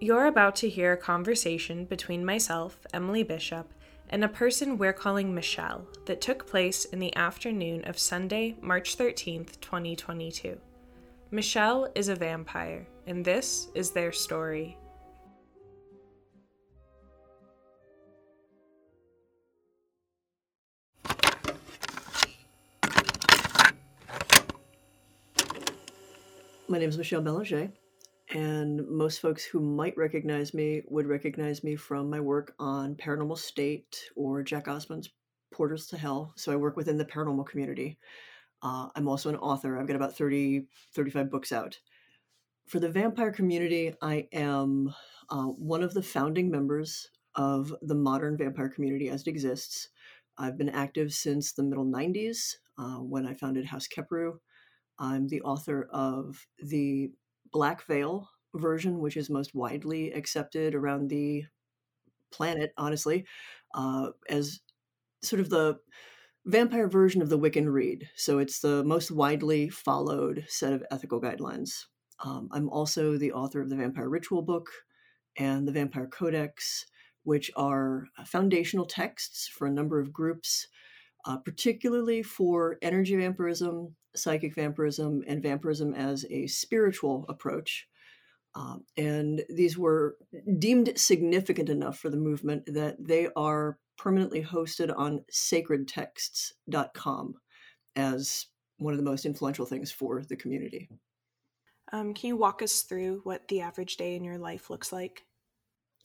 You're 0.00 0.26
about 0.26 0.54
to 0.56 0.68
hear 0.68 0.92
a 0.92 0.96
conversation 0.96 1.84
between 1.84 2.24
myself, 2.24 2.78
Emily 2.94 3.24
Bishop, 3.24 3.74
and 4.10 4.22
a 4.22 4.28
person 4.28 4.78
we're 4.78 4.92
calling 4.92 5.34
Michelle 5.34 5.88
that 6.06 6.20
took 6.20 6.46
place 6.46 6.84
in 6.84 7.00
the 7.00 7.14
afternoon 7.16 7.82
of 7.84 7.98
Sunday, 7.98 8.54
March 8.60 8.96
13th, 8.96 9.60
2022. 9.60 10.56
Michelle 11.32 11.88
is 11.96 12.08
a 12.08 12.14
vampire, 12.14 12.86
and 13.08 13.24
this 13.24 13.70
is 13.74 13.90
their 13.90 14.12
story. 14.12 14.78
My 26.68 26.78
name 26.78 26.88
is 26.88 26.98
Michelle 26.98 27.20
Belanger, 27.20 27.72
and 28.30 28.86
most 28.88 29.20
folks 29.20 29.44
who 29.44 29.60
might 29.60 29.96
recognize 29.96 30.52
me 30.52 30.82
would 30.88 31.06
recognize 31.06 31.64
me 31.64 31.76
from 31.76 32.10
my 32.10 32.20
work 32.20 32.54
on 32.58 32.94
Paranormal 32.94 33.38
State 33.38 34.10
or 34.16 34.42
Jack 34.42 34.68
Osbourne's 34.68 35.10
Portals 35.52 35.86
to 35.86 35.96
Hell. 35.96 36.34
So 36.36 36.52
I 36.52 36.56
work 36.56 36.76
within 36.76 36.98
the 36.98 37.04
paranormal 37.04 37.46
community. 37.46 37.98
Uh, 38.62 38.88
I'm 38.94 39.08
also 39.08 39.30
an 39.30 39.36
author. 39.36 39.78
I've 39.78 39.86
got 39.86 39.96
about 39.96 40.16
30, 40.16 40.66
35 40.94 41.30
books 41.30 41.52
out. 41.52 41.78
For 42.66 42.80
the 42.80 42.90
vampire 42.90 43.32
community, 43.32 43.94
I 44.02 44.28
am 44.32 44.92
uh, 45.30 45.44
one 45.44 45.82
of 45.82 45.94
the 45.94 46.02
founding 46.02 46.50
members 46.50 47.08
of 47.34 47.74
the 47.80 47.94
modern 47.94 48.36
vampire 48.36 48.68
community 48.68 49.08
as 49.08 49.22
it 49.22 49.28
exists. 49.28 49.88
I've 50.36 50.58
been 50.58 50.68
active 50.68 51.12
since 51.12 51.52
the 51.52 51.62
middle 51.62 51.86
90s 51.86 52.56
uh, 52.76 52.98
when 52.98 53.26
I 53.26 53.32
founded 53.32 53.64
House 53.64 53.88
Kheperu. 53.88 54.34
I'm 54.98 55.28
the 55.28 55.40
author 55.42 55.88
of 55.92 56.46
the 56.62 57.10
Black 57.52 57.86
Veil 57.86 58.28
version, 58.54 58.98
which 58.98 59.16
is 59.16 59.30
most 59.30 59.54
widely 59.54 60.12
accepted 60.12 60.74
around 60.74 61.08
the 61.08 61.44
planet, 62.30 62.72
honestly, 62.76 63.26
uh, 63.74 64.10
as 64.28 64.60
sort 65.22 65.40
of 65.40 65.50
the 65.50 65.78
vampire 66.46 66.88
version 66.88 67.20
of 67.20 67.28
the 67.28 67.38
Wiccan 67.38 67.70
Rede. 67.70 68.08
So 68.16 68.38
it's 68.38 68.60
the 68.60 68.84
most 68.84 69.10
widely 69.10 69.68
followed 69.68 70.44
set 70.48 70.72
of 70.72 70.82
ethical 70.90 71.20
guidelines. 71.20 71.84
Um, 72.24 72.48
I'm 72.52 72.68
also 72.68 73.16
the 73.16 73.32
author 73.32 73.60
of 73.60 73.70
the 73.70 73.76
Vampire 73.76 74.08
Ritual 74.08 74.42
Book 74.42 74.68
and 75.36 75.68
the 75.68 75.72
Vampire 75.72 76.06
Codex, 76.06 76.86
which 77.22 77.50
are 77.56 78.06
foundational 78.24 78.86
texts 78.86 79.46
for 79.46 79.66
a 79.66 79.72
number 79.72 80.00
of 80.00 80.12
groups, 80.12 80.66
uh, 81.26 81.36
particularly 81.36 82.22
for 82.22 82.78
energy 82.82 83.14
vampirism, 83.16 83.94
psychic 84.18 84.54
vampirism, 84.54 85.22
and 85.26 85.42
vampirism 85.42 85.94
as 85.94 86.24
a 86.30 86.46
spiritual 86.46 87.24
approach. 87.28 87.88
Um, 88.54 88.84
and 88.96 89.44
these 89.48 89.78
were 89.78 90.16
deemed 90.58 90.98
significant 90.98 91.68
enough 91.68 91.98
for 91.98 92.10
the 92.10 92.16
movement 92.16 92.64
that 92.66 92.96
they 92.98 93.28
are 93.36 93.78
permanently 93.96 94.42
hosted 94.42 94.92
on 94.96 95.24
sacredtexts.com 95.32 97.34
as 97.96 98.46
one 98.78 98.94
of 98.94 98.98
the 98.98 99.04
most 99.04 99.26
influential 99.26 99.66
things 99.66 99.90
for 99.90 100.22
the 100.22 100.36
community. 100.36 100.88
Um, 101.92 102.14
can 102.14 102.28
you 102.28 102.36
walk 102.36 102.62
us 102.62 102.82
through 102.82 103.20
what 103.24 103.48
the 103.48 103.60
average 103.60 103.96
day 103.96 104.14
in 104.14 104.24
your 104.24 104.38
life 104.38 104.70
looks 104.70 104.92
like? 104.92 105.24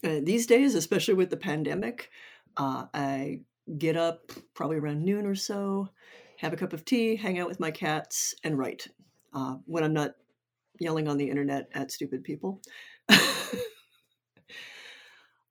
Uh, 0.02 0.20
these 0.22 0.46
days, 0.46 0.74
especially 0.74 1.14
with 1.14 1.30
the 1.30 1.36
pandemic, 1.36 2.10
uh, 2.56 2.86
I 2.92 3.40
get 3.78 3.96
up 3.96 4.32
probably 4.54 4.76
around 4.76 5.04
noon 5.04 5.26
or 5.26 5.34
so, 5.34 5.88
have 6.38 6.52
a 6.52 6.56
cup 6.56 6.72
of 6.72 6.84
tea, 6.84 7.16
hang 7.16 7.38
out 7.38 7.48
with 7.48 7.60
my 7.60 7.70
cats, 7.70 8.34
and 8.44 8.58
write 8.58 8.88
uh, 9.32 9.56
when 9.66 9.84
I'm 9.84 9.92
not 9.92 10.14
yelling 10.80 11.08
on 11.08 11.16
the 11.16 11.28
internet 11.28 11.68
at 11.74 11.92
stupid 11.92 12.24
people. 12.24 12.60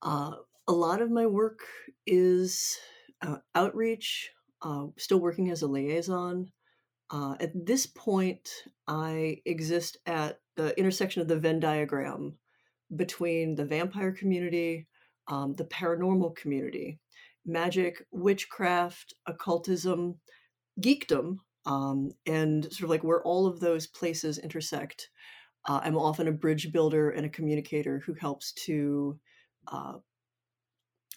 uh, 0.02 0.32
a 0.68 0.72
lot 0.72 1.02
of 1.02 1.12
my 1.12 1.26
work 1.26 1.62
is 2.06 2.78
uh, 3.22 3.38
outreach, 3.56 4.30
uh, 4.62 4.88
still 4.98 5.20
working 5.20 5.50
as 5.50 5.62
a 5.62 5.68
liaison. 5.68 6.52
Uh, 7.10 7.36
at 7.40 7.52
this 7.66 7.86
point, 7.86 8.50
I 8.88 9.38
exist 9.46 9.98
at 10.06 10.40
the 10.56 10.78
intersection 10.80 11.22
of 11.22 11.28
the 11.28 11.40
Venn 11.40 11.60
diagram 11.60 12.38
between 12.96 13.56
the 13.56 13.66
vampire 13.66 14.12
community, 14.12 14.88
um, 15.28 15.54
the 15.56 15.66
paranormal 15.66 16.36
community, 16.36 17.00
magic, 17.46 18.06
witchcraft, 18.12 19.14
occultism, 19.26 20.16
geekdom, 20.80 21.38
um, 21.66 22.12
and 22.26 22.66
sort 22.66 22.84
of 22.84 22.90
like 22.90 23.04
where 23.04 23.22
all 23.24 23.48
of 23.48 23.60
those 23.60 23.88
places 23.88 24.38
intersect. 24.38 25.10
Uh, 25.66 25.80
I'm 25.84 25.98
often 25.98 26.28
a 26.28 26.32
bridge 26.32 26.72
builder 26.72 27.12
and 27.12 27.26
a 27.26 27.30
communicator 27.30 28.02
who 28.06 28.14
helps 28.14 28.52
to 28.66 29.18
uh, 29.68 29.94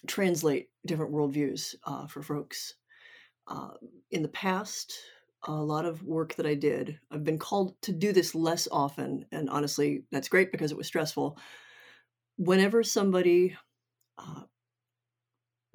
translate 0.07 0.69
different 0.85 1.11
worldviews 1.11 1.75
uh, 1.85 2.07
for 2.07 2.21
folks. 2.21 2.75
Uh, 3.47 3.71
in 4.11 4.21
the 4.21 4.29
past, 4.29 4.93
a 5.47 5.51
lot 5.51 5.85
of 5.85 6.03
work 6.03 6.35
that 6.35 6.45
I 6.45 6.55
did, 6.55 6.99
I've 7.11 7.23
been 7.23 7.39
called 7.39 7.75
to 7.83 7.91
do 7.93 8.11
this 8.11 8.35
less 8.35 8.67
often, 8.71 9.25
and 9.31 9.49
honestly, 9.49 10.03
that's 10.11 10.29
great 10.29 10.51
because 10.51 10.71
it 10.71 10.77
was 10.77 10.87
stressful. 10.87 11.37
Whenever 12.37 12.83
somebody 12.83 13.55
uh, 14.17 14.43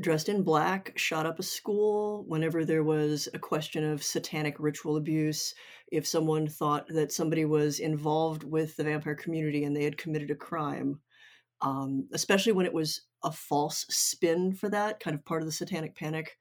dressed 0.01 0.29
in 0.29 0.43
black 0.43 0.93
shot 0.97 1.27
up 1.27 1.39
a 1.39 1.43
school 1.43 2.25
whenever 2.27 2.65
there 2.65 2.83
was 2.83 3.29
a 3.35 3.39
question 3.39 3.85
of 3.85 4.03
satanic 4.03 4.57
ritual 4.59 4.97
abuse 4.97 5.55
if 5.91 6.07
someone 6.07 6.49
thought 6.49 6.89
that 6.89 7.13
somebody 7.13 7.45
was 7.45 7.79
involved 7.79 8.43
with 8.43 8.75
the 8.77 8.85
vampire 8.85 9.15
community 9.15 9.65
and 9.65 9.77
they 9.77 9.85
had 9.85 9.99
committed 9.99 10.31
a 10.31 10.35
crime. 10.35 10.99
Um, 11.61 12.09
especially 12.13 12.53
when 12.53 12.67
it 12.67 12.73
was 12.73 13.03
a 13.23 13.31
false 13.31 13.87
spin 13.89 14.53
for 14.53 14.69
that 14.71 14.99
kind 14.99 15.15
of 15.15 15.25
part 15.25 15.43
of 15.43 15.47
the 15.47 15.53
satanic 15.53 15.95
panic. 15.95 16.37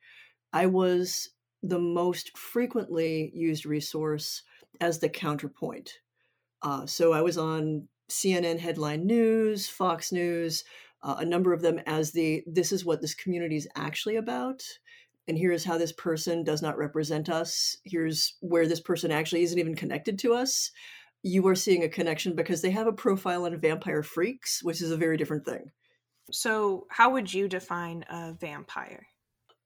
I 0.51 0.66
was 0.66 1.29
the 1.61 1.78
most 1.78 2.35
frequently 2.35 3.31
used 3.35 3.67
resource 3.67 4.41
as 4.79 4.97
the 4.97 5.09
counterpoint. 5.09 6.00
Uh, 6.63 6.85
so 6.85 7.11
i 7.11 7.22
was 7.22 7.38
on 7.38 7.88
cnn 8.09 8.59
headline 8.59 9.07
news 9.07 9.67
fox 9.67 10.11
news 10.11 10.63
uh, 11.03 11.16
a 11.19 11.25
number 11.25 11.53
of 11.53 11.62
them 11.62 11.79
as 11.85 12.12
the 12.12 12.44
this 12.45 12.72
is 12.72 12.85
what 12.85 13.01
this 13.01 13.13
community 13.13 13.56
is 13.56 13.67
actually 13.75 14.16
about 14.16 14.62
and 15.28 15.38
here's 15.38 15.63
how 15.63 15.78
this 15.78 15.94
person 15.94 16.44
does 16.44 16.62
not 16.62 16.78
represent 16.78 17.29
us. 17.29 17.78
Here's 17.85 18.35
where 18.41 18.67
this 18.67 18.79
person 18.79 19.11
actually 19.11 19.44
isn't 19.44 19.59
even 19.59 19.75
connected 19.75 20.17
to 20.19 20.34
us. 20.34 20.72
You 21.23 21.47
are 21.47 21.56
seeing 21.56 21.84
a 21.84 21.90
connection 21.90 22.35
because 22.35 22.61
they 22.61 22.72
have 22.72 22.88
a 22.88 22.94
profile 22.94 23.45
on 23.45 23.59
vampire 23.59 24.03
freaks 24.03 24.63
which 24.63 24.81
is 24.81 24.91
a 24.91 24.97
very 24.97 25.17
different 25.17 25.45
thing. 25.45 25.72
So 26.31 26.88
how 26.90 27.11
would 27.11 27.34
you 27.34 27.47
define 27.47 28.03
a 28.09 28.34
vampire? 28.34 29.07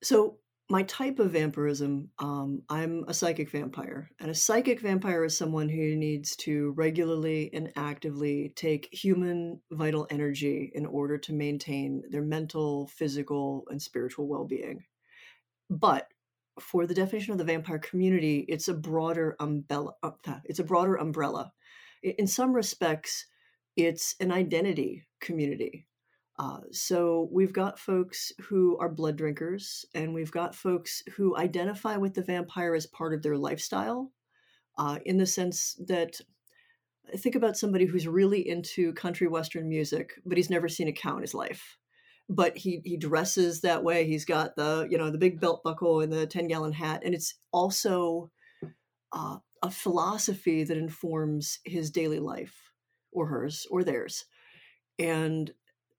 So 0.03 0.37
my 0.69 0.81
type 0.83 1.19
of 1.19 1.31
vampirism, 1.31 2.09
um, 2.17 2.63
I'm 2.69 3.05
a 3.07 3.13
psychic 3.13 3.51
vampire. 3.51 4.09
And 4.19 4.31
a 4.31 4.35
psychic 4.35 4.81
vampire 4.81 5.23
is 5.23 5.37
someone 5.37 5.69
who 5.69 5.95
needs 5.95 6.35
to 6.37 6.73
regularly 6.75 7.51
and 7.53 7.71
actively 7.75 8.51
take 8.55 8.89
human 8.91 9.61
vital 9.71 10.07
energy 10.09 10.71
in 10.73 10.85
order 10.87 11.19
to 11.19 11.33
maintain 11.33 12.01
their 12.09 12.23
mental, 12.23 12.87
physical, 12.87 13.65
and 13.69 13.79
spiritual 13.79 14.27
well 14.27 14.45
being. 14.45 14.83
But 15.69 16.07
for 16.59 16.87
the 16.87 16.95
definition 16.95 17.33
of 17.33 17.37
the 17.37 17.43
vampire 17.43 17.79
community, 17.79 18.45
it's 18.47 18.67
a 18.67 18.73
broader 18.73 19.35
umbrella. 19.39 19.93
Uh, 20.01 20.11
it's 20.45 20.59
a 20.59 20.63
broader 20.63 20.95
umbrella. 20.95 21.51
In 22.01 22.25
some 22.27 22.53
respects, 22.53 23.27
it's 23.75 24.15
an 24.19 24.31
identity 24.31 25.05
community. 25.19 25.85
Uh, 26.37 26.59
so 26.71 27.29
we've 27.31 27.53
got 27.53 27.79
folks 27.79 28.33
who 28.41 28.77
are 28.77 28.89
blood 28.89 29.15
drinkers, 29.15 29.85
and 29.93 30.13
we've 30.13 30.31
got 30.31 30.53
folks 30.53 31.01
who 31.15 31.35
identify 31.37 31.95
with 31.95 32.13
the 32.13 32.21
vampire 32.21 32.75
as 32.75 32.85
part 32.85 33.13
of 33.13 33.23
their 33.23 33.37
lifestyle, 33.37 34.11
uh, 34.77 34.99
in 35.05 35.17
the 35.17 35.25
sense 35.25 35.79
that 35.87 36.19
think 37.17 37.35
about 37.35 37.57
somebody 37.57 37.85
who's 37.85 38.07
really 38.07 38.47
into 38.47 38.93
country 38.93 39.27
western 39.27 39.69
music, 39.69 40.13
but 40.25 40.37
he's 40.37 40.49
never 40.49 40.67
seen 40.67 40.87
a 40.87 40.93
cow 40.93 41.15
in 41.15 41.21
his 41.21 41.33
life. 41.33 41.77
But 42.27 42.57
he 42.57 42.81
he 42.83 42.97
dresses 42.97 43.61
that 43.61 43.83
way. 43.83 44.05
He's 44.05 44.25
got 44.25 44.55
the 44.55 44.87
you 44.89 44.97
know 44.97 45.11
the 45.11 45.17
big 45.17 45.39
belt 45.39 45.63
buckle 45.63 46.01
and 46.01 46.11
the 46.11 46.25
ten 46.25 46.47
gallon 46.47 46.73
hat, 46.73 47.03
and 47.05 47.13
it's 47.13 47.35
also 47.51 48.31
uh, 49.13 49.37
a 49.61 49.69
philosophy 49.69 50.63
that 50.63 50.77
informs 50.77 51.59
his 51.63 51.91
daily 51.91 52.19
life, 52.19 52.71
or 53.11 53.27
hers, 53.27 53.67
or 53.69 53.83
theirs. 53.83 54.25
And 54.97 55.53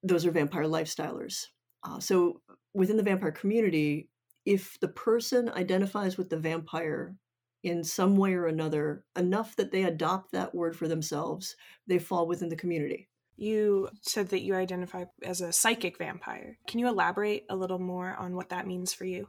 those 0.08 0.26
are 0.26 0.30
vampire 0.30 0.64
lifestylers. 0.64 1.46
Uh, 1.84 2.00
so 2.00 2.40
within 2.74 2.96
the 2.96 3.02
vampire 3.02 3.32
community, 3.32 4.08
if 4.44 4.78
the 4.80 4.88
person 4.88 5.50
identifies 5.50 6.16
with 6.16 6.30
the 6.30 6.38
vampire 6.38 7.16
in 7.62 7.82
some 7.82 8.16
way 8.16 8.34
or 8.34 8.46
another 8.46 9.04
enough 9.16 9.56
that 9.56 9.72
they 9.72 9.84
adopt 9.84 10.32
that 10.32 10.54
word 10.54 10.76
for 10.76 10.86
themselves, 10.86 11.56
they 11.86 11.98
fall 11.98 12.26
within 12.26 12.48
the 12.48 12.56
community. 12.56 13.08
You 13.36 13.88
said 14.02 14.28
that 14.28 14.42
you 14.42 14.54
identify 14.54 15.04
as 15.22 15.40
a 15.40 15.52
psychic 15.52 15.98
vampire. 15.98 16.58
Can 16.66 16.80
you 16.80 16.88
elaborate 16.88 17.44
a 17.50 17.56
little 17.56 17.78
more 17.78 18.14
on 18.16 18.34
what 18.34 18.48
that 18.50 18.66
means 18.66 18.94
for 18.94 19.04
you? 19.04 19.28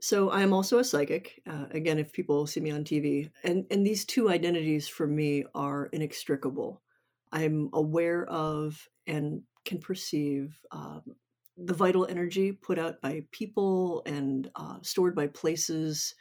So 0.00 0.30
I 0.30 0.42
am 0.42 0.52
also 0.52 0.78
a 0.78 0.84
psychic. 0.84 1.42
Uh, 1.48 1.64
again, 1.72 1.98
if 1.98 2.12
people 2.12 2.46
see 2.46 2.60
me 2.60 2.70
on 2.70 2.84
TV, 2.84 3.30
and 3.42 3.66
and 3.70 3.84
these 3.84 4.04
two 4.04 4.30
identities 4.30 4.86
for 4.86 5.08
me 5.08 5.44
are 5.56 5.86
inextricable. 5.86 6.82
I'm 7.32 7.68
aware 7.72 8.24
of 8.26 8.88
and 9.08 9.42
can 9.68 9.78
perceive 9.78 10.58
um, 10.72 11.02
the 11.56 11.74
vital 11.74 12.06
energy 12.06 12.52
put 12.52 12.78
out 12.78 13.00
by 13.00 13.22
people 13.32 14.02
and 14.06 14.50
uh, 14.56 14.78
stored 14.82 15.14
by 15.14 15.26
places, 15.26 16.14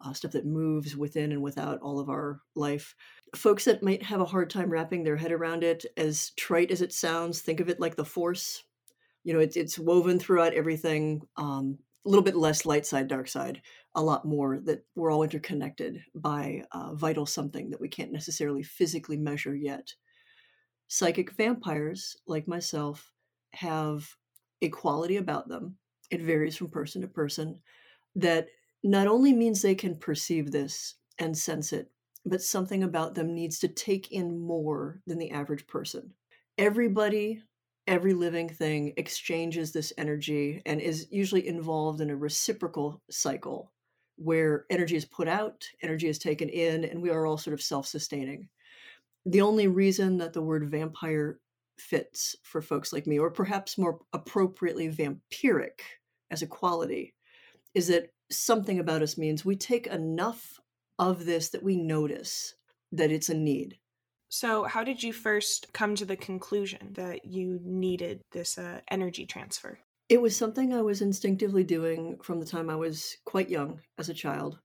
uh, 0.00 0.12
stuff 0.12 0.32
that 0.32 0.46
moves 0.46 0.96
within 0.96 1.32
and 1.32 1.42
without 1.42 1.80
all 1.80 2.00
of 2.00 2.08
our 2.08 2.40
life. 2.56 2.94
Folks 3.36 3.64
that 3.66 3.82
might 3.82 4.02
have 4.02 4.20
a 4.20 4.24
hard 4.24 4.50
time 4.50 4.70
wrapping 4.70 5.04
their 5.04 5.16
head 5.16 5.32
around 5.32 5.64
it, 5.64 5.84
as 5.96 6.30
trite 6.30 6.70
as 6.70 6.80
it 6.80 6.92
sounds, 6.92 7.40
think 7.40 7.60
of 7.60 7.68
it 7.68 7.80
like 7.80 7.96
the 7.96 8.04
force. 8.04 8.64
You 9.24 9.34
know, 9.34 9.40
it's 9.40 9.56
it's 9.56 9.78
woven 9.78 10.18
throughout 10.18 10.54
everything. 10.54 11.22
Um, 11.36 11.78
a 12.06 12.08
little 12.08 12.22
bit 12.24 12.36
less 12.36 12.66
light 12.66 12.84
side, 12.84 13.08
dark 13.08 13.28
side, 13.28 13.62
a 13.94 14.02
lot 14.02 14.26
more 14.26 14.60
that 14.64 14.84
we're 14.94 15.10
all 15.10 15.22
interconnected 15.22 16.02
by 16.14 16.62
uh, 16.72 16.94
vital 16.94 17.24
something 17.24 17.70
that 17.70 17.80
we 17.80 17.88
can't 17.88 18.12
necessarily 18.12 18.62
physically 18.62 19.16
measure 19.16 19.54
yet. 19.56 19.94
Psychic 20.88 21.32
vampires, 21.32 22.16
like 22.26 22.46
myself, 22.46 23.12
have 23.52 24.08
a 24.62 24.68
quality 24.68 25.16
about 25.16 25.48
them. 25.48 25.76
It 26.10 26.20
varies 26.20 26.56
from 26.56 26.68
person 26.68 27.02
to 27.02 27.08
person 27.08 27.60
that 28.16 28.48
not 28.82 29.06
only 29.06 29.32
means 29.32 29.62
they 29.62 29.74
can 29.74 29.96
perceive 29.96 30.50
this 30.50 30.94
and 31.18 31.36
sense 31.36 31.72
it, 31.72 31.90
but 32.26 32.42
something 32.42 32.82
about 32.82 33.14
them 33.14 33.34
needs 33.34 33.58
to 33.60 33.68
take 33.68 34.12
in 34.12 34.38
more 34.38 35.00
than 35.06 35.18
the 35.18 35.30
average 35.30 35.66
person. 35.66 36.12
Everybody, 36.58 37.42
every 37.86 38.14
living 38.14 38.48
thing 38.48 38.92
exchanges 38.96 39.72
this 39.72 39.92
energy 39.98 40.62
and 40.64 40.80
is 40.80 41.08
usually 41.10 41.46
involved 41.46 42.00
in 42.00 42.10
a 42.10 42.16
reciprocal 42.16 43.02
cycle 43.10 43.72
where 44.16 44.64
energy 44.70 44.96
is 44.96 45.04
put 45.04 45.28
out, 45.28 45.66
energy 45.82 46.08
is 46.08 46.18
taken 46.18 46.48
in, 46.48 46.84
and 46.84 47.02
we 47.02 47.10
are 47.10 47.26
all 47.26 47.36
sort 47.36 47.54
of 47.54 47.60
self 47.60 47.86
sustaining. 47.86 48.48
The 49.26 49.40
only 49.40 49.66
reason 49.66 50.18
that 50.18 50.32
the 50.32 50.42
word 50.42 50.68
vampire 50.70 51.40
fits 51.78 52.36
for 52.42 52.60
folks 52.60 52.92
like 52.92 53.06
me, 53.06 53.18
or 53.18 53.30
perhaps 53.30 53.78
more 53.78 54.00
appropriately 54.12 54.88
vampiric 54.88 55.80
as 56.30 56.42
a 56.42 56.46
quality, 56.46 57.14
is 57.74 57.88
that 57.88 58.12
something 58.30 58.78
about 58.78 59.02
us 59.02 59.18
means 59.18 59.44
we 59.44 59.56
take 59.56 59.86
enough 59.86 60.60
of 60.98 61.24
this 61.24 61.48
that 61.50 61.62
we 61.62 61.76
notice 61.76 62.54
that 62.92 63.10
it's 63.10 63.28
a 63.28 63.34
need. 63.34 63.78
So, 64.28 64.64
how 64.64 64.82
did 64.82 65.02
you 65.02 65.12
first 65.12 65.72
come 65.72 65.94
to 65.96 66.04
the 66.04 66.16
conclusion 66.16 66.90
that 66.92 67.24
you 67.24 67.60
needed 67.62 68.20
this 68.32 68.58
uh, 68.58 68.80
energy 68.90 69.26
transfer? 69.26 69.78
It 70.08 70.20
was 70.20 70.36
something 70.36 70.74
I 70.74 70.82
was 70.82 71.00
instinctively 71.00 71.64
doing 71.64 72.18
from 72.22 72.40
the 72.40 72.46
time 72.46 72.68
I 72.68 72.76
was 72.76 73.16
quite 73.24 73.48
young 73.48 73.80
as 73.98 74.08
a 74.08 74.14
child. 74.14 74.58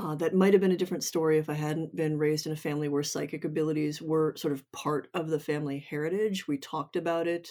Uh, 0.00 0.14
that 0.14 0.34
might 0.34 0.54
have 0.54 0.62
been 0.62 0.72
a 0.72 0.76
different 0.76 1.04
story 1.04 1.36
if 1.36 1.50
I 1.50 1.54
hadn't 1.54 1.94
been 1.94 2.16
raised 2.16 2.46
in 2.46 2.52
a 2.52 2.56
family 2.56 2.88
where 2.88 3.02
psychic 3.02 3.44
abilities 3.44 4.00
were 4.00 4.34
sort 4.34 4.54
of 4.54 4.70
part 4.72 5.08
of 5.12 5.28
the 5.28 5.38
family 5.38 5.78
heritage. 5.78 6.48
We 6.48 6.56
talked 6.56 6.96
about 6.96 7.26
it. 7.28 7.50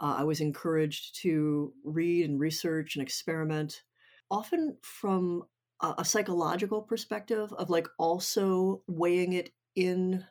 Uh, 0.00 0.16
I 0.18 0.24
was 0.24 0.40
encouraged 0.40 1.16
to 1.22 1.74
read 1.84 2.28
and 2.28 2.40
research 2.40 2.96
and 2.96 3.02
experiment, 3.02 3.84
often 4.30 4.78
from 4.82 5.44
a, 5.82 5.94
a 6.00 6.04
psychological 6.04 6.82
perspective 6.82 7.52
of 7.54 7.70
like 7.70 7.88
also 7.98 8.82
weighing 8.88 9.34
it 9.34 9.52
in 9.76 10.26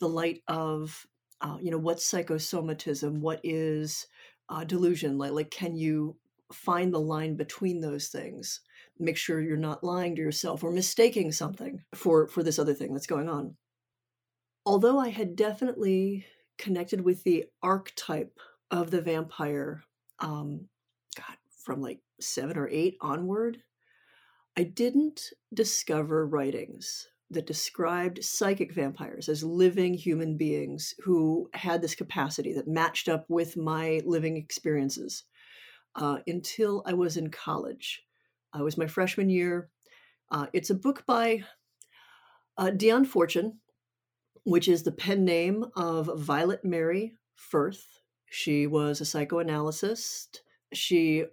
the 0.00 0.08
light 0.08 0.42
of, 0.48 1.06
uh, 1.40 1.58
you 1.60 1.70
know, 1.70 1.78
what's 1.78 2.10
psychosomatism, 2.10 3.20
what 3.20 3.40
is 3.44 4.06
uh, 4.48 4.64
delusion, 4.64 5.18
like 5.18 5.32
like 5.32 5.50
can 5.50 5.76
you 5.76 6.18
find 6.52 6.94
the 6.94 7.00
line 7.00 7.36
between 7.36 7.80
those 7.80 8.08
things? 8.08 8.60
Make 8.98 9.16
sure 9.16 9.40
you're 9.40 9.56
not 9.56 9.84
lying 9.84 10.14
to 10.16 10.22
yourself 10.22 10.62
or 10.62 10.70
mistaking 10.70 11.32
something 11.32 11.82
for 11.94 12.26
for 12.26 12.42
this 12.42 12.58
other 12.58 12.74
thing 12.74 12.92
that's 12.92 13.06
going 13.06 13.28
on 13.28 13.56
although 14.66 14.98
i 14.98 15.08
had 15.08 15.36
definitely 15.36 16.24
connected 16.58 17.00
with 17.00 17.22
the 17.24 17.44
archetype 17.62 18.38
of 18.70 18.90
the 18.90 19.00
vampire 19.00 19.82
um 20.20 20.68
god 21.16 21.36
from 21.64 21.80
like 21.80 22.00
7 22.20 22.56
or 22.56 22.68
8 22.68 22.96
onward 23.00 23.58
i 24.56 24.62
didn't 24.62 25.30
discover 25.54 26.26
writings 26.26 27.08
that 27.30 27.46
described 27.46 28.24
psychic 28.24 28.72
vampires 28.72 29.28
as 29.28 29.44
living 29.44 29.92
human 29.92 30.36
beings 30.36 30.94
who 31.04 31.48
had 31.52 31.82
this 31.82 31.94
capacity 31.94 32.54
that 32.54 32.66
matched 32.66 33.08
up 33.08 33.26
with 33.28 33.56
my 33.56 34.00
living 34.06 34.36
experiences 34.36 35.24
uh, 35.98 36.18
until 36.26 36.82
I 36.86 36.94
was 36.94 37.16
in 37.16 37.30
college. 37.30 38.02
It 38.56 38.62
was 38.62 38.78
my 38.78 38.86
freshman 38.86 39.30
year. 39.30 39.68
Uh, 40.30 40.46
it's 40.52 40.70
a 40.70 40.74
book 40.74 41.04
by 41.06 41.44
uh, 42.56 42.70
Dion 42.70 43.04
Fortune, 43.04 43.58
which 44.44 44.68
is 44.68 44.82
the 44.82 44.92
pen 44.92 45.24
name 45.24 45.64
of 45.76 46.10
Violet 46.16 46.64
Mary 46.64 47.14
Firth. 47.34 48.00
She 48.30 48.66
was 48.66 49.00
a 49.00 49.04
psychoanalyst. 49.04 50.42
She 50.72 51.24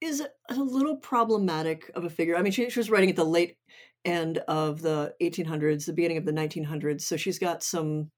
is 0.00 0.22
a 0.50 0.54
little 0.54 0.96
problematic 0.96 1.90
of 1.94 2.04
a 2.04 2.10
figure. 2.10 2.36
I 2.36 2.42
mean, 2.42 2.52
she, 2.52 2.68
she 2.68 2.78
was 2.78 2.90
writing 2.90 3.10
at 3.10 3.16
the 3.16 3.24
late 3.24 3.56
end 4.04 4.38
of 4.48 4.82
the 4.82 5.14
1800s, 5.22 5.86
the 5.86 5.92
beginning 5.92 6.18
of 6.18 6.26
the 6.26 6.32
1900s. 6.32 7.02
So 7.02 7.16
she's 7.16 7.38
got 7.38 7.62
some 7.62 8.10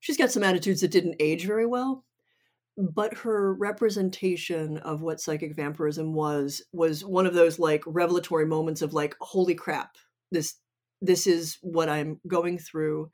she's 0.00 0.16
got 0.16 0.30
some 0.30 0.42
attitudes 0.42 0.80
that 0.80 0.90
didn't 0.90 1.16
age 1.20 1.46
very 1.46 1.66
well 1.66 2.04
but 2.76 3.14
her 3.14 3.54
representation 3.54 4.78
of 4.78 5.00
what 5.00 5.20
psychic 5.20 5.56
vampirism 5.56 6.12
was 6.12 6.62
was 6.72 7.04
one 7.04 7.26
of 7.26 7.34
those 7.34 7.58
like 7.58 7.82
revelatory 7.86 8.44
moments 8.44 8.82
of 8.82 8.92
like 8.92 9.16
holy 9.20 9.54
crap 9.54 9.96
this 10.30 10.56
this 11.00 11.26
is 11.26 11.58
what 11.62 11.88
i'm 11.88 12.20
going 12.26 12.58
through. 12.58 13.10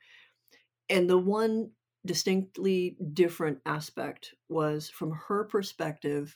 And 0.89 1.09
the 1.09 1.17
one 1.17 1.71
distinctly 2.05 2.97
different 3.13 3.59
aspect 3.65 4.35
was 4.49 4.89
from 4.89 5.11
her 5.27 5.45
perspective 5.45 6.35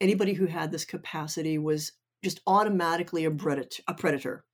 anybody 0.00 0.32
who 0.32 0.46
had 0.46 0.72
this 0.72 0.84
capacity 0.84 1.56
was 1.58 1.92
just 2.24 2.40
automatically 2.46 3.24
a 3.24 3.30
predator, 3.30 3.82
a 3.86 3.94
predator 3.94 4.44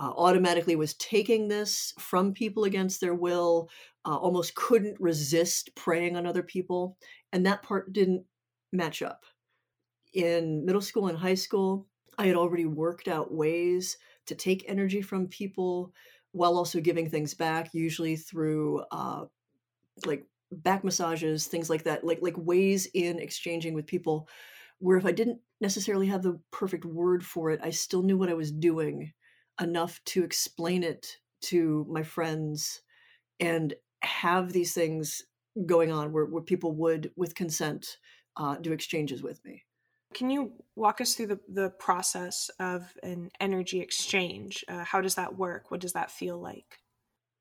uh, 0.00 0.12
automatically 0.16 0.76
was 0.76 0.94
taking 0.94 1.46
this 1.46 1.92
from 1.98 2.32
people 2.32 2.64
against 2.64 3.02
their 3.02 3.14
will, 3.14 3.68
uh, 4.06 4.16
almost 4.16 4.54
couldn't 4.54 4.98
resist 4.98 5.74
preying 5.76 6.16
on 6.16 6.26
other 6.26 6.42
people. 6.42 6.96
And 7.34 7.44
that 7.44 7.62
part 7.62 7.92
didn't 7.92 8.24
match 8.72 9.02
up. 9.02 9.24
In 10.14 10.64
middle 10.64 10.80
school 10.80 11.08
and 11.08 11.18
high 11.18 11.34
school, 11.34 11.86
I 12.16 12.26
had 12.26 12.36
already 12.36 12.64
worked 12.64 13.08
out 13.08 13.32
ways 13.32 13.98
to 14.26 14.34
take 14.34 14.64
energy 14.66 15.02
from 15.02 15.28
people 15.28 15.92
while 16.32 16.56
also 16.56 16.80
giving 16.80 17.10
things 17.10 17.34
back, 17.34 17.74
usually 17.74 18.16
through 18.16 18.82
uh, 18.90 19.24
like 20.06 20.24
back 20.50 20.82
massages, 20.82 21.46
things 21.46 21.68
like 21.68 21.84
that, 21.84 22.04
like 22.04 22.20
like 22.22 22.36
ways 22.38 22.88
in 22.94 23.18
exchanging 23.18 23.74
with 23.74 23.86
people 23.86 24.28
where 24.78 24.96
if 24.96 25.04
I 25.04 25.12
didn't 25.12 25.40
necessarily 25.60 26.06
have 26.06 26.22
the 26.22 26.40
perfect 26.50 26.86
word 26.86 27.22
for 27.22 27.50
it, 27.50 27.60
I 27.62 27.68
still 27.68 28.02
knew 28.02 28.16
what 28.16 28.30
I 28.30 28.34
was 28.34 28.50
doing 28.50 29.12
enough 29.60 30.00
to 30.06 30.24
explain 30.24 30.82
it 30.82 31.16
to 31.42 31.86
my 31.88 32.02
friends 32.02 32.82
and 33.38 33.74
have 34.02 34.52
these 34.52 34.72
things 34.72 35.22
going 35.66 35.90
on 35.92 36.12
where, 36.12 36.26
where 36.26 36.42
people 36.42 36.74
would, 36.76 37.10
with 37.16 37.34
consent, 37.34 37.98
uh, 38.36 38.56
do 38.56 38.72
exchanges 38.72 39.22
with 39.22 39.44
me. 39.44 39.64
Can 40.14 40.30
you 40.30 40.52
walk 40.74 41.00
us 41.00 41.14
through 41.14 41.28
the, 41.28 41.40
the 41.52 41.70
process 41.70 42.50
of 42.58 42.92
an 43.02 43.30
energy 43.40 43.80
exchange? 43.80 44.64
Uh, 44.68 44.84
how 44.84 45.00
does 45.00 45.14
that 45.14 45.36
work? 45.36 45.70
What 45.70 45.80
does 45.80 45.92
that 45.92 46.10
feel 46.10 46.38
like? 46.38 46.78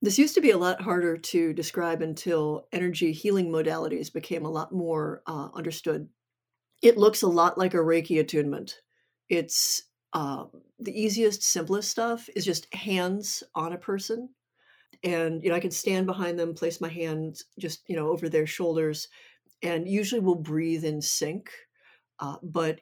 This 0.01 0.19
used 0.19 0.35
to 0.35 0.41
be 0.41 0.51
a 0.51 0.57
lot 0.57 0.81
harder 0.81 1.17
to 1.17 1.53
describe 1.53 2.01
until 2.01 2.67
energy 2.71 3.11
healing 3.11 3.49
modalities 3.49 4.13
became 4.13 4.45
a 4.45 4.51
lot 4.51 4.71
more 4.71 5.21
uh, 5.27 5.49
understood. 5.53 6.07
It 6.81 6.97
looks 6.97 7.21
a 7.21 7.27
lot 7.27 7.57
like 7.57 7.73
a 7.73 7.77
Reiki 7.77 8.19
attunement. 8.19 8.79
It's 9.27 9.83
uh, 10.13 10.45
the 10.79 10.99
easiest, 10.99 11.43
simplest 11.43 11.89
stuff 11.89 12.29
is 12.35 12.45
just 12.45 12.73
hands 12.73 13.43
on 13.55 13.73
a 13.73 13.77
person. 13.77 14.29
And, 15.03 15.43
you 15.43 15.49
know, 15.49 15.55
I 15.55 15.59
can 15.61 15.71
stand 15.71 16.07
behind 16.07 16.37
them, 16.37 16.53
place 16.53 16.81
my 16.81 16.89
hands 16.89 17.45
just, 17.57 17.83
you 17.87 17.95
know, 17.95 18.09
over 18.09 18.27
their 18.27 18.47
shoulders, 18.47 19.07
and 19.61 19.87
usually 19.87 20.19
we'll 20.19 20.35
breathe 20.35 20.83
in 20.83 21.01
sync. 21.01 21.49
Uh, 22.19 22.35
but 22.43 22.81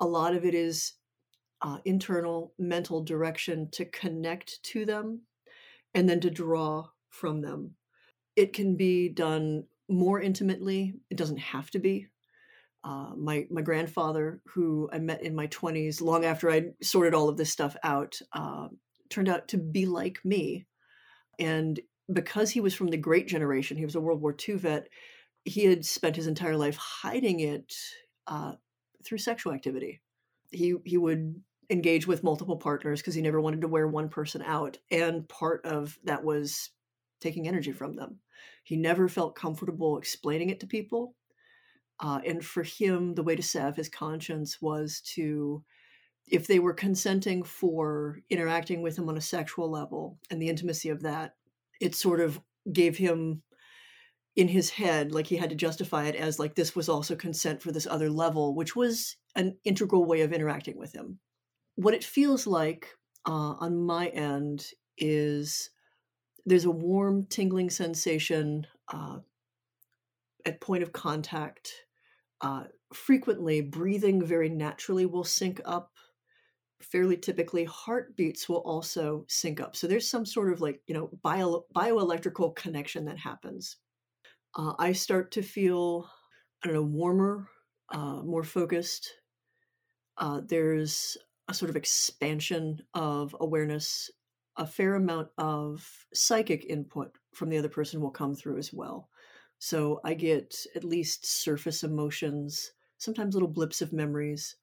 a 0.00 0.06
lot 0.06 0.34
of 0.34 0.44
it 0.44 0.54
is 0.54 0.94
uh, 1.62 1.78
internal 1.84 2.54
mental 2.58 3.02
direction 3.02 3.68
to 3.72 3.84
connect 3.84 4.62
to 4.62 4.86
them 4.86 5.20
and 5.94 6.08
then 6.08 6.20
to 6.20 6.30
draw 6.30 6.88
from 7.10 7.42
them. 7.42 7.74
It 8.36 8.52
can 8.52 8.76
be 8.76 9.08
done 9.08 9.64
more 9.88 10.20
intimately, 10.20 10.94
it 11.10 11.16
doesn't 11.16 11.38
have 11.38 11.70
to 11.72 11.78
be 11.78 12.06
uh, 12.82 13.10
my 13.16 13.46
my 13.50 13.60
grandfather, 13.60 14.40
who 14.46 14.88
I 14.92 14.98
met 14.98 15.22
in 15.22 15.34
my 15.34 15.46
twenties, 15.46 16.00
long 16.00 16.24
after 16.24 16.50
I 16.50 16.70
sorted 16.82 17.14
all 17.14 17.28
of 17.28 17.36
this 17.36 17.50
stuff 17.50 17.76
out, 17.82 18.18
uh, 18.32 18.68
turned 19.10 19.28
out 19.28 19.48
to 19.48 19.58
be 19.58 19.86
like 19.86 20.18
me, 20.24 20.66
and 21.38 21.78
because 22.12 22.50
he 22.50 22.60
was 22.60 22.74
from 22.74 22.88
the 22.88 22.96
Great 22.96 23.28
Generation, 23.28 23.76
he 23.76 23.84
was 23.84 23.94
a 23.94 24.00
World 24.00 24.22
War 24.22 24.34
II 24.48 24.56
vet. 24.56 24.88
He 25.44 25.64
had 25.66 25.84
spent 25.84 26.16
his 26.16 26.26
entire 26.26 26.56
life 26.56 26.76
hiding 26.76 27.40
it 27.40 27.72
uh, 28.26 28.54
through 29.04 29.18
sexual 29.18 29.52
activity. 29.52 30.00
He 30.50 30.74
he 30.84 30.96
would 30.96 31.42
engage 31.68 32.06
with 32.06 32.24
multiple 32.24 32.56
partners 32.56 33.00
because 33.00 33.14
he 33.14 33.22
never 33.22 33.40
wanted 33.40 33.60
to 33.60 33.68
wear 33.68 33.88
one 33.88 34.08
person 34.08 34.42
out, 34.42 34.78
and 34.90 35.28
part 35.28 35.66
of 35.66 35.98
that 36.04 36.24
was 36.24 36.70
taking 37.20 37.46
energy 37.46 37.72
from 37.72 37.94
them. 37.94 38.20
He 38.64 38.76
never 38.76 39.06
felt 39.06 39.36
comfortable 39.36 39.98
explaining 39.98 40.48
it 40.48 40.60
to 40.60 40.66
people 40.66 41.14
Uh, 42.00 42.20
and 42.26 42.44
for 42.44 42.62
him, 42.62 43.14
the 43.14 43.22
way 43.22 43.36
to 43.36 43.42
salve 43.42 43.76
his 43.76 43.88
conscience 43.88 44.60
was 44.62 45.00
to, 45.02 45.62
if 46.26 46.46
they 46.46 46.58
were 46.58 46.72
consenting 46.72 47.42
for 47.42 48.18
interacting 48.30 48.80
with 48.80 48.98
him 48.98 49.08
on 49.08 49.18
a 49.18 49.20
sexual 49.20 49.70
level 49.70 50.18
and 50.30 50.40
the 50.40 50.48
intimacy 50.48 50.88
of 50.88 51.02
that, 51.02 51.34
it 51.80 51.94
sort 51.94 52.20
of 52.20 52.40
gave 52.72 52.96
him 52.96 53.42
in 54.36 54.48
his 54.48 54.70
head, 54.70 55.12
like 55.12 55.26
he 55.26 55.36
had 55.36 55.50
to 55.50 55.56
justify 55.56 56.04
it 56.04 56.14
as 56.14 56.38
like 56.38 56.54
this 56.54 56.74
was 56.74 56.88
also 56.88 57.14
consent 57.16 57.60
for 57.60 57.72
this 57.72 57.86
other 57.86 58.08
level, 58.08 58.54
which 58.54 58.74
was 58.74 59.16
an 59.36 59.56
integral 59.64 60.04
way 60.04 60.22
of 60.22 60.32
interacting 60.32 60.78
with 60.78 60.94
him. 60.94 61.18
What 61.74 61.94
it 61.94 62.04
feels 62.04 62.46
like 62.46 62.88
uh, 63.26 63.54
on 63.58 63.84
my 63.84 64.08
end 64.08 64.66
is 64.96 65.70
there's 66.46 66.64
a 66.64 66.70
warm, 66.70 67.24
tingling 67.24 67.70
sensation 67.70 68.66
uh, 68.92 69.18
at 70.46 70.60
point 70.60 70.82
of 70.82 70.92
contact. 70.92 71.72
Uh, 72.40 72.64
frequently, 72.92 73.60
breathing 73.60 74.24
very 74.24 74.48
naturally 74.48 75.06
will 75.06 75.24
sync 75.24 75.60
up. 75.64 75.92
Fairly 76.80 77.16
typically, 77.18 77.64
heartbeats 77.64 78.48
will 78.48 78.62
also 78.62 79.26
sync 79.28 79.60
up. 79.60 79.76
So 79.76 79.86
there's 79.86 80.08
some 80.08 80.24
sort 80.24 80.52
of 80.52 80.62
like, 80.62 80.80
you 80.86 80.94
know, 80.94 81.10
bio, 81.22 81.66
bioelectrical 81.74 82.56
connection 82.56 83.04
that 83.04 83.18
happens. 83.18 83.76
Uh, 84.56 84.72
I 84.78 84.92
start 84.92 85.30
to 85.32 85.42
feel, 85.42 86.08
I 86.64 86.68
don't 86.68 86.74
know, 86.74 86.82
warmer, 86.82 87.48
uh, 87.90 88.22
more 88.22 88.44
focused. 88.44 89.12
Uh, 90.16 90.40
there's 90.46 91.18
a 91.48 91.54
sort 91.54 91.68
of 91.70 91.76
expansion 91.76 92.80
of 92.94 93.36
awareness. 93.40 94.10
A 94.56 94.66
fair 94.66 94.94
amount 94.94 95.28
of 95.36 96.06
psychic 96.14 96.64
input 96.64 97.16
from 97.34 97.50
the 97.50 97.58
other 97.58 97.68
person 97.68 98.00
will 98.00 98.10
come 98.10 98.34
through 98.34 98.58
as 98.58 98.72
well. 98.72 99.09
So 99.60 100.00
I 100.04 100.14
get 100.14 100.56
at 100.74 100.84
least 100.84 101.26
surface 101.26 101.84
emotions, 101.84 102.72
sometimes 102.98 103.34
little 103.34 103.48
blips 103.48 103.82
of 103.82 103.92
memories. 103.92 104.56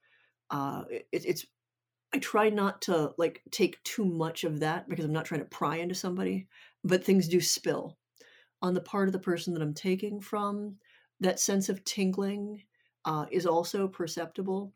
Uh, 0.49 0.83
it, 0.89 1.07
it's 1.11 1.45
I 2.13 2.19
try 2.19 2.49
not 2.49 2.81
to 2.83 3.13
like 3.17 3.43
take 3.51 3.83
too 3.83 4.05
much 4.05 4.43
of 4.43 4.59
that 4.61 4.89
because 4.89 5.05
I'm 5.05 5.13
not 5.13 5.25
trying 5.25 5.41
to 5.41 5.45
pry 5.45 5.77
into 5.77 5.95
somebody, 5.95 6.47
but 6.83 7.03
things 7.03 7.27
do 7.27 7.39
spill 7.39 7.97
on 8.61 8.73
the 8.73 8.81
part 8.81 9.07
of 9.07 9.13
the 9.13 9.19
person 9.19 9.53
that 9.53 9.61
I'm 9.61 9.73
taking 9.73 10.19
from. 10.19 10.77
That 11.19 11.39
sense 11.39 11.69
of 11.69 11.83
tingling 11.83 12.63
uh, 13.05 13.27
is 13.31 13.45
also 13.45 13.87
perceptible. 13.87 14.73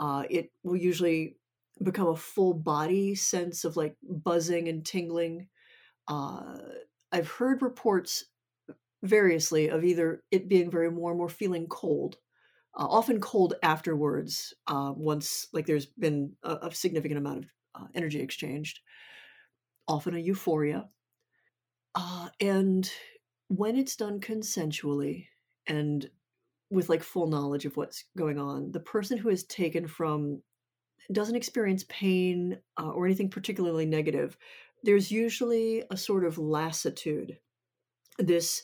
Uh, 0.00 0.24
it 0.28 0.50
will 0.64 0.76
usually 0.76 1.36
become 1.84 2.08
a 2.08 2.16
full 2.16 2.54
body 2.54 3.14
sense 3.14 3.64
of 3.64 3.76
like 3.76 3.96
buzzing 4.02 4.68
and 4.68 4.84
tingling. 4.84 5.48
Uh, 6.08 6.58
I've 7.12 7.30
heard 7.30 7.62
reports 7.62 8.24
variously 9.02 9.68
of 9.68 9.84
either 9.84 10.22
it 10.30 10.48
being 10.48 10.70
very 10.70 10.88
warm 10.88 11.20
or 11.20 11.28
feeling 11.28 11.66
cold. 11.66 12.16
Uh, 12.74 12.86
often 12.88 13.20
cold 13.20 13.54
afterwards, 13.62 14.54
uh, 14.66 14.92
once 14.96 15.46
like 15.52 15.66
there's 15.66 15.86
been 15.86 16.32
a, 16.42 16.58
a 16.62 16.74
significant 16.74 17.18
amount 17.18 17.38
of 17.38 17.44
uh, 17.74 17.86
energy 17.94 18.20
exchanged. 18.20 18.80
Often 19.86 20.14
a 20.14 20.18
euphoria, 20.18 20.88
uh, 21.94 22.28
and 22.40 22.90
when 23.48 23.76
it's 23.76 23.96
done 23.96 24.20
consensually 24.20 25.26
and 25.66 26.08
with 26.70 26.88
like 26.88 27.02
full 27.02 27.26
knowledge 27.26 27.66
of 27.66 27.76
what's 27.76 28.04
going 28.16 28.38
on, 28.38 28.72
the 28.72 28.80
person 28.80 29.18
who 29.18 29.28
is 29.28 29.44
taken 29.44 29.86
from 29.86 30.40
doesn't 31.10 31.36
experience 31.36 31.84
pain 31.88 32.58
uh, 32.80 32.88
or 32.90 33.04
anything 33.04 33.28
particularly 33.28 33.84
negative. 33.84 34.38
There's 34.82 35.10
usually 35.10 35.84
a 35.90 35.96
sort 35.96 36.24
of 36.24 36.38
lassitude, 36.38 37.38
this 38.18 38.62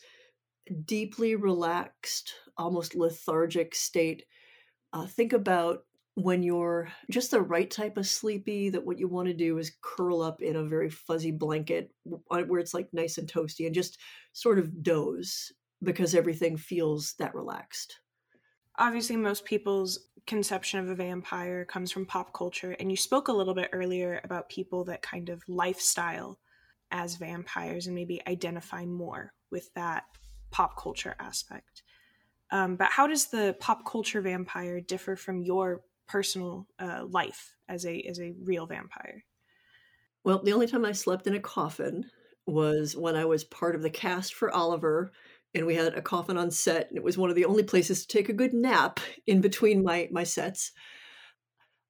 deeply 0.86 1.34
relaxed, 1.34 2.34
almost 2.56 2.94
lethargic 2.94 3.74
state. 3.74 4.24
Uh, 4.92 5.06
think 5.06 5.32
about 5.32 5.84
when 6.14 6.42
you're 6.42 6.88
just 7.10 7.30
the 7.30 7.40
right 7.40 7.70
type 7.70 7.96
of 7.96 8.06
sleepy 8.06 8.70
that 8.70 8.84
what 8.84 8.98
you 8.98 9.06
want 9.06 9.28
to 9.28 9.34
do 9.34 9.58
is 9.58 9.76
curl 9.82 10.20
up 10.20 10.42
in 10.42 10.56
a 10.56 10.64
very 10.64 10.90
fuzzy 10.90 11.30
blanket 11.30 11.92
uh, 12.30 12.42
where 12.42 12.58
it's 12.58 12.74
like 12.74 12.88
nice 12.92 13.18
and 13.18 13.30
toasty 13.30 13.66
and 13.66 13.74
just 13.74 13.98
sort 14.32 14.58
of 14.58 14.82
doze 14.82 15.52
because 15.82 16.14
everything 16.14 16.56
feels 16.56 17.14
that 17.20 17.34
relaxed. 17.34 18.00
Obviously, 18.78 19.16
most 19.16 19.44
people's 19.44 20.08
conception 20.26 20.80
of 20.80 20.88
a 20.88 20.94
vampire 20.94 21.64
comes 21.64 21.90
from 21.90 22.06
pop 22.06 22.32
culture, 22.32 22.76
and 22.78 22.90
you 22.90 22.96
spoke 22.96 23.28
a 23.28 23.32
little 23.32 23.54
bit 23.54 23.70
earlier 23.72 24.20
about 24.24 24.48
people 24.48 24.84
that 24.84 25.02
kind 25.02 25.28
of 25.28 25.42
lifestyle 25.48 26.38
as 26.90 27.16
vampires 27.16 27.86
and 27.86 27.94
maybe 27.94 28.20
identify 28.26 28.84
more 28.84 29.32
with 29.50 29.72
that 29.74 30.04
pop 30.50 30.76
culture 30.76 31.14
aspect. 31.18 31.82
Um, 32.50 32.76
but 32.76 32.90
how 32.90 33.06
does 33.06 33.26
the 33.26 33.56
pop 33.60 33.84
culture 33.84 34.20
vampire 34.20 34.80
differ 34.80 35.16
from 35.16 35.42
your 35.42 35.82
personal 36.08 36.66
uh, 36.78 37.04
life 37.06 37.54
as 37.68 37.84
a 37.84 38.00
as 38.02 38.18
a 38.18 38.34
real 38.42 38.66
vampire? 38.66 39.24
Well, 40.24 40.42
the 40.42 40.52
only 40.52 40.66
time 40.66 40.84
I 40.84 40.92
slept 40.92 41.26
in 41.26 41.34
a 41.34 41.40
coffin 41.40 42.04
was 42.46 42.96
when 42.96 43.14
I 43.14 43.26
was 43.26 43.44
part 43.44 43.74
of 43.74 43.82
the 43.82 43.90
cast 43.90 44.34
for 44.34 44.50
Oliver, 44.50 45.12
and 45.54 45.66
we 45.66 45.74
had 45.74 45.94
a 45.94 46.02
coffin 46.02 46.38
on 46.38 46.50
set, 46.50 46.88
and 46.88 46.96
it 46.96 47.04
was 47.04 47.18
one 47.18 47.30
of 47.30 47.36
the 47.36 47.44
only 47.44 47.62
places 47.62 48.06
to 48.06 48.16
take 48.16 48.28
a 48.28 48.34
good 48.34 48.54
nap 48.54 49.00
in 49.26 49.40
between 49.40 49.84
my 49.84 50.08
my 50.10 50.24
sets. 50.24 50.72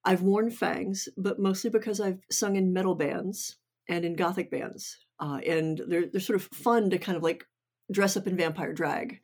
I've 0.05 0.21
worn 0.21 0.49
fangs, 0.49 1.07
but 1.17 1.39
mostly 1.39 1.69
because 1.69 1.99
I've 1.99 2.21
sung 2.31 2.55
in 2.55 2.73
metal 2.73 2.95
bands 2.95 3.57
and 3.87 4.05
in 4.05 4.15
gothic 4.15 4.51
bands, 4.51 4.97
uh, 5.19 5.39
and 5.45 5.81
they're 5.87 6.07
they're 6.07 6.21
sort 6.21 6.37
of 6.37 6.49
fun 6.53 6.89
to 6.89 6.97
kind 6.97 7.15
of 7.15 7.23
like 7.23 7.45
dress 7.91 8.17
up 8.17 8.27
in 8.27 8.37
vampire 8.37 8.73
drag. 8.73 9.19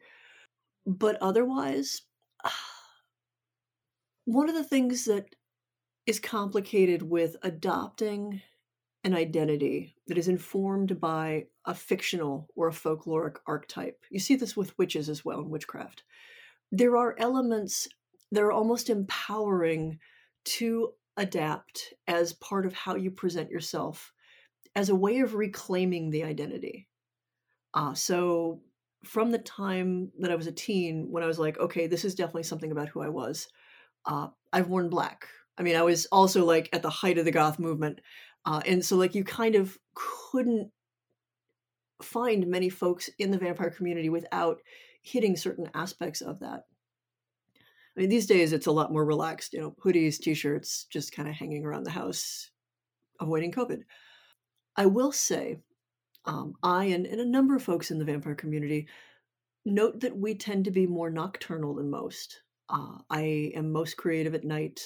But 0.86 1.17
otherwise, 1.22 2.01
one 4.25 4.50
of 4.50 4.55
the 4.55 4.63
things 4.63 5.05
that 5.05 5.36
is 6.05 6.19
complicated 6.19 7.01
with 7.01 7.36
adopting 7.41 8.41
an 9.03 9.13
identity 9.13 9.95
that 10.07 10.17
is 10.17 10.27
informed 10.27 11.00
by 11.00 11.45
a 11.65 11.75
fictional 11.75 12.48
or 12.55 12.67
a 12.67 12.74
folkloric 12.74 13.38
archetype. 13.45 14.03
You 14.10 14.19
see 14.19 14.36
this 14.36 14.57
with 14.57 14.77
witches 14.79 15.10
as 15.10 15.24
well 15.24 15.41
in 15.41 15.50
witchcraft. 15.50 16.03
There 16.72 16.98
are 16.98 17.15
elements 17.19 17.88
that 18.31 18.41
are 18.41 18.51
almost 18.51 18.89
empowering 18.89 20.00
to 20.45 20.93
adapt 21.17 21.93
as 22.07 22.34
part 22.34 22.65
of 22.65 22.74
how 22.74 22.95
you 22.95 23.12
present 23.12 23.51
yourself 23.51 24.12
as 24.75 24.89
a 24.89 24.95
way 24.95 25.19
of 25.19 25.36
reclaiming 25.36 26.10
the 26.10 26.24
identity. 26.24 26.88
Uh, 27.75 27.94
so, 27.94 28.62
from 29.03 29.29
the 29.29 29.38
time 29.38 30.12
that 30.20 30.32
I 30.32 30.36
was 30.36 30.48
a 30.48 30.51
teen, 30.51 31.12
when 31.12 31.22
I 31.22 31.27
was 31.27 31.38
like, 31.38 31.60
okay, 31.60 31.86
this 31.86 32.05
is 32.05 32.15
definitely 32.15 32.44
something 32.44 32.72
about 32.72 32.88
who 32.89 33.01
I 33.01 33.10
was, 33.10 33.48
uh, 34.05 34.29
I've 34.51 34.70
worn 34.70 34.89
black. 34.89 35.27
I 35.58 35.63
mean, 35.63 35.75
I 35.75 35.84
was 35.84 36.05
also 36.08 36.46
like 36.46 36.70
at 36.74 36.82
the 36.82 36.89
height 36.89 37.17
of 37.17 37.25
the 37.25 37.32
goth 37.32 37.60
movement. 37.60 38.01
Uh, 38.46 38.62
and 38.65 38.84
so, 38.84 38.96
like, 38.96 39.13
you 39.13 39.24
kind 39.24 39.55
of 39.55 39.77
couldn't 39.94 40.72
find 42.01 42.48
many 42.48 42.70
folks 42.70 43.10
in 43.20 43.32
the 43.32 43.38
vampire 43.38 43.70
community 43.70 44.10
without 44.10 44.62
hitting 45.01 45.36
certain 45.36 45.70
aspects 45.74 46.22
of 46.22 46.39
that. 46.39 46.63
I 47.96 48.01
mean, 48.01 48.10
these 48.10 48.25
days 48.25 48.51
it's 48.51 48.67
a 48.67 48.72
lot 48.72 48.91
more 48.91 49.05
relaxed, 49.05 49.53
you 49.53 49.62
know, 49.62 49.75
hoodies, 49.84 50.20
t 50.20 50.34
shirts, 50.34 50.86
just 50.89 51.13
kind 51.13 51.29
of 51.29 51.36
hanging 51.36 51.65
around 51.65 51.84
the 51.84 51.91
house, 51.91 52.51
avoiding 53.22 53.51
COVID. 53.51 53.82
I 54.75 54.88
will 54.88 55.12
say, 55.12 55.58
um, 56.25 56.55
I 56.63 56.86
and, 56.86 57.05
and 57.05 57.22
a 57.22 57.25
number 57.25 57.55
of 57.55 57.63
folks 57.63 57.91
in 57.91 58.00
the 58.00 58.05
vampire 58.05 58.36
community 58.36 58.88
note 59.65 60.00
that 60.01 60.15
we 60.15 60.36
tend 60.36 60.65
to 60.65 60.72
be 60.72 60.88
more 60.88 61.10
nocturnal 61.10 61.75
than 61.75 61.89
most. 61.89 62.41
Uh, 62.70 62.98
I 63.10 63.51
am 63.55 63.72
most 63.72 63.98
creative 63.98 64.36
at 64.36 64.44
night. 64.44 64.79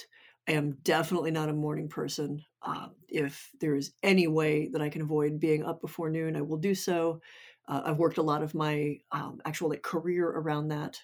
I 0.48 0.54
am 0.54 0.78
definitely 0.84 1.32
not 1.32 1.50
a 1.50 1.54
morning 1.54 1.90
person. 1.90 2.44
Uh, 2.62 2.88
if 3.08 3.52
there 3.62 3.76
is 3.76 3.92
any 4.04 4.28
way 4.28 4.70
that 4.70 4.82
I 4.82 4.90
can 4.90 5.02
avoid 5.02 5.40
being 5.40 5.64
up 5.64 5.82
before 5.82 6.10
noon, 6.10 6.36
I 6.36 6.42
will 6.42 6.58
do 6.58 6.74
so. 6.74 7.22
Uh, 7.68 7.82
I've 7.86 8.00
worked 8.00 8.18
a 8.18 8.24
lot 8.24 8.42
of 8.42 8.56
my 8.56 8.98
um, 9.12 9.42
actual 9.46 9.70
like 9.70 9.84
career 9.84 10.28
around 10.28 10.70
that. 10.70 11.00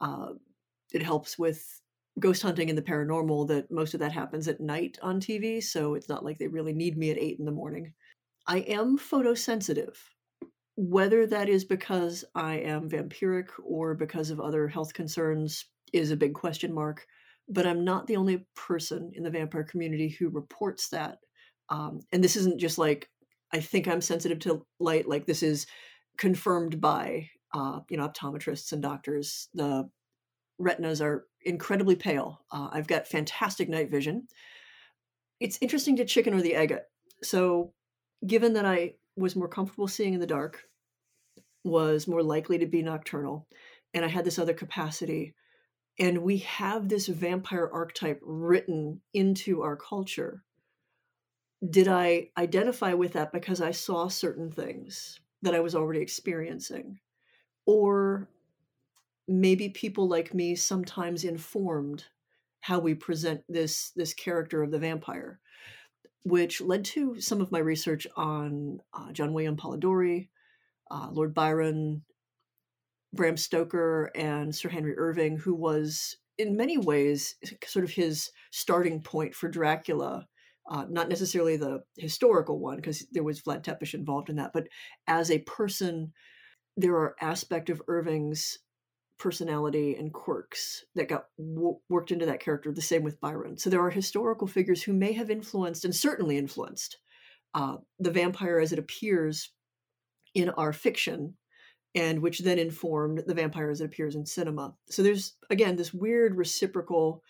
Uh, 0.00 0.34
it 0.92 1.02
helps 1.02 1.38
with 1.38 1.80
ghost 2.20 2.42
hunting 2.42 2.68
and 2.68 2.78
the 2.78 2.82
paranormal 2.82 3.48
that 3.48 3.70
most 3.70 3.94
of 3.94 4.00
that 4.00 4.12
happens 4.12 4.46
at 4.46 4.60
night 4.60 4.98
on 5.02 5.20
TV, 5.20 5.62
so 5.62 5.94
it's 5.94 6.08
not 6.08 6.24
like 6.24 6.38
they 6.38 6.46
really 6.46 6.72
need 6.72 6.96
me 6.96 7.10
at 7.10 7.18
eight 7.18 7.38
in 7.38 7.44
the 7.44 7.50
morning. 7.50 7.92
I 8.46 8.58
am 8.58 8.98
photosensitive. 8.98 9.96
Whether 10.76 11.26
that 11.28 11.48
is 11.48 11.64
because 11.64 12.24
I 12.34 12.54
am 12.56 12.88
vampiric 12.90 13.48
or 13.64 13.94
because 13.94 14.30
of 14.30 14.40
other 14.40 14.66
health 14.66 14.92
concerns 14.92 15.66
is 15.92 16.10
a 16.10 16.16
big 16.16 16.34
question 16.34 16.72
mark 16.74 17.06
but 17.48 17.66
I'm 17.66 17.84
not 17.84 18.06
the 18.06 18.16
only 18.16 18.46
person 18.54 19.12
in 19.14 19.22
the 19.22 19.30
vampire 19.30 19.64
community 19.64 20.08
who 20.08 20.28
reports 20.28 20.88
that. 20.90 21.18
Um, 21.68 22.00
and 22.12 22.22
this 22.22 22.36
isn't 22.36 22.60
just 22.60 22.78
like 22.78 23.08
I 23.52 23.60
think 23.60 23.86
I'm 23.86 24.00
sensitive 24.00 24.40
to 24.40 24.64
light. 24.80 25.08
Like 25.08 25.26
this 25.26 25.42
is 25.42 25.66
confirmed 26.18 26.80
by 26.80 27.28
uh, 27.52 27.80
you 27.88 27.96
know 27.96 28.08
optometrists 28.08 28.72
and 28.72 28.82
doctors. 28.82 29.48
The 29.54 29.88
retinas 30.58 31.00
are 31.00 31.26
incredibly 31.44 31.96
pale. 31.96 32.40
Uh, 32.50 32.68
I've 32.72 32.86
got 32.86 33.06
fantastic 33.06 33.68
night 33.68 33.90
vision. 33.90 34.26
It's 35.40 35.58
interesting 35.60 35.96
to 35.96 36.04
chicken 36.04 36.34
or 36.34 36.40
the 36.40 36.54
egg. 36.54 36.76
So, 37.22 37.72
given 38.26 38.54
that 38.54 38.64
I 38.64 38.94
was 39.16 39.36
more 39.36 39.48
comfortable 39.48 39.88
seeing 39.88 40.14
in 40.14 40.20
the 40.20 40.26
dark, 40.26 40.64
was 41.64 42.06
more 42.06 42.22
likely 42.22 42.58
to 42.58 42.66
be 42.66 42.82
nocturnal, 42.82 43.46
and 43.92 44.04
I 44.04 44.08
had 44.08 44.24
this 44.24 44.38
other 44.38 44.54
capacity. 44.54 45.34
And 45.98 46.18
we 46.18 46.38
have 46.38 46.88
this 46.88 47.06
vampire 47.06 47.70
archetype 47.72 48.20
written 48.22 49.00
into 49.12 49.62
our 49.62 49.76
culture. 49.76 50.42
Did 51.70 51.86
I 51.86 52.30
identify 52.36 52.94
with 52.94 53.12
that 53.12 53.32
because 53.32 53.60
I 53.60 53.70
saw 53.70 54.08
certain 54.08 54.50
things 54.50 55.20
that 55.42 55.54
I 55.54 55.60
was 55.60 55.74
already 55.74 56.00
experiencing? 56.00 56.98
Or 57.64 58.28
maybe 59.28 59.68
people 59.68 60.08
like 60.08 60.34
me 60.34 60.56
sometimes 60.56 61.24
informed 61.24 62.04
how 62.60 62.78
we 62.78 62.94
present 62.94 63.42
this 63.48 63.90
this 63.94 64.14
character 64.14 64.62
of 64.62 64.70
the 64.70 64.78
vampire 64.78 65.40
which 66.24 66.60
led 66.60 66.84
to 66.84 67.20
some 67.20 67.40
of 67.40 67.52
my 67.52 67.58
research 67.58 68.06
on 68.16 68.80
uh, 68.92 69.12
john 69.12 69.32
william 69.32 69.56
polidori 69.56 70.28
uh, 70.90 71.08
lord 71.12 71.34
byron 71.34 72.02
bram 73.12 73.36
stoker 73.36 74.10
and 74.14 74.54
sir 74.54 74.68
henry 74.68 74.94
irving 74.96 75.36
who 75.36 75.54
was 75.54 76.16
in 76.38 76.56
many 76.56 76.76
ways 76.76 77.36
sort 77.64 77.84
of 77.84 77.90
his 77.90 78.30
starting 78.50 79.00
point 79.00 79.34
for 79.34 79.48
dracula 79.48 80.26
uh, 80.70 80.86
not 80.88 81.10
necessarily 81.10 81.58
the 81.58 81.82
historical 81.98 82.58
one 82.58 82.76
because 82.76 83.06
there 83.12 83.22
was 83.22 83.42
vlad 83.42 83.62
tepes 83.62 83.94
involved 83.94 84.30
in 84.30 84.36
that 84.36 84.52
but 84.52 84.66
as 85.06 85.30
a 85.30 85.38
person 85.40 86.12
there 86.76 86.94
are 86.94 87.14
aspects 87.20 87.70
of 87.70 87.82
irving's 87.86 88.58
personality 89.18 89.94
and 89.94 90.12
quirks 90.12 90.84
that 90.94 91.08
got 91.08 91.26
w- 91.38 91.78
worked 91.88 92.10
into 92.10 92.26
that 92.26 92.40
character. 92.40 92.72
The 92.72 92.82
same 92.82 93.02
with 93.02 93.20
Byron. 93.20 93.56
So 93.56 93.70
there 93.70 93.84
are 93.84 93.90
historical 93.90 94.46
figures 94.46 94.82
who 94.82 94.92
may 94.92 95.12
have 95.12 95.30
influenced 95.30 95.84
and 95.84 95.94
certainly 95.94 96.36
influenced 96.36 96.98
uh, 97.54 97.76
the 97.98 98.10
vampire 98.10 98.58
as 98.58 98.72
it 98.72 98.78
appears 98.78 99.52
in 100.34 100.50
our 100.50 100.72
fiction, 100.72 101.34
and 101.94 102.20
which 102.20 102.40
then 102.40 102.58
informed 102.58 103.22
the 103.26 103.34
vampire 103.34 103.70
as 103.70 103.80
it 103.80 103.84
appears 103.84 104.16
in 104.16 104.26
cinema. 104.26 104.74
So 104.88 105.02
there's 105.02 105.36
again 105.48 105.76
this 105.76 105.94
weird 105.94 106.34
reciprocal 106.34 107.22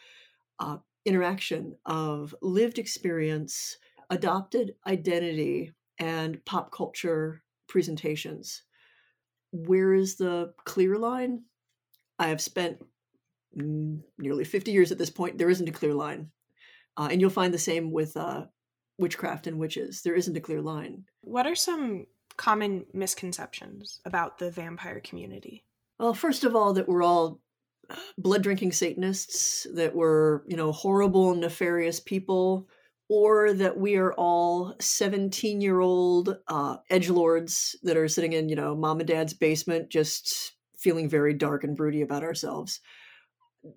uh, 0.58 0.78
interaction 1.04 1.76
of 1.84 2.34
lived 2.40 2.78
experience, 2.78 3.76
adopted 4.08 4.74
identity, 4.86 5.72
and 5.98 6.42
pop 6.46 6.72
culture 6.72 7.42
presentations. 7.68 8.62
Where 9.52 9.92
is 9.92 10.16
the 10.16 10.54
clear 10.64 10.96
line? 10.96 11.42
I 12.18 12.28
have 12.28 12.40
spent 12.40 12.78
nearly 13.54 14.44
50 14.44 14.70
years 14.72 14.92
at 14.92 14.98
this 14.98 15.10
point. 15.10 15.38
There 15.38 15.50
isn't 15.50 15.68
a 15.68 15.72
clear 15.72 15.94
line. 15.94 16.30
Uh, 16.96 17.08
and 17.10 17.20
you'll 17.20 17.30
find 17.30 17.52
the 17.52 17.58
same 17.58 17.90
with 17.90 18.16
uh, 18.16 18.44
witchcraft 18.98 19.46
and 19.46 19.58
witches. 19.58 20.02
There 20.02 20.14
isn't 20.14 20.36
a 20.36 20.40
clear 20.40 20.60
line. 20.60 21.04
What 21.22 21.46
are 21.46 21.56
some 21.56 22.06
common 22.36 22.84
misconceptions 22.92 24.00
about 24.04 24.38
the 24.38 24.50
vampire 24.50 25.00
community? 25.00 25.64
Well, 25.98 26.14
first 26.14 26.44
of 26.44 26.54
all, 26.54 26.72
that 26.74 26.88
we're 26.88 27.02
all 27.02 27.40
blood 28.18 28.42
drinking 28.42 28.72
Satanists, 28.72 29.66
that 29.74 29.94
we're, 29.94 30.42
you 30.46 30.56
know, 30.56 30.72
horrible, 30.72 31.34
nefarious 31.34 32.00
people, 32.00 32.68
or 33.08 33.52
that 33.52 33.76
we 33.76 33.96
are 33.96 34.12
all 34.14 34.74
17 34.80 35.60
year 35.60 35.80
old 35.80 36.36
uh, 36.48 36.76
edge 36.90 37.10
lords 37.10 37.76
that 37.82 37.96
are 37.96 38.08
sitting 38.08 38.32
in, 38.32 38.48
you 38.48 38.56
know, 38.56 38.74
mom 38.74 39.00
and 39.00 39.08
dad's 39.08 39.34
basement 39.34 39.90
just 39.90 40.52
feeling 40.84 41.08
very 41.08 41.32
dark 41.32 41.64
and 41.64 41.76
broody 41.76 42.02
about 42.02 42.22
ourselves. 42.22 42.80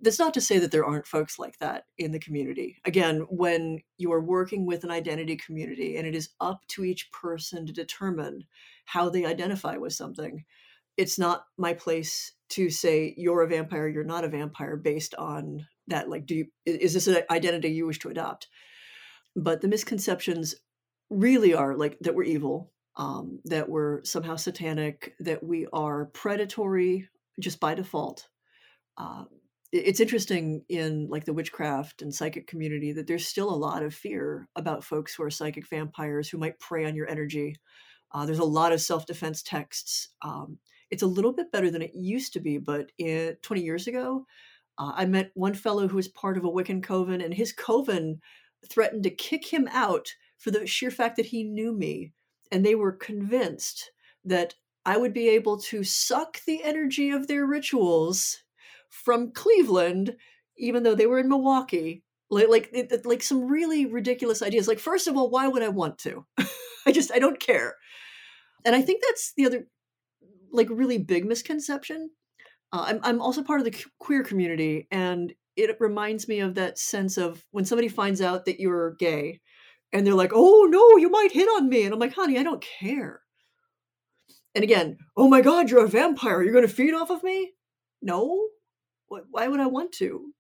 That's 0.02 0.20
not 0.20 0.34
to 0.34 0.42
say 0.42 0.60
that 0.60 0.72
there 0.72 0.86
aren't 0.86 1.08
folks 1.08 1.40
like 1.40 1.58
that 1.60 1.86
in 1.98 2.12
the 2.12 2.20
community. 2.20 2.82
Again, 2.84 3.22
when 3.30 3.80
you 3.98 4.12
are 4.12 4.22
working 4.22 4.66
with 4.66 4.84
an 4.84 4.92
identity 4.92 5.38
community 5.38 5.96
and 5.96 6.06
it 6.06 6.14
is 6.14 6.30
up 6.42 6.60
to 6.70 6.84
each 6.84 7.10
person 7.14 7.66
to 7.66 7.72
determine 7.72 8.44
how 8.84 9.10
they 9.10 9.26
identify 9.26 9.78
with 9.78 9.94
something, 9.94 10.44
it's 10.98 11.18
not 11.18 11.46
my 11.58 11.74
place 11.74 12.34
to 12.50 12.70
say 12.70 13.14
you're 13.18 13.44
a 13.44 13.48
vampire, 13.48 13.88
you're 13.88 14.04
not 14.04 14.26
a 14.26 14.30
vampire 14.30 14.76
based 14.76 15.16
on 15.16 15.66
that. 15.88 16.10
Like, 16.10 16.26
do 16.26 16.36
you, 16.36 16.46
is 16.66 16.94
this 16.94 17.08
an 17.08 17.24
identity 17.32 17.70
you 17.70 17.88
wish 17.88 18.00
to 18.00 18.10
adopt? 18.10 18.50
But 19.38 19.62
the 19.62 19.70
misconceptions 19.70 20.56
really 21.10 21.54
are 21.54 21.78
like 21.78 21.98
that 22.02 22.16
we're 22.16 22.24
evil, 22.24 22.74
um, 22.98 23.40
that 23.46 23.70
we're 23.70 24.04
somehow 24.04 24.36
satanic, 24.36 25.14
that 25.20 25.44
we 25.44 25.68
are 25.72 26.06
predatory 26.06 27.08
just 27.40 27.60
by 27.60 27.76
default. 27.76 28.28
Uh, 28.98 29.26
it's 29.72 30.00
interesting 30.00 30.64
in 30.70 31.08
like 31.10 31.26
the 31.26 31.34
witchcraft 31.34 32.02
and 32.02 32.14
psychic 32.14 32.48
community 32.48 32.94
that 32.94 33.06
there's 33.06 33.28
still 33.28 33.50
a 33.50 33.56
lot 33.56 33.84
of 33.84 33.94
fear 33.94 34.48
about 34.56 34.84
folks 34.84 35.14
who 35.14 35.24
are 35.24 35.30
psychic 35.30 35.68
vampires 35.68 36.30
who 36.30 36.38
might 36.38 36.60
prey 36.60 36.86
on 36.86 36.96
your 36.96 37.08
energy. 37.08 37.56
Uh, 38.12 38.26
there's 38.26 38.40
a 38.40 38.46
lot 38.46 38.72
of 38.72 38.82
self-defense 38.82 39.44
texts. 39.44 40.10
Um, 40.24 40.58
it's 40.90 41.04
a 41.04 41.08
little 41.08 41.34
bit 41.34 41.52
better 41.52 41.70
than 41.70 41.82
it 41.82 41.92
used 41.94 42.34
to 42.34 42.40
be, 42.40 42.58
but 42.58 42.92
in, 42.98 43.36
20 43.42 43.62
years 43.62 43.88
ago, 43.88 44.26
uh, 44.80 44.94
I 44.96 45.06
met 45.06 45.32
one 45.34 45.54
fellow 45.54 45.88
who 45.88 45.98
was 45.98 46.08
part 46.08 46.38
of 46.38 46.46
a 46.46 46.50
Wiccan 46.50 46.82
coven, 46.82 47.20
and 47.20 47.34
his 47.34 47.52
coven 47.52 48.22
threatened 48.70 49.04
to 49.04 49.10
kick 49.10 49.46
him 49.46 49.68
out 49.72 50.08
for 50.38 50.52
the 50.52 50.66
sheer 50.66 50.92
fact 50.92 51.18
that 51.18 51.26
he 51.28 51.44
knew 51.44 51.74
me 51.74 52.14
and 52.52 52.66
they 52.66 52.76
were 52.76 52.92
convinced 52.92 53.92
that 54.26 54.56
I 54.86 54.98
would 54.98 55.14
be 55.14 55.30
able 55.30 55.58
to 55.60 55.84
suck 55.84 56.42
the 56.46 56.64
energy 56.64 57.10
of 57.10 57.28
their 57.28 57.46
rituals 57.46 58.44
from 58.90 59.32
Cleveland, 59.32 60.16
even 60.58 60.84
though 60.84 60.96
they 60.96 61.06
were 61.06 61.20
in 61.20 61.30
Milwaukee. 61.30 62.04
Like, 62.30 62.50
like, 62.50 63.02
like 63.06 63.24
some 63.24 63.48
really 63.48 63.86
ridiculous 63.86 64.42
ideas. 64.42 64.68
Like, 64.68 64.80
first 64.80 65.08
of 65.08 65.16
all, 65.16 65.30
why 65.30 65.48
would 65.48 65.64
I 65.64 65.70
want 65.70 65.98
to? 66.00 66.26
I 66.86 66.92
just, 66.92 67.12
I 67.12 67.20
don't 67.20 67.40
care. 67.40 67.76
And 68.66 68.76
I 68.76 68.82
think 68.82 69.02
that's 69.02 69.34
the 69.36 69.46
other, 69.46 69.68
like, 70.52 70.68
really 70.70 70.98
big 70.98 71.26
misconception. 71.26 72.10
Uh, 72.74 72.86
I'm, 72.88 73.00
I'm 73.04 73.22
also 73.22 73.44
part 73.44 73.62
of 73.62 73.66
the 73.66 73.86
queer 74.00 74.24
community, 74.24 74.88
and 74.92 75.34
it 75.56 75.78
reminds 75.80 76.28
me 76.28 76.40
of 76.40 76.56
that 76.56 76.78
sense 76.78 77.18
of 77.18 77.46
when 77.52 77.66
somebody 77.66 77.88
finds 77.88 78.22
out 78.22 78.46
that 78.46 78.60
you're 78.60 78.96
gay 78.96 79.40
and 79.94 80.06
they're 80.06 80.14
like, 80.14 80.32
"Oh 80.34 80.68
no, 80.70 80.98
you 80.98 81.10
might 81.10 81.32
hit 81.32 81.48
on 81.48 81.70
me," 81.70 81.84
and 81.84 81.94
I'm 81.94 82.00
like, 82.00 82.14
"Honey, 82.14 82.38
I 82.38 82.44
don't 82.44 82.62
care." 82.62 83.22
And 84.56 84.64
again, 84.64 84.98
"Oh 85.16 85.28
my 85.28 85.42
God, 85.42 85.70
you're 85.70 85.86
a 85.86 85.90
vampire. 85.90 86.42
You're 86.44 86.54
going 86.54 86.68
to 86.68 86.74
feed 86.74 86.94
off 86.94 87.10
of 87.10 87.24
me?" 87.24 87.54
No. 88.02 88.50
Why 89.08 89.48
would 89.48 89.60
I 89.60 89.68
want 89.68 89.94
to? 89.94 90.34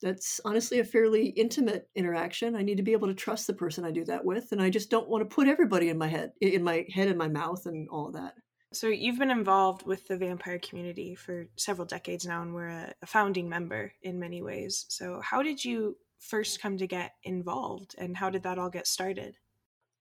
That's 0.00 0.40
honestly 0.44 0.78
a 0.78 0.84
fairly 0.84 1.26
intimate 1.30 1.88
interaction. 1.94 2.54
I 2.54 2.62
need 2.62 2.76
to 2.76 2.82
be 2.82 2.92
able 2.92 3.08
to 3.08 3.14
trust 3.14 3.46
the 3.46 3.52
person 3.52 3.84
I 3.84 3.90
do 3.90 4.04
that 4.04 4.24
with, 4.24 4.52
and 4.52 4.62
I 4.62 4.70
just 4.70 4.90
don't 4.90 5.08
want 5.08 5.28
to 5.28 5.34
put 5.34 5.48
everybody 5.48 5.88
in 5.88 5.98
my 5.98 6.06
head, 6.06 6.32
in 6.40 6.62
my 6.62 6.86
head, 6.92 7.08
and 7.08 7.18
my 7.18 7.28
mouth, 7.28 7.66
and 7.66 7.88
all 7.90 8.12
that. 8.12 8.34
So 8.72 8.88
you've 8.88 9.18
been 9.18 9.30
involved 9.30 9.86
with 9.86 10.06
the 10.06 10.16
vampire 10.16 10.58
community 10.58 11.14
for 11.14 11.48
several 11.56 11.86
decades 11.86 12.26
now, 12.26 12.42
and 12.42 12.54
we're 12.54 12.68
a 12.68 13.06
founding 13.06 13.48
member 13.48 13.92
in 14.02 14.18
many 14.18 14.42
ways. 14.42 14.86
So 14.88 15.20
how 15.22 15.42
did 15.42 15.64
you 15.64 15.96
first 16.20 16.60
come 16.60 16.76
to 16.78 16.86
get 16.86 17.12
involved 17.22 17.94
and 17.98 18.16
how 18.16 18.30
did 18.30 18.42
that 18.42 18.58
all 18.58 18.70
get 18.70 18.86
started? 18.86 19.36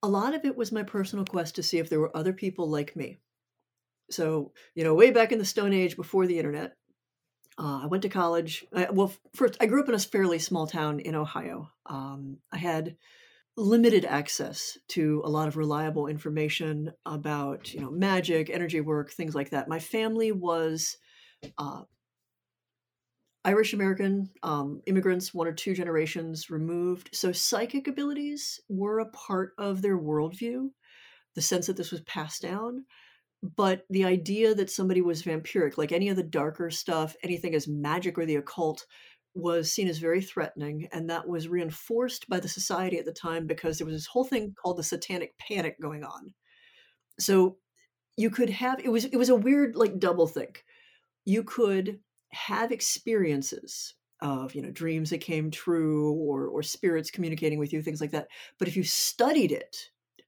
A 0.03 0.07
lot 0.07 0.33
of 0.33 0.45
it 0.45 0.55
was 0.55 0.71
my 0.71 0.83
personal 0.83 1.25
quest 1.25 1.55
to 1.55 1.63
see 1.63 1.79
if 1.79 1.89
there 1.89 1.99
were 1.99 2.15
other 2.15 2.33
people 2.33 2.69
like 2.69 2.95
me. 2.95 3.17
So, 4.09 4.53
you 4.75 4.83
know, 4.83 4.93
way 4.93 5.11
back 5.11 5.31
in 5.31 5.39
the 5.39 5.45
Stone 5.45 5.73
Age 5.73 5.95
before 5.95 6.27
the 6.27 6.37
internet, 6.37 6.75
uh, 7.57 7.81
I 7.83 7.87
went 7.87 8.03
to 8.03 8.09
college. 8.09 8.65
I, 8.73 8.89
well, 8.91 9.11
first, 9.33 9.57
I 9.59 9.65
grew 9.65 9.81
up 9.81 9.89
in 9.89 9.95
a 9.95 9.99
fairly 9.99 10.39
small 10.39 10.67
town 10.67 10.99
in 10.99 11.15
Ohio. 11.15 11.71
Um, 11.87 12.37
I 12.51 12.57
had 12.57 12.95
limited 13.57 14.05
access 14.05 14.77
to 14.89 15.21
a 15.25 15.29
lot 15.29 15.47
of 15.47 15.57
reliable 15.57 16.07
information 16.07 16.93
about, 17.05 17.73
you 17.73 17.81
know, 17.81 17.89
magic, 17.89 18.51
energy 18.51 18.81
work, 18.81 19.11
things 19.11 19.33
like 19.33 19.49
that. 19.49 19.67
My 19.67 19.79
family 19.79 20.31
was 20.31 20.97
uh, 21.57 21.81
Irish 23.47 23.73
American 23.73 24.29
um, 24.43 24.81
immigrants, 24.87 25.33
one 25.33 25.47
or 25.47 25.53
two 25.53 25.73
generations 25.73 26.49
removed. 26.49 27.09
So 27.13 27.31
psychic 27.31 27.87
abilities 27.87 28.59
were 28.67 28.99
a 28.99 29.09
part 29.11 29.53
of 29.57 29.81
their 29.81 29.97
worldview, 29.97 30.69
the 31.33 31.41
sense 31.41 31.67
that 31.67 31.77
this 31.77 31.91
was 31.91 32.01
passed 32.01 32.41
down. 32.41 32.83
But 33.55 33.85
the 33.89 34.03
idea 34.03 34.53
that 34.53 34.69
somebody 34.69 35.01
was 35.01 35.23
vampiric, 35.23 35.77
like 35.77 35.93
any 35.93 36.09
of 36.09 36.17
the 36.17 36.23
darker 36.23 36.69
stuff, 36.69 37.15
anything 37.23 37.55
as 37.55 37.69
magic 37.69 38.17
or 38.17 38.25
the 38.25 38.35
occult, 38.35 38.85
was 39.33 39.71
seen 39.71 39.87
as 39.87 39.97
very 39.97 40.21
threatening. 40.21 40.89
And 40.91 41.09
that 41.09 41.25
was 41.25 41.47
reinforced 41.47 42.27
by 42.27 42.41
the 42.41 42.49
society 42.49 42.97
at 42.97 43.05
the 43.05 43.13
time 43.13 43.47
because 43.47 43.77
there 43.77 43.85
was 43.85 43.95
this 43.95 44.07
whole 44.07 44.25
thing 44.25 44.55
called 44.61 44.77
the 44.77 44.83
satanic 44.83 45.37
panic 45.37 45.79
going 45.79 46.03
on. 46.03 46.33
So 47.17 47.59
you 48.17 48.29
could 48.29 48.49
have 48.49 48.81
it 48.81 48.89
was 48.89 49.05
it 49.05 49.15
was 49.15 49.29
a 49.29 49.35
weird 49.35 49.77
like 49.77 49.99
double 49.99 50.27
think. 50.27 50.65
You 51.23 51.43
could 51.43 51.99
have 52.29 52.71
experiences 52.71 53.95
of 54.21 54.55
you 54.55 54.61
know 54.61 54.71
dreams 54.71 55.11
that 55.11 55.19
came 55.19 55.51
true 55.51 56.11
or 56.13 56.47
or 56.47 56.63
spirits 56.63 57.11
communicating 57.11 57.59
with 57.59 57.71
you 57.71 57.81
things 57.81 58.01
like 58.01 58.11
that 58.11 58.27
but 58.57 58.67
if 58.67 58.75
you 58.75 58.83
studied 58.83 59.51
it 59.51 59.77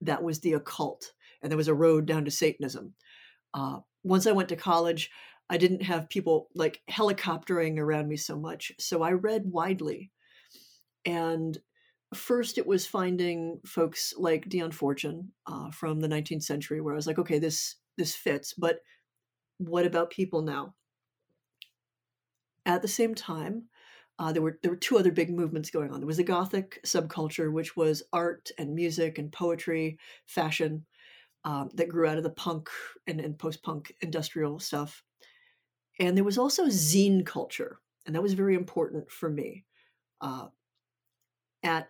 that 0.02 0.22
was 0.22 0.40
the 0.40 0.54
occult 0.54 1.12
and 1.42 1.52
there 1.52 1.58
was 1.58 1.68
a 1.68 1.74
road 1.74 2.06
down 2.06 2.26
to 2.26 2.32
satanism. 2.32 2.94
Uh, 3.54 3.80
once 4.04 4.28
i 4.28 4.32
went 4.32 4.48
to 4.50 4.56
college 4.56 5.10
i 5.50 5.58
didn't 5.58 5.82
have 5.82 6.10
people 6.10 6.50
like 6.56 6.82
helicoptering 6.90 7.80
around 7.80 8.08
me 8.08 8.16
so 8.16 8.38
much 8.38 8.72
so 8.80 9.02
i 9.02 9.12
read 9.12 9.44
widely. 9.46 10.12
And 11.06 11.58
first 12.14 12.58
it 12.58 12.68
was 12.68 12.86
finding 12.86 13.60
folks 13.66 14.14
like 14.18 14.50
dion 14.50 14.72
fortune 14.72 15.32
uh, 15.48 15.72
from 15.72 16.00
the 16.00 16.08
19th 16.08 16.44
century 16.44 16.82
where 16.82 16.94
i 16.94 16.96
was 16.96 17.08
like 17.08 17.20
okay 17.20 17.40
this 17.40 17.76
this 17.98 18.16
fits 18.16 18.54
but 18.54 18.80
what 19.58 19.86
about 19.86 20.10
people 20.10 20.42
now 20.42 20.74
at 22.66 22.82
the 22.82 22.88
same 22.88 23.16
time, 23.16 23.64
uh, 24.20 24.34
there 24.34 24.42
were 24.42 24.60
there 24.62 24.72
were 24.72 24.78
two 24.78 24.98
other 24.98 25.12
big 25.12 25.30
movements 25.30 25.70
going 25.70 25.92
on. 25.92 26.00
There 26.00 26.08
was 26.08 26.18
the 26.18 26.24
Gothic 26.24 26.80
subculture, 26.86 27.52
which 27.52 27.78
was 27.78 28.04
art 28.12 28.52
and 28.58 28.76
music 28.76 29.18
and 29.18 29.32
poetry, 29.32 29.98
fashion, 30.26 30.86
um, 31.46 31.70
that 31.76 31.90
grew 31.90 32.06
out 32.06 32.18
of 32.18 32.24
the 32.24 32.30
punk 32.30 32.70
and, 33.08 33.22
and 33.22 33.38
post 33.38 33.64
punk 33.64 33.94
industrial 34.02 34.60
stuff. 34.60 35.04
And 36.00 36.18
there 36.18 36.24
was 36.26 36.38
also 36.38 36.66
zine 36.66 37.26
culture, 37.26 37.80
and 38.06 38.16
that 38.16 38.22
was 38.22 38.34
very 38.34 38.56
important 38.56 39.10
for 39.10 39.30
me. 39.30 39.66
Uh, 40.22 40.48
at 41.64 41.90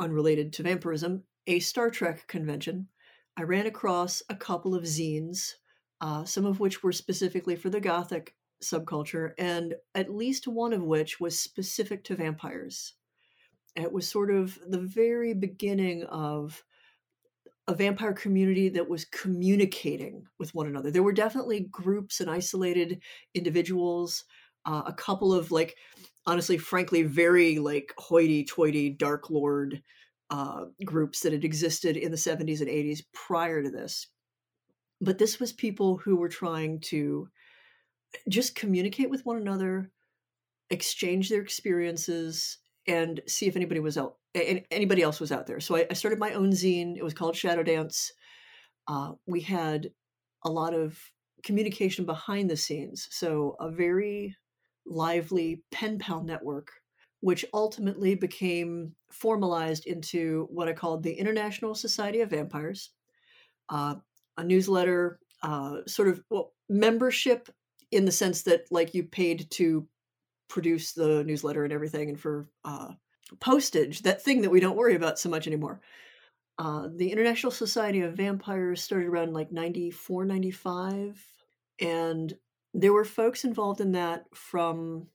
unrelated 0.00 0.52
to 0.54 0.62
vampirism, 0.62 1.22
a 1.46 1.60
Star 1.60 1.90
Trek 1.90 2.26
convention, 2.26 2.88
I 3.36 3.42
ran 3.42 3.66
across 3.66 4.22
a 4.28 4.34
couple 4.34 4.74
of 4.74 4.84
zines, 4.84 5.54
uh, 6.00 6.24
some 6.24 6.44
of 6.44 6.58
which 6.58 6.82
were 6.82 6.92
specifically 6.92 7.54
for 7.56 7.70
the 7.70 7.80
Gothic 7.80 8.34
subculture, 8.62 9.32
and 9.38 9.74
at 9.94 10.14
least 10.14 10.46
one 10.46 10.72
of 10.72 10.82
which 10.82 11.20
was 11.20 11.38
specific 11.38 12.04
to 12.04 12.16
vampires. 12.16 12.94
It 13.76 13.92
was 13.92 14.08
sort 14.08 14.30
of 14.30 14.58
the 14.66 14.80
very 14.80 15.32
beginning 15.34 16.04
of 16.04 16.64
a 17.68 17.74
vampire 17.74 18.12
community 18.12 18.68
that 18.70 18.88
was 18.88 19.04
communicating 19.04 20.26
with 20.38 20.54
one 20.54 20.66
another. 20.66 20.90
There 20.90 21.04
were 21.04 21.12
definitely 21.12 21.60
groups 21.70 22.20
and 22.20 22.28
isolated 22.28 23.00
individuals, 23.34 24.24
uh, 24.66 24.82
a 24.86 24.92
couple 24.92 25.32
of 25.32 25.52
like, 25.52 25.76
honestly, 26.26 26.58
frankly, 26.58 27.04
very 27.04 27.58
like 27.58 27.94
hoity-toity 27.96 28.90
Dark 28.90 29.30
Lord 29.30 29.82
uh, 30.30 30.64
groups 30.84 31.20
that 31.20 31.32
had 31.32 31.44
existed 31.44 31.96
in 31.96 32.10
the 32.10 32.16
70s 32.16 32.60
and 32.60 32.68
80s 32.68 33.02
prior 33.12 33.62
to 33.62 33.70
this. 33.70 34.08
But 35.00 35.18
this 35.18 35.38
was 35.40 35.52
people 35.52 35.96
who 35.96 36.16
were 36.16 36.28
trying 36.28 36.80
to 36.82 37.28
just 38.28 38.54
communicate 38.54 39.10
with 39.10 39.24
one 39.26 39.36
another, 39.36 39.90
exchange 40.70 41.28
their 41.28 41.42
experiences, 41.42 42.58
and 42.86 43.20
see 43.26 43.46
if 43.46 43.56
anybody 43.56 43.80
was 43.80 43.98
out 43.98 44.16
anybody 44.34 45.02
else 45.02 45.18
was 45.18 45.32
out 45.32 45.46
there. 45.46 45.60
So 45.60 45.76
I, 45.76 45.86
I 45.90 45.94
started 45.94 46.18
my 46.18 46.32
own 46.34 46.50
zine. 46.52 46.96
It 46.96 47.02
was 47.02 47.14
called 47.14 47.36
Shadow 47.36 47.62
Dance. 47.62 48.12
Uh, 48.86 49.12
we 49.26 49.40
had 49.40 49.90
a 50.44 50.50
lot 50.50 50.74
of 50.74 50.98
communication 51.42 52.04
behind 52.04 52.48
the 52.48 52.56
scenes. 52.56 53.08
So 53.10 53.56
a 53.60 53.70
very 53.70 54.36
lively 54.86 55.62
pen 55.70 55.98
pal 55.98 56.22
network, 56.22 56.68
which 57.20 57.44
ultimately 57.52 58.14
became 58.14 58.94
formalized 59.12 59.86
into 59.86 60.46
what 60.50 60.68
I 60.68 60.72
called 60.72 61.02
the 61.02 61.12
International 61.12 61.74
Society 61.74 62.20
of 62.20 62.30
Vampires, 62.30 62.90
uh, 63.68 63.96
a 64.36 64.44
newsletter, 64.44 65.18
uh, 65.42 65.78
sort 65.86 66.08
of 66.08 66.22
well, 66.30 66.52
membership 66.68 67.48
in 67.90 68.04
the 68.04 68.12
sense 68.12 68.42
that 68.42 68.66
like 68.70 68.94
you 68.94 69.02
paid 69.02 69.50
to 69.50 69.86
produce 70.48 70.92
the 70.92 71.24
newsletter 71.24 71.64
and 71.64 71.72
everything 71.72 72.08
and 72.08 72.20
for 72.20 72.48
uh, 72.64 72.88
postage, 73.40 74.02
that 74.02 74.22
thing 74.22 74.42
that 74.42 74.50
we 74.50 74.60
don't 74.60 74.76
worry 74.76 74.94
about 74.94 75.18
so 75.18 75.28
much 75.28 75.46
anymore. 75.46 75.80
Uh, 76.58 76.88
the 76.94 77.10
International 77.10 77.50
Society 77.50 78.02
of 78.02 78.16
Vampires 78.16 78.82
started 78.82 79.08
around 79.08 79.32
like 79.32 79.50
94, 79.50 80.24
95. 80.26 81.24
And 81.80 82.34
there 82.74 82.92
were 82.92 83.04
folks 83.04 83.44
involved 83.44 83.80
in 83.80 83.92
that 83.92 84.24
from 84.34 85.06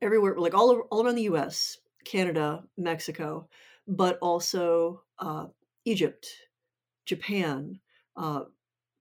everywhere, 0.00 0.36
like 0.38 0.54
all, 0.54 0.80
all 0.90 1.04
around 1.04 1.16
the 1.16 1.22
US, 1.24 1.78
Canada, 2.04 2.64
Mexico, 2.78 3.48
but 3.86 4.18
also 4.22 5.02
uh, 5.18 5.46
Egypt, 5.84 6.26
Japan, 7.04 7.78
uh, 8.16 8.44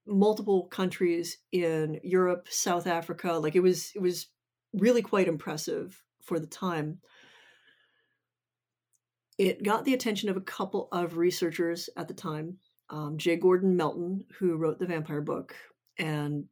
multiple 0.06 0.68
countries 0.68 1.38
in 1.52 2.00
Europe, 2.04 2.48
South 2.50 2.88
Africa. 2.88 3.34
Like 3.34 3.56
it 3.56 3.62
was, 3.62 3.92
it 3.96 4.02
was 4.02 4.28
really 4.74 5.02
quite 5.02 5.28
impressive 5.28 6.02
for 6.22 6.40
the 6.40 6.48
time. 6.48 7.00
It 9.38 9.64
got 9.64 9.86
the 9.86 9.94
attention 9.94 10.30
of 10.30 10.38
a 10.38 10.42
couple 10.42 10.90
of 10.92 11.18
researchers 11.18 11.90
at 11.98 12.08
the 12.08 12.14
time 12.14 12.60
um, 12.90 13.18
J. 13.18 13.38
Gordon 13.38 13.76
Melton, 13.76 14.24
who 14.38 14.56
wrote 14.56 14.78
the 14.78 14.86
vampire 14.86 15.22
book, 15.22 15.56
and 15.98 16.46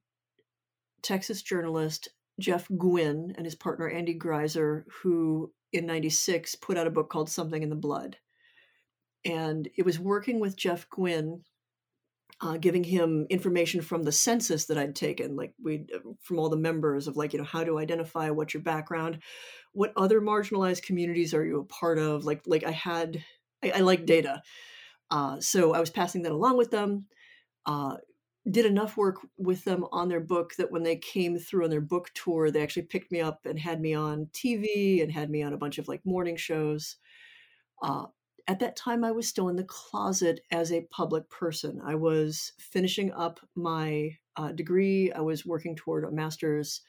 Texas 1.04 1.42
journalist 1.42 2.10
Jeff 2.40 2.68
Guinn 2.70 3.34
and 3.38 3.46
his 3.46 3.56
partner 3.56 3.90
Andy 3.90 4.18
Greiser, 4.18 4.84
who 5.02 5.52
in 5.72 5.86
96 5.86 6.56
put 6.56 6.78
out 6.78 6.88
a 6.88 6.92
book 6.92 7.10
called 7.10 7.30
Something 7.30 7.64
in 7.64 7.70
the 7.70 7.76
Blood. 7.76 8.18
And 9.24 9.70
it 9.78 9.86
was 9.86 10.00
working 10.00 10.40
with 10.40 10.56
Jeff 10.56 10.88
Guinn 10.96 11.44
uh, 12.42 12.58
giving 12.58 12.84
him 12.84 13.28
information 13.30 13.82
from 13.82 14.04
the 14.04 14.12
census 14.12 14.66
that 14.66 14.78
I'd 14.78 14.96
taken, 14.96 15.36
like 15.36 15.54
we 15.62 15.86
from 16.22 16.40
all 16.40 16.50
the 16.50 16.58
members 16.58 17.08
of 17.08 17.16
like 17.16 17.34
you 17.34 17.40
know 17.40 17.46
how 17.46 17.64
to 17.64 17.78
identify 17.78 18.30
what's 18.32 18.54
your 18.54 18.64
background, 18.64 19.20
what 19.74 19.94
other 19.96 20.20
marginalized 20.22 20.84
communities 20.84 21.34
are 21.34 21.46
you 21.46 21.60
a 21.60 21.66
part 21.66 22.00
of? 22.00 22.26
Like 22.26 22.42
like 22.48 22.64
I 22.64 22.72
had 22.72 23.24
I, 23.64 23.72
I 23.76 23.80
like 23.82 24.06
data, 24.06 24.42
uh, 25.12 25.40
so 25.40 25.74
I 25.74 25.80
was 25.80 25.92
passing 25.92 26.24
that 26.24 26.32
along 26.32 26.58
with 26.58 26.72
them. 26.72 27.06
Uh, 27.66 27.98
did 28.50 28.66
enough 28.66 28.98
work 28.98 29.18
with 29.38 29.64
them 29.66 29.86
on 29.92 30.10
their 30.10 30.20
book 30.20 30.56
that 30.58 30.72
when 30.72 30.82
they 30.82 30.96
came 30.96 31.38
through 31.38 31.66
on 31.66 31.70
their 31.70 31.80
book 31.80 32.10
tour, 32.16 32.50
they 32.50 32.64
actually 32.64 32.82
picked 32.82 33.12
me 33.12 33.22
up 33.22 33.46
and 33.46 33.60
had 33.60 33.80
me 33.80 33.94
on 33.94 34.28
TV 34.34 35.04
and 35.04 35.12
had 35.12 35.30
me 35.30 35.44
on 35.44 35.54
a 35.54 35.58
bunch 35.58 35.78
of 35.78 35.88
like 35.88 36.02
morning 36.06 36.36
shows. 36.36 36.96
Uh, 37.84 38.06
at 38.48 38.60
that 38.60 38.76
time, 38.76 39.04
I 39.04 39.12
was 39.12 39.28
still 39.28 39.50
in 39.50 39.56
the 39.56 39.64
closet 39.64 40.42
as 40.52 40.72
a 40.72 40.88
public 40.92 41.30
person. 41.30 41.82
I 41.84 41.96
was 41.96 42.54
finishing 42.60 43.12
up 43.14 43.40
my 43.56 44.18
uh, 44.36 44.52
degree, 44.52 45.12
I 45.12 45.22
was 45.22 45.46
working 45.46 45.76
toward 45.76 46.04
a 46.04 46.12
master's, 46.12 46.82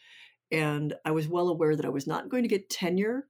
and 0.50 0.94
I 1.04 1.10
was 1.10 1.28
well 1.28 1.48
aware 1.48 1.76
that 1.76 1.86
I 1.86 1.90
was 1.90 2.06
not 2.06 2.28
going 2.28 2.42
to 2.42 2.48
get 2.48 2.70
tenure 2.70 3.26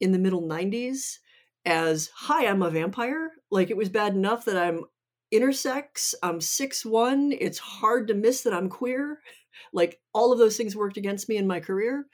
in 0.00 0.12
the 0.12 0.18
middle 0.18 0.42
90s 0.42 1.18
as, 1.64 2.10
hi, 2.14 2.46
I'm 2.46 2.62
a 2.62 2.70
vampire. 2.70 3.30
Like 3.50 3.70
it 3.70 3.76
was 3.76 3.88
bad 3.88 4.14
enough 4.14 4.44
that 4.46 4.56
I'm 4.56 4.84
intersex, 5.32 6.14
I'm 6.22 6.40
six 6.40 6.84
one. 6.84 7.32
it's 7.32 7.58
hard 7.58 8.08
to 8.08 8.14
miss 8.14 8.42
that 8.42 8.54
I'm 8.54 8.68
queer. 8.68 9.20
Like 9.74 10.00
all 10.14 10.32
of 10.32 10.38
those 10.38 10.56
things 10.56 10.74
worked 10.74 10.96
against 10.96 11.28
me 11.28 11.36
in 11.36 11.46
my 11.46 11.60
career. 11.60 12.06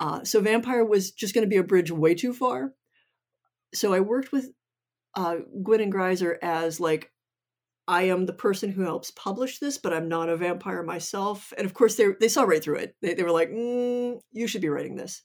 Uh, 0.00 0.24
so 0.24 0.40
vampire 0.40 0.84
was 0.84 1.12
just 1.12 1.32
going 1.32 1.44
to 1.44 1.48
be 1.48 1.58
a 1.58 1.62
bridge 1.62 1.92
way 1.92 2.14
too 2.14 2.32
far. 2.32 2.72
So 3.72 3.92
I 3.92 4.00
worked 4.00 4.32
with 4.32 4.50
uh, 5.14 5.36
and 5.54 5.92
Greiser 5.92 6.36
as 6.42 6.80
like 6.80 7.10
I 7.88 8.02
am 8.02 8.26
the 8.26 8.32
person 8.32 8.70
who 8.70 8.82
helps 8.82 9.10
publish 9.10 9.58
this, 9.58 9.76
but 9.76 9.92
I'm 9.92 10.08
not 10.08 10.28
a 10.28 10.36
vampire 10.36 10.82
myself. 10.82 11.52
And 11.58 11.66
of 11.66 11.74
course, 11.74 11.96
they 11.96 12.06
they 12.20 12.28
saw 12.28 12.44
right 12.44 12.62
through 12.62 12.76
it. 12.76 12.94
They, 13.02 13.14
they 13.14 13.24
were 13.24 13.32
like, 13.32 13.50
mm, 13.50 14.20
"You 14.30 14.46
should 14.46 14.62
be 14.62 14.68
writing 14.68 14.96
this." 14.96 15.22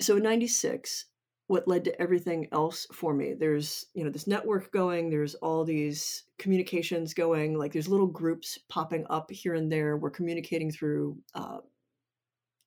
So 0.00 0.16
in 0.16 0.22
'96, 0.22 1.06
what 1.48 1.66
led 1.66 1.84
to 1.84 2.00
everything 2.00 2.46
else 2.52 2.86
for 2.92 3.12
me? 3.12 3.34
There's 3.34 3.86
you 3.94 4.04
know 4.04 4.10
this 4.10 4.28
network 4.28 4.70
going. 4.72 5.10
There's 5.10 5.34
all 5.36 5.64
these 5.64 6.24
communications 6.38 7.14
going. 7.14 7.58
Like 7.58 7.72
there's 7.72 7.88
little 7.88 8.06
groups 8.06 8.58
popping 8.68 9.04
up 9.10 9.30
here 9.30 9.54
and 9.54 9.70
there. 9.70 9.96
We're 9.96 10.10
communicating 10.10 10.70
through 10.70 11.18
uh, 11.34 11.58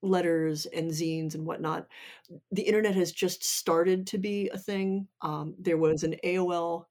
letters 0.05 0.65
and 0.65 0.91
zines 0.91 1.35
and 1.35 1.45
whatnot. 1.45 1.87
The 2.51 2.63
internet 2.63 2.95
has 2.95 3.11
just 3.11 3.43
started 3.43 4.07
to 4.07 4.17
be 4.17 4.49
a 4.49 4.57
thing. 4.57 5.07
Um, 5.21 5.55
there 5.59 5.77
was 5.77 6.03
an 6.03 6.15
AOL 6.23 6.85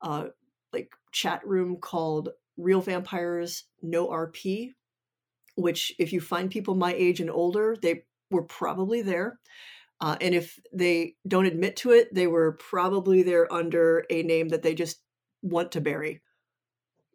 uh, 0.00 0.26
like 0.72 0.90
chat 1.12 1.46
room 1.46 1.76
called 1.76 2.30
Real 2.56 2.80
Vampires 2.80 3.64
No 3.82 4.08
RP, 4.08 4.72
which 5.56 5.92
if 5.98 6.12
you 6.12 6.20
find 6.20 6.50
people 6.50 6.74
my 6.74 6.92
age 6.94 7.20
and 7.20 7.30
older, 7.30 7.76
they 7.80 8.04
were 8.30 8.44
probably 8.44 9.02
there. 9.02 9.38
Uh, 10.00 10.16
and 10.20 10.34
if 10.34 10.58
they 10.72 11.14
don't 11.28 11.46
admit 11.46 11.76
to 11.76 11.92
it, 11.92 12.12
they 12.12 12.26
were 12.26 12.52
probably 12.52 13.22
there 13.22 13.52
under 13.52 14.04
a 14.10 14.22
name 14.22 14.48
that 14.48 14.62
they 14.62 14.74
just 14.74 15.00
want 15.42 15.70
to 15.72 15.80
bury. 15.80 16.20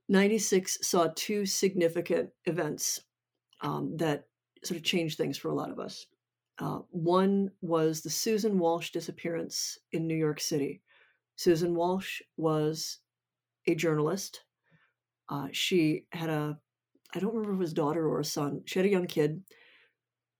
96 0.09 0.77
saw 0.87 1.09
two 1.15 1.45
significant 1.45 2.29
events 2.45 3.01
um, 3.61 3.97
that 3.97 4.25
sort 4.67 4.77
of 4.77 4.83
changed 4.83 5.17
things 5.17 5.37
for 5.37 5.49
a 5.49 5.55
lot 5.55 5.71
of 5.71 5.79
us. 5.79 6.05
Uh, 6.59 6.79
one 6.89 7.51
was 7.61 8.01
the 8.01 8.09
Susan 8.09 8.57
Walsh 8.57 8.91
disappearance 8.91 9.77
in 9.91 10.07
New 10.07 10.15
York 10.15 10.39
City. 10.39 10.81
Susan 11.35 11.75
Walsh 11.75 12.21
was 12.35 12.99
a 13.67 13.75
journalist. 13.75 14.43
Uh, 15.29 15.47
she 15.51 16.05
had 16.11 16.29
a, 16.29 16.57
I 17.13 17.19
don't 17.19 17.33
remember 17.33 17.53
if 17.53 17.57
it 17.57 17.59
was 17.59 17.73
daughter 17.73 18.07
or 18.07 18.19
a 18.19 18.25
son. 18.25 18.63
She 18.65 18.79
had 18.79 18.87
a 18.87 18.91
young 18.91 19.05
kid. 19.05 19.43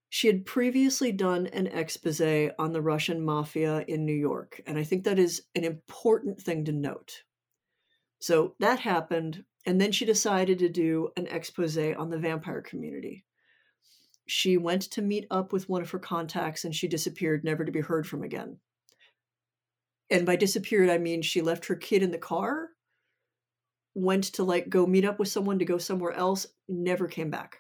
She 0.09 0.27
had 0.27 0.45
previously 0.45 1.11
done 1.11 1.47
an 1.47 1.67
expose 1.67 2.51
on 2.57 2.71
the 2.71 2.81
Russian 2.81 3.23
mafia 3.23 3.83
in 3.87 4.05
New 4.05 4.15
York. 4.15 4.61
And 4.65 4.77
I 4.77 4.83
think 4.83 5.03
that 5.03 5.19
is 5.19 5.43
an 5.53 5.65
important 5.65 6.41
thing 6.41 6.65
to 6.65 6.71
note. 6.71 7.23
So 8.19 8.55
that 8.59 8.79
happened. 8.79 9.43
And 9.65 9.79
then 9.79 9.91
she 9.91 10.05
decided 10.05 10.57
to 10.59 10.69
do 10.69 11.09
an 11.17 11.27
expose 11.27 11.77
on 11.77 12.09
the 12.09 12.17
vampire 12.17 12.61
community 12.61 13.25
she 14.27 14.57
went 14.57 14.83
to 14.83 15.01
meet 15.01 15.25
up 15.31 15.51
with 15.51 15.67
one 15.69 15.81
of 15.81 15.89
her 15.91 15.99
contacts 15.99 16.65
and 16.65 16.75
she 16.75 16.87
disappeared, 16.87 17.43
never 17.43 17.65
to 17.65 17.71
be 17.71 17.81
heard 17.81 18.05
from 18.05 18.23
again. 18.23 18.57
And 20.09 20.25
by 20.25 20.35
disappeared, 20.35 20.89
I 20.89 20.97
mean 20.97 21.21
she 21.21 21.41
left 21.41 21.65
her 21.65 21.75
kid 21.75 22.03
in 22.03 22.11
the 22.11 22.17
car, 22.17 22.69
went 23.95 24.25
to 24.25 24.43
like 24.43 24.69
go 24.69 24.85
meet 24.85 25.05
up 25.05 25.17
with 25.17 25.27
someone 25.29 25.59
to 25.59 25.65
go 25.65 25.77
somewhere 25.77 26.13
else, 26.13 26.45
never 26.67 27.07
came 27.07 27.29
back. 27.29 27.57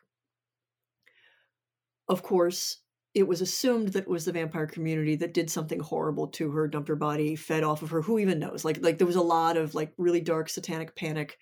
Of 2.07 2.21
course, 2.21 2.77
it 3.13 3.27
was 3.27 3.41
assumed 3.41 3.89
that 3.89 4.03
it 4.03 4.09
was 4.09 4.25
the 4.25 4.31
vampire 4.31 4.67
community 4.67 5.15
that 5.15 5.33
did 5.33 5.49
something 5.49 5.79
horrible 5.79 6.27
to 6.27 6.51
her, 6.51 6.67
dumped 6.67 6.87
her 6.87 6.95
body, 6.95 7.35
fed 7.35 7.63
off 7.63 7.81
of 7.81 7.89
her. 7.89 8.01
Who 8.01 8.19
even 8.19 8.39
knows? 8.39 8.63
Like, 8.63 8.81
like 8.81 8.97
there 8.97 9.07
was 9.07 9.15
a 9.15 9.21
lot 9.21 9.57
of 9.57 9.73
like 9.73 9.93
really 9.97 10.21
dark 10.21 10.49
satanic 10.49 10.95
panic 10.95 11.37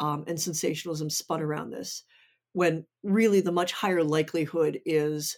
um, 0.00 0.24
and 0.26 0.38
sensationalism 0.38 1.08
spun 1.08 1.40
around 1.40 1.70
this, 1.70 2.04
when 2.54 2.86
really 3.02 3.40
the 3.40 3.52
much 3.52 3.72
higher 3.72 4.02
likelihood 4.02 4.80
is 4.86 5.36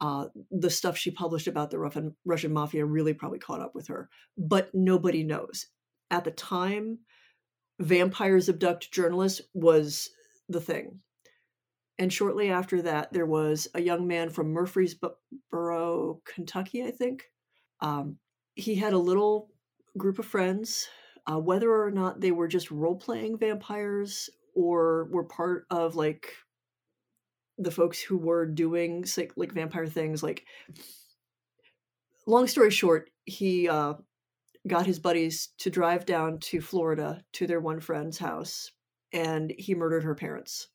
uh, 0.00 0.26
the 0.50 0.70
stuff 0.70 0.96
she 0.96 1.10
published 1.10 1.46
about 1.46 1.70
the 1.70 1.78
Russian, 1.78 2.14
Russian 2.24 2.52
mafia 2.52 2.84
really 2.84 3.14
probably 3.14 3.38
caught 3.38 3.60
up 3.60 3.74
with 3.74 3.88
her. 3.88 4.10
But 4.36 4.70
nobody 4.74 5.24
knows. 5.24 5.66
At 6.10 6.24
the 6.24 6.30
time, 6.30 6.98
vampires 7.80 8.48
abduct 8.48 8.92
journalists 8.92 9.40
was 9.54 10.10
the 10.48 10.60
thing. 10.60 11.00
And 11.98 12.12
shortly 12.12 12.50
after 12.50 12.82
that, 12.82 13.12
there 13.12 13.26
was 13.26 13.68
a 13.74 13.82
young 13.82 14.06
man 14.06 14.30
from 14.30 14.52
Murfreesboro, 14.52 16.20
Kentucky, 16.24 16.84
I 16.84 16.90
think. 16.90 17.24
Um, 17.80 18.18
he 18.54 18.74
had 18.76 18.92
a 18.92 18.98
little 18.98 19.50
group 19.96 20.18
of 20.18 20.26
friends. 20.26 20.88
Uh, 21.30 21.38
whether 21.38 21.70
or 21.70 21.90
not 21.90 22.20
they 22.20 22.30
were 22.30 22.48
just 22.48 22.70
role 22.70 22.96
playing 22.96 23.36
vampires 23.36 24.30
or 24.54 25.08
were 25.10 25.24
part 25.24 25.66
of 25.70 25.94
like 25.94 26.32
the 27.58 27.70
folks 27.70 28.00
who 28.00 28.16
were 28.16 28.46
doing 28.46 29.04
like, 29.16 29.32
like 29.36 29.52
vampire 29.52 29.86
things, 29.86 30.22
like 30.22 30.44
long 32.26 32.46
story 32.46 32.70
short, 32.70 33.10
he 33.24 33.68
uh, 33.68 33.94
got 34.66 34.86
his 34.86 34.98
buddies 34.98 35.48
to 35.58 35.70
drive 35.70 36.06
down 36.06 36.38
to 36.38 36.60
Florida 36.60 37.22
to 37.32 37.46
their 37.46 37.60
one 37.60 37.80
friend's 37.80 38.18
house 38.18 38.70
and 39.12 39.52
he 39.58 39.74
murdered 39.74 40.04
her 40.04 40.14
parents. 40.14 40.68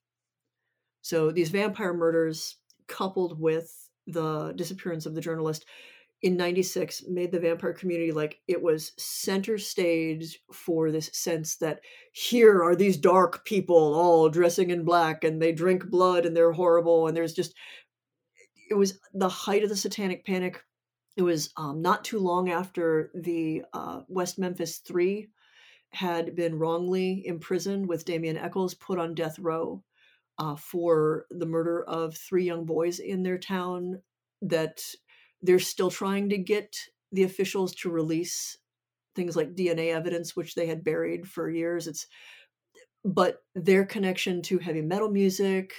So 1.01 1.31
these 1.31 1.49
vampire 1.49 1.93
murders, 1.93 2.57
coupled 2.87 3.39
with 3.39 3.89
the 4.07 4.53
disappearance 4.55 5.05
of 5.05 5.15
the 5.15 5.21
journalist 5.21 5.65
in 6.23 6.38
96, 6.38 7.03
made 7.09 7.33
the 7.33 7.39
vampire 7.39 7.73
community 7.73 8.13
like 8.13 8.39
it 8.47 8.62
was 8.62 8.93
center 8.97 9.57
stage 9.57 10.39
for 10.53 10.89
this 10.89 11.09
sense 11.12 11.57
that 11.57 11.81
here 12.13 12.63
are 12.63 12.77
these 12.77 12.95
dark 12.95 13.43
people 13.43 13.75
all 13.75 14.29
dressing 14.29 14.69
in 14.69 14.86
black 14.86 15.25
and 15.25 15.41
they 15.41 15.51
drink 15.51 15.89
blood 15.89 16.25
and 16.25 16.36
they're 16.36 16.53
horrible. 16.53 17.07
And 17.07 17.15
there's 17.15 17.33
just, 17.33 17.53
it 18.69 18.75
was 18.75 18.99
the 19.13 19.27
height 19.27 19.63
of 19.63 19.69
the 19.69 19.75
satanic 19.75 20.25
panic. 20.25 20.63
It 21.17 21.23
was 21.23 21.51
um, 21.57 21.81
not 21.81 22.05
too 22.05 22.19
long 22.19 22.49
after 22.49 23.12
the 23.13 23.63
uh, 23.73 24.01
West 24.07 24.39
Memphis 24.39 24.77
Three 24.77 25.27
had 25.89 26.38
been 26.38 26.57
wrongly 26.57 27.27
imprisoned 27.27 27.86
with 27.86 28.05
Damien 28.05 28.38
Echols 28.38 28.73
put 28.75 28.97
on 28.97 29.13
death 29.13 29.38
row 29.39 29.83
uh, 30.39 30.55
for 30.55 31.25
the 31.31 31.45
murder 31.45 31.83
of 31.83 32.15
three 32.15 32.45
young 32.45 32.65
boys 32.65 32.99
in 32.99 33.23
their 33.23 33.38
town 33.38 34.01
that 34.41 34.81
they're 35.43 35.60
still 35.60 35.91
trying 35.91 36.29
to 36.29 36.38
get 36.38 36.75
the 37.12 37.23
officials 37.23 37.75
to 37.75 37.91
release 37.91 38.58
things 39.15 39.36
like 39.36 39.56
DNA 39.56 39.93
evidence, 39.93 40.36
which 40.36 40.56
they 40.56 40.65
had 40.65 40.84
buried 40.84 41.27
for 41.27 41.49
years. 41.49 41.88
It's 41.88 42.08
but 43.06 43.43
their 43.53 43.86
connection 43.86 44.41
to 44.43 44.58
heavy 44.58 44.82
metal 44.82 45.12
music, 45.12 45.73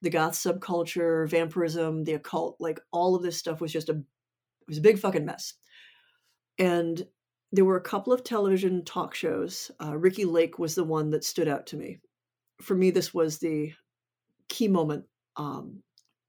the 0.00 0.10
goth 0.10 0.32
subculture, 0.32 1.28
vampirism, 1.28 2.04
the 2.04 2.14
occult, 2.14 2.56
like 2.58 2.80
all 2.90 3.14
of 3.14 3.22
this 3.22 3.36
stuff 3.36 3.60
was 3.60 3.72
just 3.72 3.90
a 3.90 4.02
was 4.66 4.78
a 4.78 4.82
big 4.82 4.98
fucking 4.98 5.24
mess. 5.24 5.54
And 6.58 7.06
there 7.52 7.64
were 7.64 7.76
a 7.76 7.82
couple 7.82 8.12
of 8.12 8.24
television 8.24 8.84
talk 8.84 9.14
shows. 9.14 9.70
Uh, 9.82 9.96
Ricki 9.96 10.24
Lake 10.24 10.58
was 10.58 10.74
the 10.74 10.84
one 10.84 11.10
that 11.10 11.24
stood 11.24 11.48
out 11.48 11.66
to 11.68 11.76
me. 11.76 12.00
For 12.62 12.74
me, 12.74 12.90
this 12.90 13.12
was 13.12 13.38
the 13.38 13.72
key 14.48 14.68
moment 14.68 15.04
um, 15.36 15.82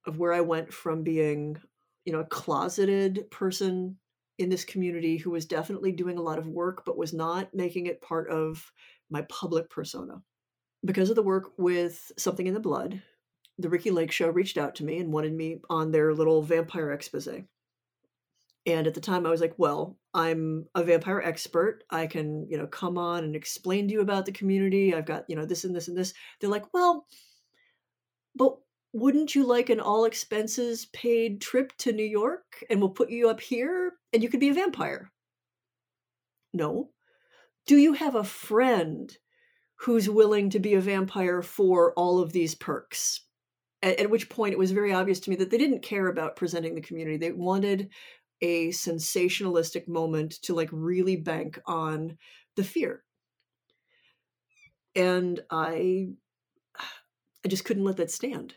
of 0.08 0.18
where 0.18 0.34
I 0.34 0.42
went 0.42 0.74
from 0.74 1.04
being, 1.04 1.58
you 2.06 2.14
know, 2.14 2.20
a 2.20 2.26
closeted 2.26 3.30
person 3.32 3.98
in 4.40 4.50
this 4.50 4.66
community 4.66 5.18
who 5.18 5.32
was 5.32 5.46
definitely 5.46 5.92
doing 5.92 6.18
a 6.18 6.22
lot 6.22 6.40
of 6.40 6.48
work, 6.48 6.84
but 6.86 6.98
was 6.98 7.14
not 7.14 7.54
making 7.54 7.86
it 7.86 8.02
part 8.02 8.30
of 8.30 8.72
my 9.10 9.22
public 9.24 9.70
persona. 9.70 10.22
Because 10.84 11.10
of 11.10 11.16
the 11.16 11.22
work 11.22 11.52
with 11.58 12.12
Something 12.18 12.48
in 12.48 12.54
the 12.54 12.60
Blood, 12.60 13.02
the 13.60 13.70
Ricki 13.70 13.92
Lake 13.92 14.12
Show 14.12 14.30
reached 14.30 14.58
out 14.58 14.76
to 14.76 14.84
me 14.84 14.98
and 14.98 15.14
wanted 15.14 15.34
me 15.34 15.62
on 15.70 15.92
their 15.92 16.14
little 16.14 16.42
vampire 16.42 16.92
expose. 16.92 17.28
And 18.66 18.88
at 18.88 18.94
the 18.94 19.02
time, 19.02 19.26
I 19.26 19.30
was 19.30 19.42
like, 19.42 19.54
well, 19.58 19.98
I'm 20.14 20.66
a 20.76 20.84
vampire 20.84 21.22
expert. 21.22 21.84
I 21.90 22.08
can, 22.08 22.48
you 22.50 22.58
know, 22.58 22.68
come 22.68 22.98
on 22.98 23.24
and 23.24 23.36
explain 23.36 23.88
to 23.88 23.94
you 23.94 24.02
about 24.02 24.26
the 24.26 24.32
community. 24.32 24.94
I've 24.94 25.06
got, 25.06 25.26
you 25.28 25.36
know, 25.36 25.46
this 25.46 25.64
and 25.64 25.76
this 25.76 25.88
and 25.88 25.98
this. 25.98 26.14
They're 26.40 26.50
like, 26.50 26.72
well, 26.74 27.06
but 28.36 28.58
wouldn't 28.94 29.36
you 29.36 29.46
like 29.46 29.70
an 29.70 29.80
all 29.80 30.06
expenses 30.06 30.86
paid 30.88 31.40
trip 31.42 31.72
to 31.78 31.94
New 31.94 32.06
York 32.06 32.64
and 32.70 32.80
we'll 32.80 32.90
put 32.90 33.10
you 33.10 33.30
up 33.30 33.40
here 33.40 33.94
and 34.12 34.22
you 34.22 34.30
could 34.30 34.40
be 34.40 34.50
a 34.50 34.54
vampire? 34.54 35.12
No. 36.54 36.90
Do 37.68 37.78
you 37.78 37.94
have 37.94 38.16
a 38.16 38.24
friend 38.24 39.16
who's 39.76 40.10
willing 40.10 40.50
to 40.50 40.60
be 40.60 40.74
a 40.74 40.82
vampire 40.82 41.42
for 41.42 41.94
all 41.94 42.20
of 42.20 42.34
these 42.34 42.54
perks? 42.54 43.22
At, 43.82 44.00
at, 44.00 44.10
which 44.10 44.30
point 44.30 44.54
it 44.54 44.60
was 44.60 44.72
very 44.72 44.94
obvious 44.94 45.20
to 45.22 45.30
me 45.30 45.38
that 45.38 45.50
they 45.50 45.58
didn't 45.58 45.82
care 45.82 46.08
about 46.08 46.36
presenting 46.36 46.76
the 46.76 46.82
community. 46.82 47.18
They 47.18 47.32
wanted 47.32 47.90
a 48.42 48.70
sensationalistic 48.70 49.88
moment 49.88 50.34
to 50.44 50.54
like 50.54 50.70
really 50.72 51.16
bank 51.16 51.60
on 51.66 52.18
the 52.58 52.64
fear. 52.64 53.04
And 54.96 55.40
I 55.50 56.10
I 57.46 57.48
just 57.48 57.66
couldn't 57.66 57.86
let 57.86 57.98
that 57.98 58.12
stand. 58.12 58.54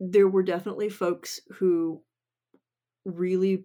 There 0.00 0.28
were 0.28 0.42
definitely 0.42 0.88
folks 0.88 1.40
who 1.54 2.02
really 3.04 3.64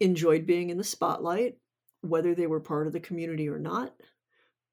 enjoyed 0.00 0.46
being 0.46 0.70
in 0.70 0.78
the 0.78 0.84
spotlight, 0.84 1.56
whether 2.00 2.34
they 2.34 2.46
were 2.46 2.60
part 2.60 2.86
of 2.86 2.92
the 2.92 3.00
community 3.00 3.48
or 3.48 3.58
not. 3.58 3.94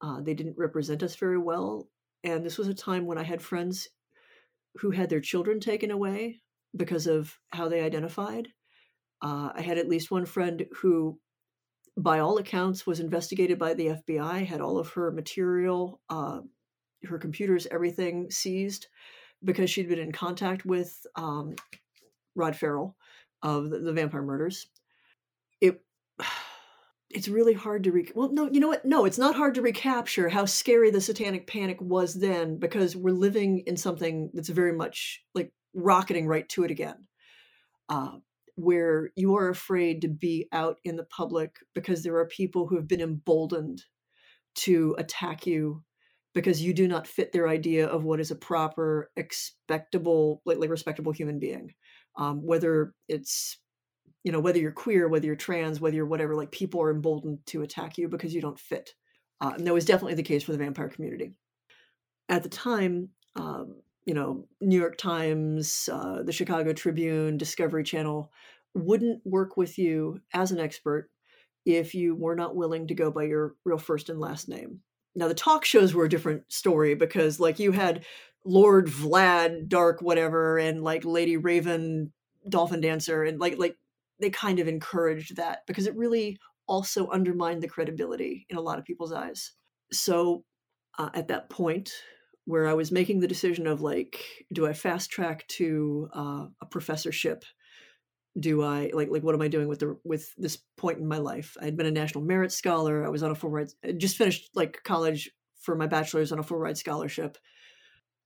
Uh, 0.01 0.21
they 0.21 0.33
didn't 0.33 0.57
represent 0.57 1.03
us 1.03 1.15
very 1.15 1.37
well. 1.37 1.89
And 2.23 2.45
this 2.45 2.57
was 2.57 2.67
a 2.67 2.73
time 2.73 3.05
when 3.05 3.17
I 3.17 3.23
had 3.23 3.41
friends 3.41 3.89
who 4.75 4.91
had 4.91 5.09
their 5.09 5.21
children 5.21 5.59
taken 5.59 5.91
away 5.91 6.41
because 6.75 7.07
of 7.07 7.37
how 7.49 7.67
they 7.67 7.81
identified. 7.81 8.47
Uh, 9.21 9.51
I 9.53 9.61
had 9.61 9.77
at 9.77 9.89
least 9.89 10.11
one 10.11 10.25
friend 10.25 10.65
who, 10.77 11.19
by 11.97 12.19
all 12.19 12.37
accounts, 12.37 12.85
was 12.85 12.99
investigated 12.99 13.59
by 13.59 13.73
the 13.73 13.99
FBI, 14.07 14.45
had 14.45 14.61
all 14.61 14.77
of 14.77 14.89
her 14.89 15.11
material 15.11 15.99
uh, 16.09 16.39
her 17.05 17.17
computers, 17.17 17.67
everything 17.71 18.29
seized 18.29 18.87
because 19.43 19.69
she'd 19.69 19.89
been 19.89 19.99
in 19.99 20.11
contact 20.11 20.65
with 20.65 21.05
um, 21.15 21.55
Rod 22.35 22.55
Ferrell 22.55 22.95
of 23.41 23.69
the, 23.69 23.79
the, 23.79 23.93
Vampire 23.93 24.21
Murders. 24.21 24.67
It 25.61 25.81
it's 27.09 27.27
really 27.27 27.53
hard 27.53 27.83
to 27.83 27.91
re 27.91 28.07
well 28.13 28.31
no 28.31 28.47
you 28.51 28.59
know 28.59 28.67
what 28.67 28.85
no 28.85 29.05
it's 29.05 29.17
not 29.17 29.35
hard 29.35 29.55
to 29.55 29.63
recapture 29.63 30.29
how 30.29 30.45
scary 30.45 30.91
the 30.91 31.01
satanic 31.01 31.47
panic 31.47 31.81
was 31.81 32.13
then 32.13 32.59
because 32.59 32.95
we're 32.95 33.09
living 33.09 33.63
in 33.65 33.75
something 33.75 34.29
that's 34.31 34.49
very 34.49 34.73
much 34.73 35.23
like 35.33 35.51
rocketing 35.73 36.27
right 36.27 36.47
to 36.49 36.63
it 36.63 36.69
again 36.69 37.07
uh, 37.89 38.11
where 38.55 39.09
you 39.15 39.35
are 39.35 39.49
afraid 39.49 40.01
to 40.01 40.07
be 40.07 40.47
out 40.51 40.77
in 40.83 40.97
the 40.97 41.05
public 41.05 41.55
because 41.73 42.03
there 42.03 42.17
are 42.17 42.27
people 42.27 42.67
who 42.67 42.75
have 42.75 42.87
been 42.87 43.01
emboldened 43.01 43.81
to 44.53 44.95
attack 44.99 45.47
you 45.47 45.83
because 46.33 46.61
you 46.61 46.73
do 46.73 46.87
not 46.87 47.07
fit 47.07 47.31
their 47.31 47.47
idea 47.47 47.87
of 47.87 48.03
what 48.03 48.19
is 48.19 48.31
a 48.31 48.35
proper, 48.35 49.09
expectable, 49.15 50.41
like, 50.45 50.57
like 50.57 50.69
respectable 50.69 51.11
human 51.11 51.39
being. 51.39 51.73
Um, 52.17 52.45
whether 52.45 52.93
it's, 53.07 53.57
you 54.23 54.31
know, 54.31 54.39
whether 54.39 54.59
you're 54.59 54.71
queer, 54.71 55.07
whether 55.07 55.25
you're 55.25 55.35
trans, 55.35 55.79
whether 55.79 55.95
you're 55.95 56.05
whatever, 56.05 56.35
like 56.35 56.51
people 56.51 56.81
are 56.81 56.91
emboldened 56.91 57.39
to 57.47 57.61
attack 57.61 57.97
you 57.97 58.07
because 58.07 58.33
you 58.33 58.41
don't 58.41 58.59
fit. 58.59 58.93
Uh, 59.41 59.53
and 59.55 59.65
that 59.65 59.73
was 59.73 59.85
definitely 59.85 60.15
the 60.15 60.23
case 60.23 60.43
for 60.43 60.51
the 60.51 60.57
vampire 60.57 60.89
community. 60.89 61.31
At 62.27 62.43
the 62.43 62.49
time, 62.49 63.09
um, 63.35 63.81
you 64.05 64.13
know, 64.13 64.45
New 64.59 64.79
York 64.79 64.97
Times, 64.97 65.87
uh, 65.91 66.23
the 66.23 66.31
Chicago 66.31 66.73
Tribune, 66.73 67.37
Discovery 67.37 67.83
Channel 67.83 68.31
wouldn't 68.73 69.21
work 69.25 69.57
with 69.57 69.77
you 69.77 70.19
as 70.33 70.51
an 70.51 70.59
expert 70.59 71.09
if 71.65 71.93
you 71.93 72.15
were 72.15 72.35
not 72.35 72.55
willing 72.55 72.87
to 72.87 72.95
go 72.95 73.11
by 73.11 73.23
your 73.23 73.55
real 73.65 73.77
first 73.77 74.09
and 74.09 74.19
last 74.19 74.49
name. 74.49 74.81
Now 75.15 75.27
the 75.27 75.33
talk 75.33 75.65
shows 75.65 75.93
were 75.93 76.05
a 76.05 76.09
different 76.09 76.51
story 76.51 76.95
because 76.95 77.39
like 77.39 77.59
you 77.59 77.71
had 77.71 78.05
Lord 78.45 78.87
Vlad 78.87 79.67
Dark 79.67 80.01
whatever 80.01 80.57
and 80.57 80.83
like 80.83 81.03
Lady 81.05 81.37
Raven 81.37 82.13
Dolphin 82.47 82.81
Dancer 82.81 83.23
and 83.23 83.39
like 83.39 83.57
like 83.57 83.77
they 84.19 84.29
kind 84.29 84.59
of 84.59 84.67
encouraged 84.67 85.37
that 85.37 85.65
because 85.67 85.87
it 85.87 85.95
really 85.95 86.37
also 86.67 87.09
undermined 87.09 87.63
the 87.63 87.67
credibility 87.67 88.45
in 88.49 88.57
a 88.57 88.61
lot 88.61 88.77
of 88.77 88.85
people's 88.85 89.11
eyes. 89.11 89.53
So 89.91 90.43
uh, 90.97 91.09
at 91.13 91.29
that 91.29 91.49
point 91.49 91.91
where 92.45 92.67
I 92.67 92.73
was 92.73 92.91
making 92.91 93.19
the 93.19 93.27
decision 93.27 93.67
of 93.67 93.81
like, 93.81 94.23
do 94.53 94.67
I 94.67 94.73
fast 94.73 95.09
track 95.09 95.47
to 95.49 96.09
uh, 96.13 96.45
a 96.61 96.65
professorship 96.69 97.43
do 98.37 98.63
I 98.63 98.91
like 98.93 99.09
like 99.09 99.23
what 99.23 99.35
am 99.35 99.41
I 99.41 99.47
doing 99.47 99.67
with 99.67 99.79
the 99.79 99.97
with 100.03 100.33
this 100.37 100.57
point 100.77 100.99
in 100.99 101.07
my 101.07 101.17
life? 101.17 101.57
I 101.61 101.65
had 101.65 101.77
been 101.77 101.85
a 101.85 101.91
national 101.91 102.23
merit 102.23 102.51
scholar. 102.51 103.05
I 103.05 103.09
was 103.09 103.23
on 103.23 103.31
a 103.31 103.35
full 103.35 103.49
ride. 103.49 103.69
Just 103.97 104.17
finished 104.17 104.49
like 104.53 104.83
college 104.83 105.31
for 105.61 105.75
my 105.75 105.87
bachelor's 105.87 106.31
on 106.31 106.39
a 106.39 106.43
full 106.43 106.57
ride 106.57 106.77
scholarship. 106.77 107.37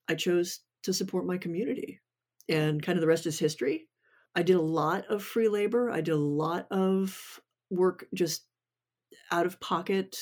I 0.10 0.16
chose 0.16 0.60
to 0.84 0.94
support 0.94 1.26
my 1.26 1.38
community, 1.38 2.02
and 2.50 2.84
kind 2.84 2.98
of 2.98 3.02
the 3.02 3.08
rest 3.08 3.26
is 3.26 3.40
history. 3.40 3.88
I 4.36 4.44
did 4.44 4.56
a 4.56 4.62
lot 4.62 5.06
of 5.10 5.24
free 5.24 5.48
labor. 5.48 5.90
I 5.90 6.02
did 6.02 6.14
a 6.14 6.18
lot 6.18 6.68
of 6.72 7.40
work 7.70 8.06
just 8.14 8.46
out 9.32 9.46
of 9.46 9.60
pocket 9.60 10.18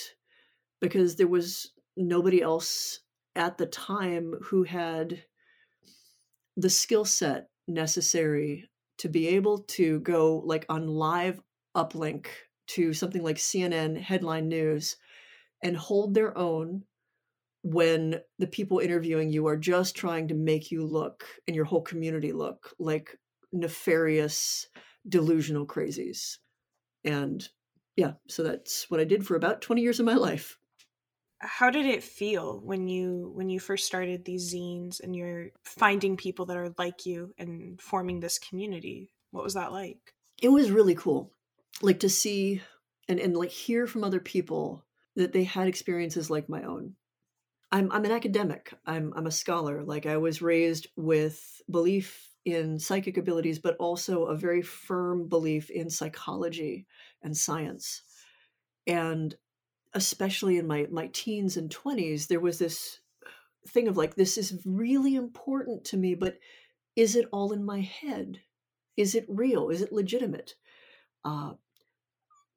because 0.80 1.15
there 1.15 1.28
was 1.28 1.72
nobody 1.98 2.41
else 2.41 3.00
at 3.36 3.58
the 3.58 3.65
time 3.65 4.34
who 4.44 4.63
had 4.63 5.24
the 6.58 6.70
skill 6.70 7.06
set 7.06 7.50
necessary 7.67 8.70
to 9.02 9.10
be 9.10 9.28
able 9.30 9.60
to 9.60 10.00
go 10.00 10.42
like 10.46 10.66
on 10.70 10.88
live 10.88 11.42
uplink 11.76 12.28
to 12.68 12.94
something 12.94 13.24
like 13.24 13.38
CNN 13.38 14.00
headline 14.00 14.48
news 14.48 14.98
and 15.64 15.76
hold 15.76 16.14
their 16.14 16.38
own 16.38 16.84
when 17.64 18.20
the 18.40 18.48
people 18.48 18.80
interviewing 18.80 19.30
you 19.30 19.46
are 19.48 19.58
just 19.58 19.96
trying 19.96 20.28
to 20.28 20.34
make 20.34 20.72
you 20.72 20.86
look 20.86 21.24
and 21.48 21.56
your 21.56 21.66
whole 21.66 21.82
community 21.82 22.32
look 22.32 22.74
like 22.80 23.18
nefarious 23.54 24.68
delusional 25.08 25.68
crazies. 25.68 26.38
And 27.04 27.48
yeah 27.96 28.14
so 28.28 28.44
that's 28.44 28.90
what 28.90 29.00
i 29.00 29.04
did 29.04 29.26
for 29.26 29.36
about 29.36 29.62
20 29.62 29.82
years 29.82 30.00
of 30.00 30.06
my 30.06 30.14
life 30.14 30.58
how 31.41 31.71
did 31.71 31.86
it 31.86 32.04
feel 32.04 32.60
when 32.63 32.88
you 32.88 33.32
when 33.36 33.49
you 33.49 33.60
first 33.60 33.86
started 33.86 34.23
these 34.23 34.54
zines 34.54 35.01
and 35.01 35.15
you're 35.15 35.49
finding 35.63 36.15
people 36.15 36.45
that 36.45 36.58
are 36.58 36.73
like 36.77 37.06
you 37.06 37.34
and 37.38 37.82
forming 37.82 38.19
this 38.19 38.39
community? 38.39 39.12
What 39.32 39.43
was 39.43 39.56
that 39.56 39.71
like? 39.71 40.13
It 40.41 40.49
was 40.49 40.71
really 40.71 40.95
cool 40.95 41.32
like 41.82 41.99
to 42.01 42.10
see 42.10 42.62
and 43.08 43.19
and 43.19 43.36
like 43.36 43.49
hear 43.49 43.88
from 43.88 44.04
other 44.04 44.19
people 44.19 44.86
that 45.15 45.34
they 45.34 45.43
had 45.43 45.67
experiences 45.67 46.30
like 46.30 46.47
my 46.47 46.63
own. 46.63 46.95
I'm 47.71 47.91
i'm 47.91 48.06
an 48.06 48.12
academic. 48.12 48.73
I'm 48.86 49.13
i'm 49.15 49.27
a 49.27 49.32
scholar. 49.32 49.84
Like 49.84 50.06
i 50.06 50.17
was 50.17 50.41
raised 50.41 50.88
with 50.95 51.62
belief 51.69 52.30
in 52.43 52.80
psychic 52.80 53.17
abilities 53.17 53.60
but 53.60 53.77
also 53.77 54.25
a 54.25 54.36
very 54.36 54.63
firm 54.63 55.27
belief 55.27 55.69
in 55.69 55.89
psychology 55.89 56.86
and 57.23 57.36
science. 57.36 58.04
And 58.88 59.36
especially 59.93 60.58
in 60.58 60.67
my 60.67 60.88
my 60.91 61.10
teens 61.13 61.58
and 61.58 61.69
20s 61.69 62.27
there 62.27 62.39
was 62.39 62.60
this 62.60 62.99
thing 63.67 63.88
of 63.88 63.97
like 63.97 64.15
this 64.15 64.38
is 64.38 64.60
really 64.65 65.15
important 65.15 65.84
to 65.84 65.97
me 65.97 66.15
but 66.15 66.38
is 66.95 67.15
it 67.15 67.27
all 67.32 67.54
in 67.54 67.63
my 67.63 67.80
head? 67.80 68.41
Is 68.97 69.15
it 69.15 69.25
real? 69.30 69.69
Is 69.69 69.82
it 69.82 69.93
legitimate? 69.93 70.56
Uh, 71.23 71.54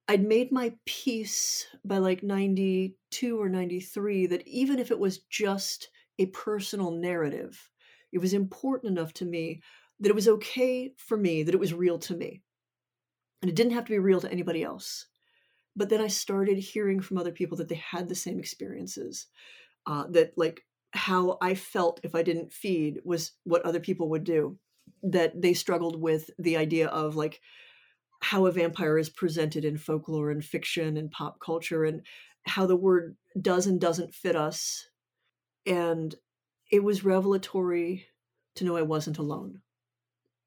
i'd 0.09 0.25
made 0.25 0.53
my 0.53 0.73
peace 0.87 1.67
by 1.85 1.99
like 1.99 2.23
92 2.23 3.41
or 3.41 3.49
93 3.49 4.27
that 4.27 4.47
even 4.47 4.79
if 4.79 4.91
it 4.91 4.99
was 4.99 5.19
just 5.31 5.89
a 6.19 6.27
personal 6.27 6.91
narrative 6.91 7.71
it 8.13 8.19
was 8.19 8.33
important 8.33 8.97
enough 8.97 9.13
to 9.13 9.25
me 9.25 9.61
that 10.01 10.09
it 10.09 10.15
was 10.15 10.29
okay 10.29 10.93
for 10.97 11.17
me 11.17 11.43
that 11.43 11.55
it 11.55 11.61
was 11.61 11.75
real 11.75 11.99
to 11.99 12.15
me. 12.15 12.43
And 13.43 13.51
it 13.51 13.57
didn't 13.57 13.73
have 13.73 13.85
to 13.85 13.93
be 13.93 13.99
real 13.99 14.21
to 14.21 14.31
anybody 14.31 14.63
else 14.63 15.07
but 15.77 15.89
then 15.89 16.01
i 16.01 16.07
started 16.07 16.59
hearing 16.59 17.01
from 17.01 17.19
other 17.19 17.33
people 17.33 17.57
that 17.57 17.69
they 17.69 17.75
had 17.91 18.09
the 18.09 18.15
same 18.15 18.39
experiences 18.39 19.27
uh, 19.87 20.05
that 20.11 20.33
like 20.37 20.65
how 20.93 21.39
i 21.41 21.55
felt 21.55 22.01
if 22.03 22.15
i 22.15 22.23
didn't 22.23 22.53
feed 22.53 23.01
was 23.05 23.33
what 23.45 23.63
other 23.63 23.81
people 23.81 24.09
would 24.09 24.25
do 24.25 24.59
that 25.03 25.41
they 25.41 25.55
struggled 25.55 26.01
with 26.01 26.31
the 26.39 26.57
idea 26.57 26.89
of 26.89 27.17
like 27.17 27.41
how 28.21 28.47
a 28.47 28.53
vampire 28.53 28.97
is 28.97 29.11
presented 29.11 29.65
in 29.65 29.77
folklore 29.77 30.31
and 30.31 30.45
fiction 30.45 30.97
and 30.97 31.11
pop 31.11 31.39
culture 31.41 31.85
and 31.85 32.03
how 32.47 32.67
the 32.67 32.77
word 32.77 33.17
does 33.41 33.67
and 33.67 33.81
doesn't 33.81 34.15
fit 34.15 34.37
us 34.37 34.89
and 35.67 36.15
it 36.71 36.83
was 36.83 37.05
revelatory 37.05 38.07
to 38.55 38.65
know 38.65 38.77
i 38.77 38.83
wasn't 38.83 39.19
alone. 39.19 39.61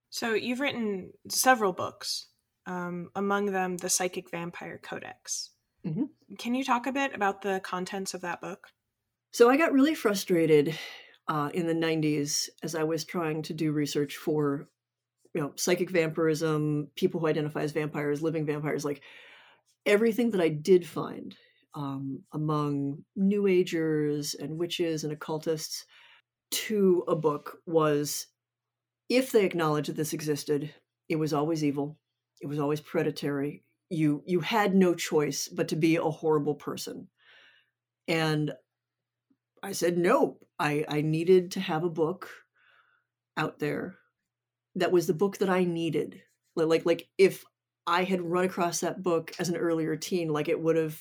So 0.09 0.33
you've 0.33 0.59
written 0.59 1.11
several 1.29 1.73
books 1.73 2.27
um, 2.67 3.09
among 3.15 3.47
them 3.47 3.77
the 3.77 3.89
Psychic 3.89 4.29
Vampire 4.29 4.79
Codex. 4.83 5.51
Mm-hmm. 5.85 6.35
Can 6.37 6.53
you 6.53 6.63
talk 6.63 6.85
a 6.85 6.91
bit 6.91 7.15
about 7.15 7.41
the 7.41 7.61
contents 7.63 8.13
of 8.13 8.21
that 8.21 8.41
book? 8.41 8.67
So 9.31 9.49
I 9.49 9.57
got 9.57 9.71
really 9.71 9.95
frustrated 9.95 10.77
uh, 11.27 11.49
in 11.53 11.65
the 11.65 11.73
90s 11.73 12.49
as 12.61 12.75
I 12.75 12.83
was 12.83 13.05
trying 13.05 13.41
to 13.43 13.53
do 13.53 13.71
research 13.71 14.17
for 14.17 14.69
you 15.33 15.41
know 15.41 15.53
psychic 15.55 15.89
vampirism, 15.89 16.89
people 16.95 17.21
who 17.21 17.27
identify 17.27 17.61
as 17.61 17.71
vampires, 17.71 18.21
living 18.21 18.45
vampires, 18.45 18.83
like 18.83 19.01
everything 19.85 20.31
that 20.31 20.41
I 20.41 20.49
did 20.49 20.85
find 20.85 21.35
um, 21.73 22.23
among 22.33 23.03
New 23.15 23.47
Agers 23.47 24.33
and 24.33 24.57
witches 24.57 25.03
and 25.03 25.13
occultists 25.13 25.85
to 26.49 27.03
a 27.07 27.15
book 27.15 27.59
was 27.65 28.27
if 29.09 29.31
they 29.31 29.45
acknowledged 29.45 29.89
that 29.89 29.95
this 29.95 30.13
existed, 30.13 30.73
it 31.07 31.17
was 31.17 31.33
always 31.33 31.63
evil 31.63 31.97
it 32.41 32.47
was 32.47 32.59
always 32.59 32.81
predatory. 32.81 33.63
You 33.89 34.23
you 34.25 34.39
had 34.41 34.75
no 34.75 34.93
choice 34.93 35.47
but 35.47 35.69
to 35.69 35.75
be 35.75 35.95
a 35.95 36.03
horrible 36.03 36.55
person. 36.55 37.07
And 38.07 38.53
i 39.63 39.71
said 39.71 39.97
no 39.97 40.37
i 40.59 40.85
i 40.87 41.01
needed 41.01 41.49
to 41.51 41.59
have 41.59 41.83
a 41.83 41.89
book 41.89 42.29
out 43.37 43.57
there 43.57 43.95
that 44.75 44.91
was 44.91 45.07
the 45.07 45.13
book 45.13 45.37
that 45.39 45.49
i 45.49 45.63
needed. 45.63 46.21
Like 46.55 46.85
like 46.85 47.07
if 47.17 47.43
i 47.85 48.03
had 48.03 48.21
run 48.21 48.45
across 48.45 48.79
that 48.81 49.03
book 49.03 49.33
as 49.39 49.49
an 49.49 49.57
earlier 49.57 49.95
teen 49.95 50.29
like 50.29 50.47
it 50.49 50.59
would 50.59 50.75
have 50.75 50.99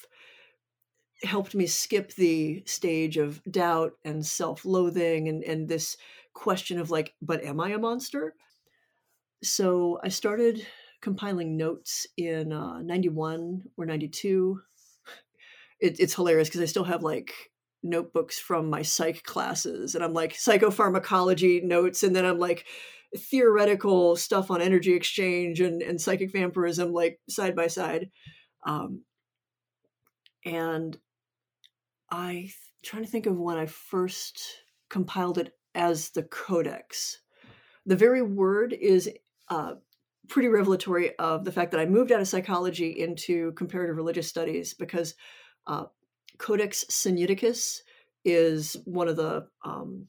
helped 1.22 1.55
me 1.55 1.66
skip 1.66 2.14
the 2.14 2.62
stage 2.66 3.16
of 3.16 3.42
doubt 3.51 3.94
and 4.05 4.25
self-loathing 4.25 5.29
and 5.29 5.42
and 5.44 5.68
this 5.68 5.96
question 6.35 6.79
of 6.79 6.90
like 6.90 7.14
but 7.22 7.42
am 7.44 7.61
i 7.61 7.70
a 7.70 7.79
monster? 7.79 8.35
So 9.42 9.99
i 10.03 10.09
started 10.09 10.66
compiling 11.01 11.57
notes 11.57 12.07
in 12.17 12.53
uh, 12.53 12.81
91 12.83 13.63
or 13.77 13.87
92. 13.87 14.61
It, 15.79 16.01
it's 16.01 16.15
hilarious 16.15 16.49
because 16.49 16.63
I 16.63 16.67
still 16.67 16.85
have 16.85 17.03
like 17.03 17.33
notebooks 17.83 18.39
from 18.39 18.71
my 18.71 18.83
psych 18.83 19.23
classes 19.25 19.95
and 19.95 20.03
I'm 20.03 20.15
like 20.15 20.33
psychopharmacology 20.33 21.63
notes 21.63 22.03
and 22.03 22.17
then 22.17 22.25
I'm 22.25 22.39
like 22.39 22.65
theoretical 23.17 24.17
stuff 24.17 24.51
on 24.51 24.61
energy 24.61 24.95
exchange 24.95 25.61
and, 25.61 25.83
and 25.83 26.01
psychic 26.01 26.33
vampirism 26.33 26.93
like 26.93 27.21
side 27.29 27.55
by 27.55 27.67
side. 27.67 28.11
Um, 28.65 29.03
and 30.45 30.97
I 32.11 32.51
trying 32.83 33.05
to 33.05 33.11
think 33.11 33.27
of 33.27 33.37
when 33.37 33.59
I 33.59 33.67
first 33.67 34.41
compiled 34.89 35.39
it 35.39 35.53
as 35.75 36.11
the 36.11 36.23
codex. 36.23 37.21
The 37.85 37.97
very 37.97 38.23
word 38.23 38.73
is 38.73 39.11
uh, 39.49 39.75
pretty 40.29 40.49
revelatory 40.49 41.17
of 41.19 41.45
the 41.45 41.53
fact 41.53 41.71
that 41.73 41.81
I 41.81 41.87
moved 41.87 42.12
out 42.12 42.21
of 42.21 42.29
psychology 42.29 42.91
into 42.91 43.53
comparative 43.53 43.97
religious 43.97 44.29
studies 44.29 44.75
because 44.75 45.15
uh, 45.67 45.85
Codex 46.39 46.85
Sinaiticus 46.91 47.81
is 48.25 48.77
one 48.85 49.09
of 49.09 49.17
the 49.17 49.47
um, 49.65 50.07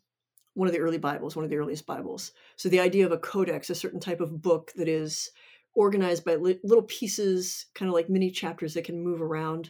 one 0.53 0.67
of 0.67 0.73
the 0.73 0.79
early 0.79 0.97
Bibles, 0.97 1.35
one 1.35 1.45
of 1.45 1.51
the 1.51 1.57
earliest 1.57 1.85
Bibles. 1.85 2.31
So 2.55 2.67
the 2.67 2.79
idea 2.79 3.05
of 3.05 3.11
a 3.11 3.19
codex, 3.19 3.69
a 3.69 3.75
certain 3.75 3.99
type 3.99 4.19
of 4.19 4.41
book 4.41 4.71
that 4.75 4.87
is 4.87 5.29
organized 5.75 6.25
by 6.25 6.35
li- 6.35 6.59
little 6.63 6.83
pieces, 6.85 7.67
kind 7.75 7.87
of 7.87 7.93
like 7.93 8.09
mini 8.09 8.31
chapters 8.31 8.73
that 8.73 8.83
can 8.83 9.03
move 9.03 9.21
around. 9.21 9.69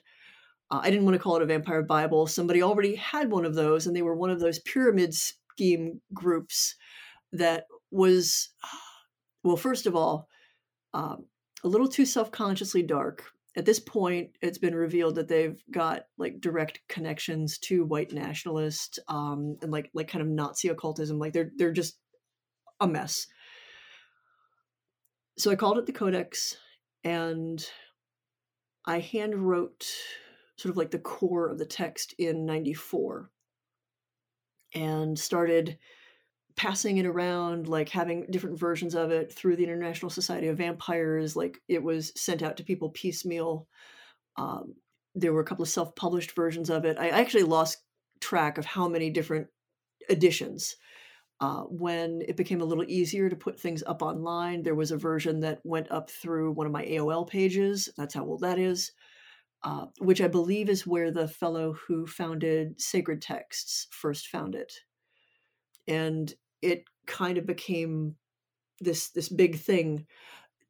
Uh, 0.72 0.80
I 0.82 0.90
didn't 0.90 1.04
want 1.04 1.16
to 1.16 1.22
call 1.22 1.36
it 1.36 1.42
a 1.42 1.46
vampire 1.46 1.84
Bible. 1.84 2.26
Somebody 2.26 2.64
already 2.64 2.96
had 2.96 3.30
one 3.30 3.44
of 3.44 3.54
those, 3.54 3.86
and 3.86 3.94
they 3.94 4.02
were 4.02 4.16
one 4.16 4.30
of 4.30 4.40
those 4.40 4.60
pyramid 4.60 5.14
scheme 5.14 6.00
groups 6.14 6.76
that 7.34 7.66
was, 7.92 8.50
well, 9.44 9.58
first 9.58 9.86
of 9.86 9.96
all, 9.96 10.30
um, 10.98 11.26
a 11.64 11.68
little 11.68 11.88
too 11.88 12.06
self-consciously 12.06 12.82
dark. 12.82 13.24
At 13.56 13.66
this 13.66 13.80
point 13.80 14.32
it's 14.42 14.58
been 14.58 14.76
revealed 14.76 15.16
that 15.16 15.28
they've 15.28 15.62
got 15.72 16.08
like 16.18 16.42
direct 16.42 16.82
connections 16.90 17.60
to 17.60 17.86
white 17.86 18.12
nationalists 18.12 18.98
um, 19.08 19.58
and 19.62 19.72
like 19.72 19.90
like 19.94 20.08
kind 20.08 20.24
of 20.24 20.28
nazi 20.28 20.70
occultism. 20.70 21.20
Like 21.20 21.34
they're 21.34 21.52
they're 21.56 21.72
just 21.72 21.98
a 22.80 22.88
mess. 22.88 23.28
So 25.38 25.52
i 25.52 25.56
called 25.56 25.78
it 25.78 25.86
the 25.86 25.92
codex 25.92 26.58
and 27.04 27.64
i 28.86 29.00
hand 29.00 29.36
wrote 29.36 29.86
sort 30.58 30.72
of 30.72 30.78
like 30.78 30.90
the 30.90 30.98
core 30.98 31.50
of 31.50 31.60
the 31.60 31.66
text 31.66 32.16
in 32.18 32.44
94 32.48 33.30
and 34.74 35.18
started 35.18 35.78
passing 36.58 36.98
it 36.98 37.06
around, 37.06 37.68
like 37.68 37.90
having 37.90 38.26
different 38.32 38.60
versions 38.60 38.96
of 38.96 39.12
it 39.12 39.32
through 39.32 39.56
the 39.56 39.64
International 39.64 40.10
Society 40.10 40.48
of 40.48 40.58
Vampires. 40.58 41.36
Like 41.36 41.60
it 41.68 41.82
was 41.82 42.12
sent 42.20 42.42
out 42.42 42.58
to 42.58 42.64
people 42.64 42.90
piecemeal. 42.90 43.68
Um, 44.36 44.74
there 45.16 45.34
were 45.34 45.42
a 45.42 45.46
couple 45.46 45.64
of 45.64 45.70
self 45.70 45.96
published 45.96 46.32
versions 46.32 46.70
of 46.70 46.84
it. 46.84 46.98
I 47.00 47.10
actually 47.10 47.44
lost 47.44 47.78
track 48.20 48.58
of 48.58 48.66
how 48.66 48.88
many 48.88 49.10
different 49.10 49.48
editions. 50.10 50.76
Uh, 51.40 51.62
when 51.62 52.24
it 52.28 52.36
became 52.36 52.62
a 52.62 52.66
little 52.66 52.86
easier 52.88 53.30
to 53.30 53.36
put 53.36 53.60
things 53.60 53.84
up 53.86 54.02
online, 54.02 54.64
there 54.64 54.74
was 54.74 54.90
a 54.90 54.98
version 54.98 55.40
that 55.42 55.60
went 55.64 55.92
up 55.92 56.10
through 56.10 56.52
one 56.52 56.66
of 56.66 56.74
my 56.74 56.84
AOL 56.84 57.30
pages. 57.30 57.90
That's 57.96 58.16
how 58.16 58.26
old 58.26 58.42
that 58.42 58.58
is. 58.58 58.92
Uh, 59.64 59.86
which 60.00 60.22
I 60.22 60.28
believe 60.28 60.70
is 60.70 60.88
where 60.88 61.12
the 61.12 61.28
fellow 61.28 61.74
who 61.74 62.08
founded 62.08 62.80
Sacred 62.82 63.22
Texts 63.22 63.88
first 63.92 64.28
found 64.28 64.56
it. 64.56 64.74
And 65.88 66.34
it 66.62 66.86
kind 67.06 67.38
of 67.38 67.46
became 67.46 68.16
this 68.80 69.10
this 69.10 69.30
big 69.30 69.58
thing 69.58 70.06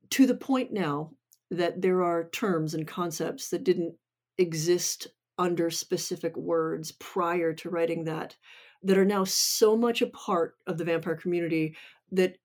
to 0.09 0.25
the 0.25 0.35
point 0.35 0.71
now 0.71 1.11
that 1.51 1.81
there 1.81 2.03
are 2.03 2.29
terms 2.29 2.73
and 2.73 2.87
concepts 2.87 3.49
that 3.49 3.63
didn't 3.63 3.95
exist 4.37 5.07
under 5.37 5.69
specific 5.69 6.35
words 6.35 6.91
prior 6.93 7.53
to 7.53 7.69
writing 7.69 8.05
that 8.05 8.35
that 8.83 8.97
are 8.97 9.05
now 9.05 9.23
so 9.23 9.75
much 9.75 10.01
a 10.01 10.07
part 10.07 10.55
of 10.67 10.77
the 10.77 10.85
vampire 10.85 11.15
community 11.15 11.75
that 12.11 12.37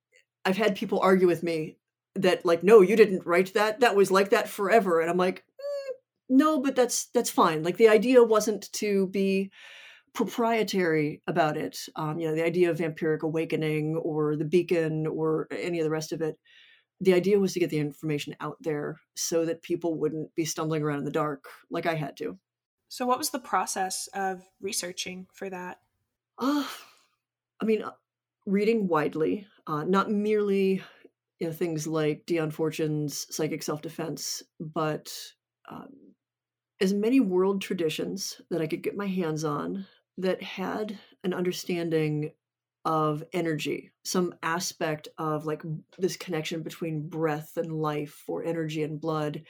I've 0.45 0.57
had 0.57 0.77
people 0.77 1.01
argue 1.01 1.27
with 1.27 1.43
me 1.43 1.77
that 2.15 2.45
like 2.45 2.63
no 2.63 2.81
you 2.81 2.97
didn't 2.97 3.27
write 3.27 3.55
that. 3.55 3.81
That 3.81 3.97
was 3.97 4.11
like 4.11 4.31
that 4.31 4.49
forever. 4.49 5.01
And 5.01 5.11
I'm 5.11 5.17
like 5.17 5.45
mm, 5.61 5.93
no 6.29 6.61
but 6.61 6.77
that's 6.77 7.07
that's 7.07 7.31
fine. 7.31 7.63
Like 7.63 7.77
the 7.77 7.89
idea 7.89 8.23
wasn't 8.23 8.71
to 8.75 9.07
be 9.09 9.51
proprietary 10.15 11.23
about 11.27 11.57
it 11.57 11.79
um, 11.97 12.19
you 12.19 12.29
know 12.29 12.35
the 12.35 12.45
idea 12.45 12.71
of 12.71 12.79
vampiric 12.79 13.23
awakening 13.23 13.97
or 13.97 14.37
the 14.37 14.45
beacon 14.45 15.07
or 15.07 15.49
any 15.51 15.79
of 15.79 15.85
the 15.85 15.91
rest 15.91 16.13
of 16.13 16.21
it 16.21 16.39
the 17.03 17.15
idea 17.15 17.39
was 17.39 17.53
to 17.53 17.59
get 17.59 17.71
the 17.71 17.79
information 17.81 18.37
out 18.41 18.57
there 18.61 19.01
so 19.17 19.45
that 19.45 19.63
people 19.63 19.99
wouldn't 19.99 20.33
be 20.37 20.45
stumbling 20.45 20.83
around 20.83 21.01
in 21.01 21.05
the 21.05 21.11
dark 21.11 21.47
like 21.69 21.85
I 21.85 21.95
had 21.95 22.17
to. 22.19 22.39
So, 22.89 23.07
what 23.07 23.19
was 23.19 23.31
the 23.31 23.41
process 23.41 24.09
of 24.15 24.43
researching 24.61 25.27
for 25.33 25.51
that? 25.51 25.81
Uh, 26.39 26.65
I 27.61 27.65
mean, 27.65 27.83
uh, 27.83 27.91
reading 28.47 28.87
widely, 28.87 29.49
uh, 29.67 29.83
not 29.83 30.13
merely 30.13 30.83
you 31.41 31.49
know, 31.49 31.53
things 31.53 31.89
like 31.89 32.25
Dion 32.27 32.53
Fortune's 32.53 33.27
Psychic 33.35 33.65
Self 33.65 33.83
Defense, 33.83 34.45
but 34.61 35.13
um, 35.69 35.89
as 36.81 36.93
many 36.93 37.19
world 37.19 37.61
traditions 37.63 38.41
that 38.51 38.63
I 38.63 38.69
could 38.69 38.83
get 38.83 38.97
my 38.97 39.09
hands 39.09 39.43
on 39.43 39.87
that 40.19 40.43
had 40.43 40.99
an 41.25 41.33
understanding 41.33 42.33
of 42.85 43.23
energy, 43.33 43.93
some 44.05 44.35
aspect 44.43 45.09
of 45.19 45.47
like 45.47 45.63
this 45.99 46.17
connection 46.17 46.63
between 46.63 47.09
breath 47.09 47.57
and 47.57 47.73
life 47.73 48.25
or 48.27 48.45
energy 48.45 48.83
and 48.83 49.01
blood, 49.01 49.43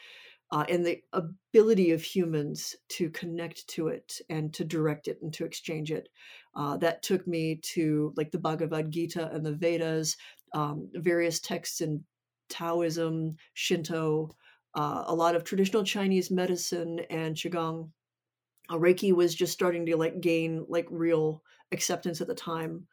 uh, 0.51 0.65
and 0.69 0.85
the 0.85 1.01
ability 1.15 1.93
of 1.93 2.03
humans 2.03 2.77
to 2.91 3.09
connect 3.11 3.67
to 3.69 3.89
it 3.89 4.21
and 4.29 4.53
to 4.53 4.65
direct 4.65 5.09
it 5.09 5.19
and 5.23 5.33
to 5.33 5.47
exchange 5.47 5.91
it. 5.91 6.11
Uh, 6.55 6.77
that 6.77 7.03
took 7.03 7.27
me 7.27 7.59
to 7.63 8.13
like 8.17 8.31
the 8.31 8.39
Bhagavad 8.39 8.91
Gita 8.91 9.31
and 9.33 9.45
the 9.45 9.55
Vedas, 9.55 10.17
um, 10.53 10.91
various 10.95 11.41
texts 11.41 11.81
in 11.81 12.05
Taoism, 12.51 13.37
Shinto, 13.55 14.29
uh, 14.75 15.05
a 15.07 15.15
lot 15.15 15.35
of 15.35 15.43
traditional 15.43 15.85
Chinese 15.85 16.31
medicine 16.31 17.01
and 17.09 17.35
Qigong. 17.35 17.91
Uh, 18.71 18.77
Reiki 18.77 19.13
was 19.13 19.35
just 19.35 19.53
starting 19.53 19.87
to 19.87 19.97
like 19.97 20.21
gain 20.21 20.65
like 20.69 20.87
real 20.91 21.43
acceptance 21.73 22.21
at 22.21 22.27
the 22.27 22.35
time. 22.35 22.87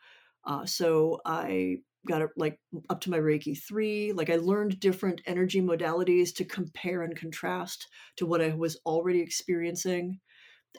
Uh, 0.46 0.66
so 0.66 1.20
I 1.26 1.78
got 2.08 2.22
it 2.22 2.30
like 2.38 2.60
up 2.90 3.02
to 3.02 3.10
my 3.10 3.18
Reiki 3.20 3.58
three. 3.58 4.14
Like 4.14 4.30
I 4.30 4.38
learned 4.38 4.80
different 4.80 5.22
energy 5.26 5.62
modalities 5.62 6.34
to 6.36 6.46
compare 6.46 7.04
and 7.04 7.16
contrast 7.16 7.88
to 8.18 8.26
what 8.26 8.42
I 8.42 8.54
was 8.56 8.80
already 8.86 9.20
experiencing. 9.20 10.20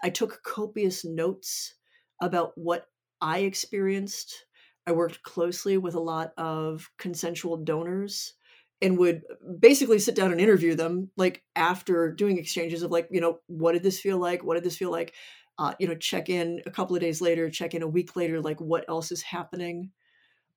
I 0.02 0.10
took 0.10 0.42
copious 0.42 1.04
notes 1.04 1.74
about 2.22 2.52
what 2.56 2.86
I 3.20 3.40
experienced. 3.40 4.46
I 4.86 4.92
worked 4.92 5.22
closely 5.22 5.78
with 5.78 5.94
a 5.94 6.00
lot 6.00 6.32
of 6.36 6.90
consensual 6.98 7.58
donors 7.58 8.34
and 8.82 8.98
would 8.98 9.22
basically 9.58 9.98
sit 9.98 10.14
down 10.14 10.32
and 10.32 10.40
interview 10.40 10.74
them 10.74 11.10
like 11.16 11.42
after 11.54 12.10
doing 12.12 12.38
exchanges 12.38 12.82
of 12.82 12.90
like 12.90 13.08
you 13.10 13.20
know 13.20 13.38
what 13.46 13.72
did 13.72 13.82
this 13.82 14.00
feel 14.00 14.18
like? 14.18 14.42
What 14.42 14.54
did 14.54 14.64
this 14.64 14.76
feel 14.76 14.90
like? 14.90 15.14
Uh, 15.58 15.74
you 15.78 15.86
know 15.86 15.94
check 15.94 16.30
in 16.30 16.62
a 16.64 16.70
couple 16.70 16.96
of 16.96 17.02
days 17.02 17.20
later 17.20 17.50
check 17.50 17.74
in 17.74 17.82
a 17.82 17.88
week 17.88 18.16
later 18.16 18.40
like 18.40 18.60
what 18.60 18.84
else 18.88 19.12
is 19.12 19.22
happening? 19.22 19.90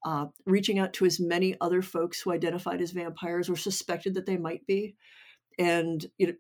Uh, 0.05 0.28
reaching 0.45 0.80
out 0.80 0.93
to 0.93 1.05
as 1.05 1.19
many 1.19 1.55
other 1.61 1.82
folks 1.82 2.21
who 2.21 2.32
identified 2.32 2.82
as 2.82 2.91
vampires 2.91 3.49
or 3.49 3.55
suspected 3.55 4.13
that 4.13 4.26
they 4.26 4.38
might 4.38 4.65
be. 4.65 4.95
And 5.59 6.05
you 6.17 6.28
know 6.28 6.34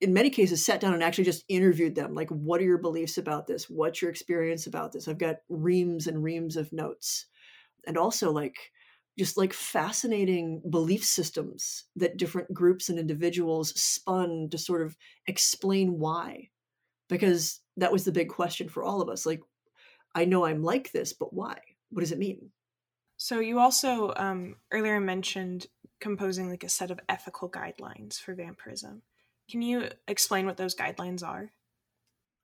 in 0.00 0.12
many 0.12 0.30
cases 0.30 0.64
sat 0.64 0.80
down 0.80 0.94
and 0.94 1.02
actually 1.02 1.24
just 1.24 1.44
interviewed 1.48 1.94
them 1.94 2.14
like 2.14 2.30
what 2.30 2.60
are 2.60 2.64
your 2.64 2.78
beliefs 2.78 3.18
about 3.18 3.46
this? 3.46 3.68
What's 3.68 4.02
your 4.02 4.10
experience 4.10 4.66
about 4.66 4.92
this? 4.92 5.08
I've 5.08 5.18
got 5.18 5.36
reams 5.48 6.06
and 6.06 6.22
reams 6.22 6.56
of 6.56 6.72
notes. 6.72 7.26
And 7.86 7.96
also 7.96 8.32
like 8.32 8.56
just 9.18 9.36
like 9.36 9.52
fascinating 9.52 10.62
belief 10.70 11.04
systems 11.04 11.84
that 11.96 12.16
different 12.16 12.52
groups 12.54 12.88
and 12.88 12.98
individuals 12.98 13.78
spun 13.80 14.48
to 14.50 14.58
sort 14.58 14.82
of 14.82 14.96
explain 15.26 15.98
why 15.98 16.48
because 17.08 17.60
that 17.76 17.92
was 17.92 18.04
the 18.04 18.12
big 18.12 18.28
question 18.28 18.68
for 18.68 18.82
all 18.82 19.02
of 19.02 19.08
us 19.08 19.26
like 19.26 19.40
i 20.14 20.24
know 20.24 20.44
i'm 20.44 20.62
like 20.62 20.92
this 20.92 21.12
but 21.12 21.32
why? 21.32 21.58
What 21.90 22.00
does 22.00 22.12
it 22.12 22.18
mean? 22.18 22.50
So 23.16 23.40
you 23.40 23.58
also 23.58 24.12
um, 24.16 24.56
earlier 24.72 25.00
mentioned 25.00 25.66
composing 26.00 26.48
like 26.48 26.64
a 26.64 26.68
set 26.68 26.90
of 26.90 27.00
ethical 27.08 27.50
guidelines 27.50 28.20
for 28.20 28.34
vampirism. 28.34 29.02
Can 29.50 29.62
you 29.62 29.88
explain 30.06 30.46
what 30.46 30.56
those 30.56 30.76
guidelines 30.76 31.26
are? 31.26 31.50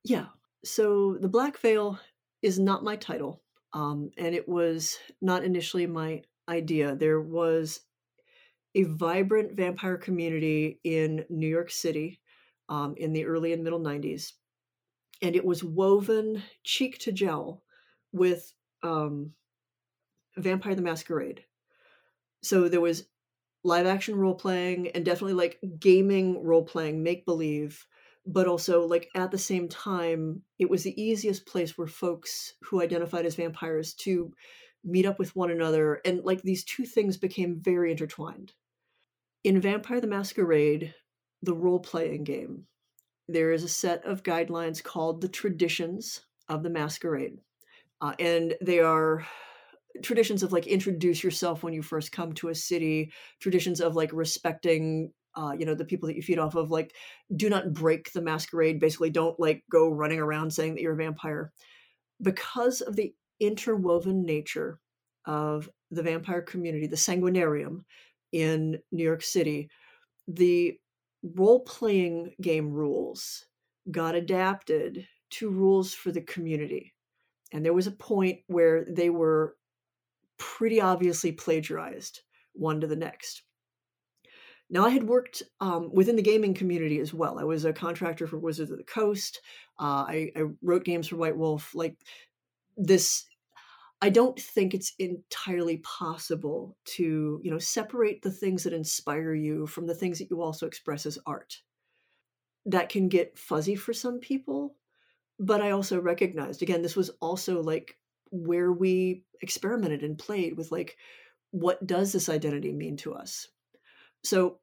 Yeah. 0.03 0.25
So 0.65 1.17
the 1.19 1.29
black 1.29 1.57
veil 1.59 1.99
is 2.41 2.59
not 2.59 2.83
my 2.83 2.95
title 2.95 3.41
um, 3.73 4.11
and 4.17 4.35
it 4.35 4.49
was 4.49 4.97
not 5.21 5.43
initially 5.43 5.87
my 5.87 6.23
idea 6.49 6.95
there 6.95 7.21
was 7.21 7.81
a 8.75 8.83
vibrant 8.83 9.53
vampire 9.53 9.97
community 9.97 10.79
in 10.83 11.25
new 11.29 11.47
york 11.47 11.71
city 11.71 12.19
um, 12.69 12.95
in 12.97 13.13
the 13.13 13.25
early 13.25 13.53
and 13.53 13.63
middle 13.63 13.79
90s 13.79 14.33
and 15.21 15.35
it 15.35 15.45
was 15.45 15.63
woven 15.63 16.43
cheek 16.63 16.99
to 16.99 17.11
jowl 17.11 17.63
with 18.11 18.53
um, 18.83 19.31
Vampire 20.37 20.75
the 20.75 20.81
Masquerade. 20.81 21.43
So 22.43 22.67
there 22.67 22.81
was 22.81 23.05
live 23.63 23.87
action 23.87 24.15
role 24.15 24.35
playing 24.35 24.89
and 24.89 25.03
definitely 25.03 25.33
like 25.33 25.59
gaming 25.79 26.43
role 26.43 26.63
playing, 26.63 27.01
make 27.01 27.25
believe, 27.25 27.85
but 28.25 28.47
also 28.47 28.85
like 28.85 29.09
at 29.15 29.31
the 29.31 29.37
same 29.37 29.67
time, 29.67 30.41
it 30.59 30.69
was 30.69 30.83
the 30.83 31.01
easiest 31.01 31.45
place 31.45 31.77
where 31.77 31.87
folks 31.87 32.53
who 32.61 32.81
identified 32.81 33.25
as 33.25 33.35
vampires 33.35 33.93
to 33.93 34.33
meet 34.85 35.05
up 35.05 35.19
with 35.19 35.35
one 35.35 35.51
another. 35.51 36.01
And 36.05 36.23
like 36.23 36.41
these 36.41 36.63
two 36.63 36.85
things 36.85 37.17
became 37.17 37.59
very 37.59 37.91
intertwined. 37.91 38.53
In 39.43 39.59
Vampire 39.61 39.99
the 39.99 40.07
Masquerade, 40.07 40.93
the 41.41 41.53
role 41.53 41.79
playing 41.79 42.23
game, 42.23 42.65
there 43.27 43.51
is 43.51 43.63
a 43.63 43.69
set 43.69 44.05
of 44.05 44.23
guidelines 44.23 44.83
called 44.83 45.21
the 45.21 45.27
traditions 45.27 46.21
of 46.47 46.63
the 46.63 46.69
masquerade. 46.69 47.39
Uh, 48.01 48.13
and 48.19 48.55
they 48.61 48.79
are 48.79 49.25
traditions 50.03 50.43
of 50.43 50.51
like 50.51 50.67
introduce 50.67 51.23
yourself 51.23 51.63
when 51.63 51.73
you 51.73 51.81
first 51.81 52.11
come 52.11 52.33
to 52.33 52.49
a 52.49 52.55
city, 52.55 53.11
traditions 53.39 53.81
of 53.81 53.95
like 53.95 54.11
respecting 54.13 55.11
uh, 55.35 55.51
you 55.57 55.65
know 55.65 55.75
the 55.75 55.85
people 55.85 56.07
that 56.07 56.15
you 56.15 56.21
feed 56.21 56.39
off 56.39 56.55
of 56.55 56.71
like 56.71 56.95
do 57.35 57.49
not 57.49 57.73
break 57.73 58.11
the 58.13 58.21
masquerade 58.21 58.79
basically 58.79 59.09
don't 59.09 59.37
like 59.39 59.63
go 59.69 59.89
running 59.89 60.19
around 60.19 60.51
saying 60.51 60.73
that 60.73 60.81
you're 60.81 60.93
a 60.93 60.97
vampire 60.97 61.51
because 62.21 62.79
of 62.81 62.95
the 62.95 63.13
interwoven 63.39 64.25
nature 64.25 64.79
of 65.25 65.69
the 65.91 66.03
vampire 66.03 66.41
community 66.41 66.87
the 66.87 66.95
sanguinarium 66.95 67.83
in 68.31 68.79
new 68.91 69.03
york 69.03 69.21
city 69.21 69.69
the 70.27 70.77
role 71.33 71.61
playing 71.61 72.33
game 72.41 72.71
rules 72.71 73.45
got 73.91 74.15
adapted 74.15 75.07
to 75.31 75.49
rules 75.49 75.93
for 75.93 76.11
the 76.11 76.21
community. 76.21 76.93
And 77.51 77.65
there 77.65 77.73
was 77.73 77.87
a 77.87 77.91
point 77.91 78.39
where 78.47 78.85
they 78.85 79.09
were 79.09 79.55
pretty 80.37 80.81
obviously 80.81 81.31
plagiarized 81.31 82.21
one 82.53 82.81
to 82.81 82.87
the 82.87 82.95
next. 82.95 83.43
Now, 84.69 84.85
I 84.85 84.89
had 84.89 85.03
worked 85.03 85.43
um, 85.61 85.91
within 85.93 86.15
the 86.15 86.23
gaming 86.23 86.55
community 86.55 86.99
as 86.99 87.13
well. 87.13 87.37
I 87.37 87.43
was 87.43 87.65
a 87.65 87.73
contractor 87.73 88.25
for 88.25 88.39
Wizards 88.39 88.71
of 88.71 88.77
the 88.77 88.83
Coast. 88.83 89.41
Uh, 89.79 90.05
I, 90.07 90.31
I 90.35 90.43
wrote 90.63 90.85
games 90.85 91.07
for 91.07 91.17
White 91.17 91.37
Wolf. 91.37 91.75
Like 91.75 91.95
this 92.77 93.25
I 94.01 94.09
don't 94.09 94.39
think 94.39 94.73
it's 94.73 94.93
entirely 94.99 95.77
possible 95.77 96.77
to, 96.85 97.39
you 97.41 97.49
know, 97.49 97.57
separate 97.57 98.21
the 98.21 98.31
things 98.31 98.63
that 98.63 98.73
inspire 98.73 99.33
you 99.33 99.67
from 99.67 99.87
the 99.87 99.95
things 99.95 100.19
that 100.19 100.29
you 100.29 100.41
also 100.41 100.67
express 100.67 101.05
as 101.05 101.17
art. 101.25 101.61
That 102.65 102.89
can 102.89 103.07
get 103.09 103.39
fuzzy 103.39 103.75
for 103.75 103.93
some 103.93 104.19
people, 104.19 104.75
but 105.39 105.61
I 105.61 105.71
also 105.71 105.99
recognized 105.99 106.61
again 106.61 106.81
this 106.81 106.95
was 106.95 107.09
also 107.21 107.61
like 107.61 107.97
where 108.31 108.71
we 108.71 109.23
experimented 109.41 110.03
and 110.03 110.17
played 110.17 110.57
with 110.57 110.71
like 110.71 110.97
what 111.51 111.85
does 111.87 112.11
this 112.11 112.27
identity 112.27 112.73
mean 112.73 112.97
to 112.97 113.13
us? 113.13 113.47
So 114.23 114.59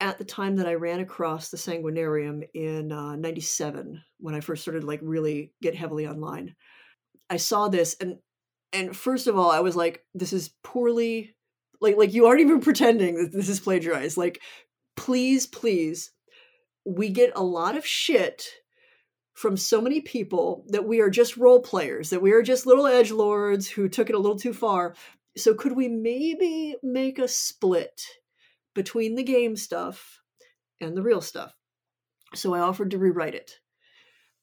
at 0.00 0.18
the 0.18 0.24
time 0.24 0.56
that 0.56 0.68
I 0.68 0.74
ran 0.74 1.00
across 1.00 1.48
the 1.48 1.56
Sanguinarium 1.56 2.42
in 2.54 2.92
uh, 2.92 3.16
97 3.16 4.02
when 4.18 4.34
I 4.34 4.40
first 4.40 4.62
started 4.62 4.84
like 4.84 5.00
really 5.02 5.52
get 5.60 5.74
heavily 5.74 6.06
online 6.06 6.54
I 7.30 7.36
saw 7.36 7.68
this 7.68 7.96
and 8.00 8.18
and 8.72 8.94
first 8.94 9.26
of 9.26 9.38
all, 9.38 9.50
I 9.50 9.60
was 9.60 9.76
like, 9.76 10.04
this 10.14 10.32
is 10.32 10.50
poorly 10.62 11.34
like 11.80 11.96
like 11.96 12.12
you 12.12 12.26
aren't 12.26 12.40
even 12.40 12.60
pretending 12.60 13.16
that 13.16 13.32
this 13.32 13.48
is 13.48 13.60
plagiarized. 13.60 14.16
Like, 14.16 14.40
please, 14.96 15.46
please, 15.46 16.10
we 16.84 17.08
get 17.08 17.32
a 17.36 17.42
lot 17.42 17.76
of 17.76 17.86
shit 17.86 18.48
from 19.34 19.56
so 19.56 19.80
many 19.80 20.00
people 20.00 20.64
that 20.68 20.86
we 20.86 21.00
are 21.00 21.10
just 21.10 21.36
role 21.36 21.60
players, 21.60 22.10
that 22.10 22.22
we 22.22 22.32
are 22.32 22.42
just 22.42 22.66
little 22.66 22.86
edge 22.86 23.12
lords 23.12 23.68
who 23.68 23.88
took 23.88 24.10
it 24.10 24.16
a 24.16 24.18
little 24.18 24.38
too 24.38 24.52
far. 24.52 24.94
so 25.36 25.54
could 25.54 25.72
we 25.72 25.88
maybe 25.88 26.74
make 26.82 27.18
a 27.18 27.28
split 27.28 28.02
between 28.78 29.16
the 29.16 29.24
game 29.24 29.56
stuff 29.56 30.20
and 30.80 30.96
the 30.96 31.02
real 31.02 31.20
stuff? 31.20 31.52
So 32.36 32.54
I 32.54 32.60
offered 32.60 32.92
to 32.92 32.98
rewrite 32.98 33.34
it. 33.34 33.58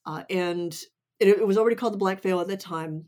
Uh, 0.06 0.24
and 0.30 0.74
it, 1.22 1.30
it 1.30 1.48
was 1.48 1.58
already 1.58 1.78
called 1.78 1.94
The 1.94 2.00
Black 2.00 2.22
Veil 2.22 2.42
at 2.42 2.50
the 2.50 2.58
time. 2.58 3.06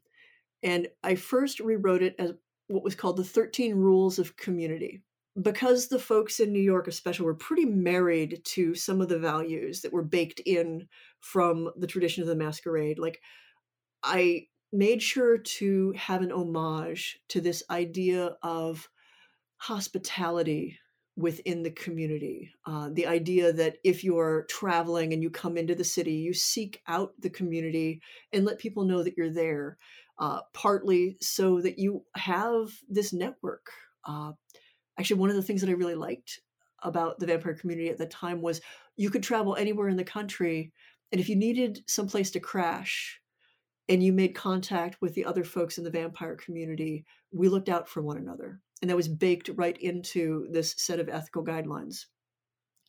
And 0.64 0.88
I 1.04 1.16
first 1.16 1.60
rewrote 1.60 2.02
it 2.02 2.16
as 2.18 2.32
what 2.68 2.84
was 2.84 2.96
called 2.96 3.18
the 3.18 3.26
13 3.26 3.76
Rules 3.76 4.20
of 4.20 4.38
Community. 4.38 5.02
Because 5.42 5.90
the 5.90 6.00
folks 6.00 6.40
in 6.40 6.54
New 6.54 6.62
York, 6.62 6.88
especially, 6.88 7.26
were 7.26 7.36
pretty 7.36 7.66
married 7.66 8.40
to 8.46 8.74
some 8.74 9.02
of 9.02 9.10
the 9.10 9.20
values 9.20 9.82
that 9.82 9.92
were 9.92 10.04
baked 10.04 10.40
in 10.46 10.88
from 11.20 11.70
the 11.76 11.88
tradition 11.88 12.24
of 12.24 12.30
the 12.30 12.36
masquerade. 12.38 13.00
Like, 13.00 13.22
I 14.02 14.48
made 14.72 15.04
sure 15.04 15.38
to 15.38 15.94
have 15.98 16.22
an 16.22 16.32
homage 16.32 17.20
to 17.30 17.42
this 17.42 17.64
idea 17.70 18.38
of 18.42 18.90
hospitality 19.58 20.80
within 21.18 21.64
the 21.64 21.72
community. 21.72 22.52
Uh, 22.66 22.90
the 22.94 23.08
idea 23.08 23.52
that 23.52 23.78
if 23.84 24.04
you're 24.04 24.46
traveling 24.50 25.12
and 25.12 25.24
you 25.24 25.32
come 25.32 25.58
into 25.58 25.74
the 25.74 25.84
city, 25.84 26.14
you 26.14 26.34
seek 26.34 26.82
out 26.88 27.12
the 27.20 27.30
community 27.30 28.00
and 28.32 28.46
let 28.46 28.60
people 28.60 28.86
know 28.86 29.04
that 29.04 29.18
you're 29.18 29.34
there, 29.34 29.78
uh, 30.20 30.42
partly 30.54 31.18
so 31.20 31.60
that 31.60 31.80
you 31.80 32.04
have 32.16 32.70
this 32.88 33.12
network. 33.12 33.66
Uh, 34.06 34.34
actually, 35.00 35.20
one 35.20 35.32
of 35.32 35.36
the 35.36 35.42
things 35.42 35.62
that 35.62 35.72
I 35.72 35.74
really 35.74 35.96
liked 35.96 36.40
about 36.84 37.18
the 37.18 37.26
vampire 37.26 37.56
community 37.56 37.90
at 37.90 37.98
the 37.98 38.06
time 38.06 38.42
was 38.42 38.62
you 38.96 39.10
could 39.10 39.24
travel 39.24 39.56
anywhere 39.56 39.90
in 39.90 39.98
the 39.98 40.04
country, 40.04 40.72
and 41.12 41.20
if 41.20 41.30
you 41.30 41.36
needed 41.36 41.84
some 41.88 42.08
place 42.08 42.30
to 42.32 42.40
crash, 42.40 43.20
and 43.90 44.04
you 44.04 44.14
made 44.14 44.36
contact 44.36 45.02
with 45.02 45.16
the 45.16 45.26
other 45.26 45.44
folks 45.44 45.78
in 45.78 45.84
the 45.84 45.90
vampire 45.90 46.36
community, 46.36 47.06
we 47.32 47.50
looked 47.50 47.70
out 47.70 47.88
for 47.88 48.02
one 48.02 48.18
another. 48.18 48.60
And 48.82 48.90
that 48.90 48.96
was 48.96 49.08
baked 49.08 49.50
right 49.56 49.78
into 49.78 50.48
this 50.52 50.76
set 50.78 51.00
of 51.00 51.10
ethical 51.10 51.44
guidelines. 51.44 52.06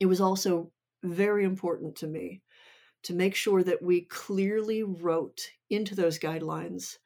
It 0.01 0.07
was 0.07 0.21
also 0.21 0.71
very 1.03 1.45
important 1.45 1.97
to 1.97 2.07
me 2.07 2.43
to 3.05 3.15
make 3.15 3.35
sure 3.35 3.63
that 3.63 3.83
we 3.83 4.03
clearly 4.03 4.83
wrote 4.83 5.41
into 5.71 5.95
those 5.95 6.19
guidelines 6.19 6.97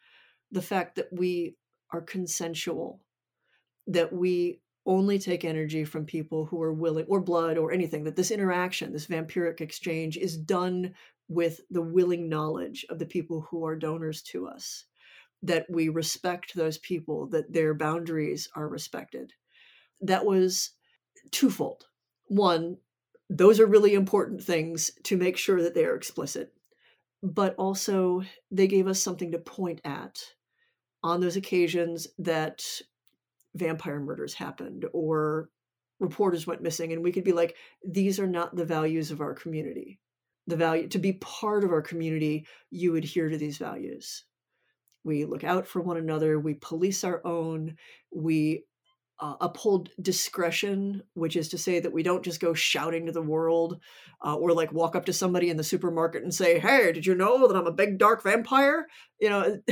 the 0.50 0.62
fact 0.62 0.96
that 0.96 1.08
we 1.12 1.56
are 1.92 2.00
consensual, 2.00 3.00
that 3.86 4.12
we 4.12 4.60
only 4.84 5.18
take 5.18 5.44
energy 5.44 5.84
from 5.84 6.04
people 6.04 6.44
who 6.46 6.60
are 6.60 6.72
willing, 6.72 7.06
or 7.08 7.20
blood, 7.20 7.56
or 7.56 7.72
anything, 7.72 8.04
that 8.04 8.16
this 8.16 8.30
interaction, 8.30 8.92
this 8.92 9.06
vampiric 9.06 9.60
exchange, 9.60 10.16
is 10.16 10.36
done 10.36 10.92
with 11.28 11.60
the 11.70 11.82
willing 11.82 12.28
knowledge 12.28 12.84
of 12.90 12.98
the 12.98 13.06
people 13.06 13.46
who 13.48 13.64
are 13.64 13.76
donors 13.76 14.22
to 14.22 14.46
us, 14.46 14.86
that 15.43 15.66
we 15.68 15.88
respect 15.88 16.55
those 16.55 16.78
people, 16.78 17.26
that 17.28 17.53
their 17.53 17.74
boundaries 17.74 18.49
are 18.55 18.68
respected. 18.68 19.32
That 20.01 20.24
was 20.24 20.70
twofold. 21.30 21.86
One, 22.28 22.78
those 23.28 23.59
are 23.59 23.66
really 23.66 23.95
important 23.95 24.43
things 24.43 24.90
to 25.05 25.16
make 25.16 25.36
sure 25.36 25.62
that 25.62 25.74
they 25.74 25.84
are 25.84 25.97
explicit, 25.97 26.53
but 27.22 27.55
also 27.57 28.22
they 28.51 28.66
gave 28.66 28.86
us 28.86 29.03
something 29.03 29.32
to 29.32 29.38
point 29.38 29.80
at 29.84 30.22
on 31.03 31.20
those 31.20 31.36
occasions 31.36 32.07
that 32.18 32.64
vampire 33.55 34.01
murders 34.01 34.34
happened 34.34 34.86
or 34.93 35.51
reporters 36.01 36.47
went 36.47 36.62
missing 36.62 36.93
and 36.93 37.03
we 37.03 37.12
could 37.12 37.24
be 37.24 37.32
like 37.32 37.57
these 37.84 38.18
are 38.18 38.26
not 38.26 38.57
the 38.57 38.64
values 38.64 39.11
of 39.11 39.20
our 39.20 39.34
community 39.34 40.01
the 40.47 40.57
value 40.57 40.88
to 40.88 40.99
be 40.99 41.12
part 41.14 41.62
of 41.64 41.70
our 41.70 41.82
community 41.82 42.47
you 42.70 42.97
adhere 42.97 43.28
to 43.28 43.36
these 43.36 43.59
values 43.59 44.24
we 45.05 45.24
look 45.24 45.44
out 45.44 45.66
for 45.66 45.80
one 45.80 45.96
another 45.96 46.38
we 46.38 46.55
police 46.55 47.05
our 47.05 47.24
own 47.26 47.76
we 48.14 48.64
uh, 49.20 49.34
uphold 49.40 49.90
discretion 50.00 51.03
which 51.14 51.36
is 51.36 51.48
to 51.48 51.59
say 51.59 51.78
that 51.78 51.92
we 51.92 52.03
don't 52.03 52.24
just 52.24 52.40
go 52.40 52.55
shouting 52.55 53.07
to 53.07 53.12
the 53.12 53.22
world 53.22 53.80
uh, 54.24 54.34
or 54.34 54.53
like 54.53 54.72
walk 54.72 54.96
up 54.96 55.05
to 55.05 55.12
somebody 55.12 55.48
in 55.48 55.57
the 55.57 55.64
supermarket 55.64 56.22
and 56.22 56.34
say 56.34 56.59
hey 56.59 56.92
did 56.92 57.07
you 57.07 57.14
know 57.14 57.46
that 57.46 57.57
i'm 57.57 57.66
a 57.66 57.72
big 57.72 57.98
dark 57.98 58.22
vampire 58.22 58.86
you 59.20 59.30
know 59.30 59.61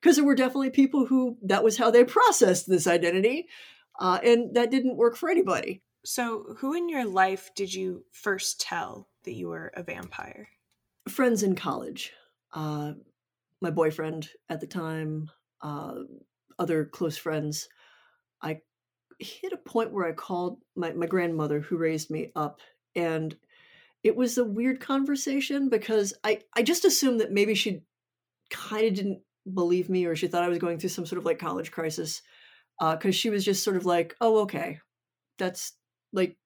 because 0.00 0.16
there 0.16 0.24
were 0.24 0.34
definitely 0.34 0.70
people 0.70 1.06
who 1.06 1.36
that 1.42 1.64
was 1.64 1.78
how 1.78 1.90
they 1.90 2.04
processed 2.04 2.68
this 2.68 2.86
identity 2.86 3.46
uh, 3.98 4.18
and 4.24 4.54
that 4.54 4.70
didn't 4.70 4.96
work 4.96 5.16
for 5.16 5.30
anybody 5.30 5.82
so, 6.04 6.54
who 6.58 6.72
in 6.74 6.88
your 6.88 7.04
life 7.04 7.50
did 7.54 7.74
you 7.74 8.04
first 8.12 8.60
tell 8.60 9.08
that 9.24 9.34
you 9.34 9.48
were 9.48 9.70
a 9.74 9.82
vampire? 9.82 10.48
Friends 11.08 11.42
in 11.42 11.54
college. 11.54 12.12
Uh, 12.54 12.92
my 13.60 13.70
boyfriend 13.70 14.28
at 14.48 14.60
the 14.60 14.66
time, 14.66 15.30
uh, 15.62 15.94
other 16.58 16.84
close 16.84 17.16
friends. 17.16 17.68
I 18.42 18.60
hit 19.18 19.52
a 19.52 19.56
point 19.58 19.92
where 19.92 20.06
I 20.06 20.12
called 20.12 20.58
my, 20.76 20.92
my 20.92 21.06
grandmother 21.06 21.60
who 21.60 21.76
raised 21.76 22.10
me 22.10 22.32
up, 22.34 22.60
and 22.96 23.36
it 24.02 24.16
was 24.16 24.38
a 24.38 24.44
weird 24.44 24.80
conversation 24.80 25.68
because 25.68 26.14
I, 26.24 26.40
I 26.56 26.62
just 26.62 26.84
assumed 26.84 27.20
that 27.20 27.32
maybe 27.32 27.54
she 27.54 27.82
kind 28.50 28.86
of 28.86 28.94
didn't 28.94 29.20
believe 29.52 29.88
me 29.88 30.06
or 30.06 30.16
she 30.16 30.26
thought 30.26 30.42
I 30.42 30.48
was 30.48 30.58
going 30.58 30.78
through 30.78 30.90
some 30.90 31.06
sort 31.06 31.18
of 31.18 31.24
like 31.24 31.38
college 31.38 31.70
crisis 31.70 32.22
because 32.78 33.14
uh, 33.14 33.18
she 33.18 33.30
was 33.30 33.44
just 33.44 33.62
sort 33.62 33.76
of 33.76 33.84
like, 33.84 34.16
oh, 34.20 34.40
okay, 34.40 34.80
that's 35.38 35.74
like, 36.12 36.36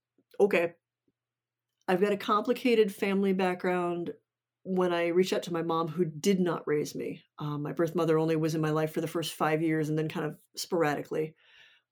okay, 0.40 0.72
I've 1.86 2.00
got 2.00 2.12
a 2.12 2.16
complicated 2.16 2.92
family 2.92 3.32
background. 3.32 4.12
When 4.64 4.92
I 4.92 5.08
reached 5.08 5.32
out 5.32 5.42
to 5.44 5.52
my 5.52 5.62
mom, 5.62 5.88
who 5.88 6.04
did 6.04 6.40
not 6.40 6.66
raise 6.66 6.94
me, 6.94 7.22
um, 7.38 7.62
my 7.62 7.72
birth 7.72 7.94
mother 7.94 8.18
only 8.18 8.36
was 8.36 8.54
in 8.54 8.60
my 8.60 8.70
life 8.70 8.92
for 8.92 9.00
the 9.00 9.06
first 9.06 9.34
five 9.34 9.62
years 9.62 9.88
and 9.88 9.98
then 9.98 10.08
kind 10.08 10.26
of 10.26 10.36
sporadically. 10.56 11.34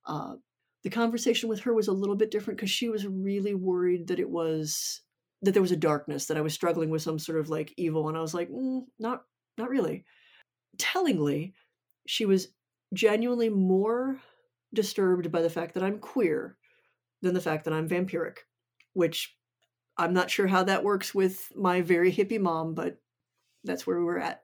Uh, 0.07 0.35
the 0.83 0.91
conversation 0.91 1.49
with 1.49 1.61
her 1.61 1.75
was 1.75 1.89
a 1.89 1.93
little 1.93 2.17
bit 2.17 2.31
different 2.31 2.59
because 2.59 2.71
she 2.71 2.89
was 2.89 3.07
really 3.07 3.55
worried 3.55 4.09
that 4.09 4.19
it 4.19 4.29
was 4.29 5.03
that 5.43 5.53
there 5.53 5.63
was 5.63 5.73
a 5.73 5.77
darkness 5.77 6.27
that 6.27 6.37
I 6.37 6.41
was 6.41 6.55
struggling 6.55 6.91
with 6.91 7.03
some 7.03 7.19
sort 7.19 7.39
of 7.39 7.51
like 7.51 7.75
evil, 7.77 8.09
and 8.09 8.17
I 8.17 8.21
was 8.21 8.35
like, 8.35 8.51
mm, 8.51 8.83
not 8.99 9.23
not 9.59 9.69
really. 9.69 10.05
Tellingly, 10.79 11.55
she 12.07 12.25
was 12.25 12.49
genuinely 12.95 13.49
more 13.49 14.19
disturbed 14.75 15.31
by 15.31 15.43
the 15.43 15.51
fact 15.51 15.75
that 15.75 15.83
I'm 15.83 15.99
queer 15.99 16.57
than 17.21 17.35
the 17.35 17.41
fact 17.41 17.65
that 17.65 17.75
I'm 17.75 17.89
vampiric, 17.89 18.39
which 18.95 19.37
I'm 20.03 20.13
not 20.13 20.31
sure 20.31 20.49
how 20.49 20.65
that 20.65 20.83
works 20.83 21.15
with 21.15 21.51
my 21.55 21.81
very 21.81 22.13
hippie 22.13 22.41
mom, 22.41 22.75
but 22.75 23.01
that's 23.63 23.87
where 23.87 23.99
we 23.99 24.05
were 24.05 24.19
at. 24.19 24.43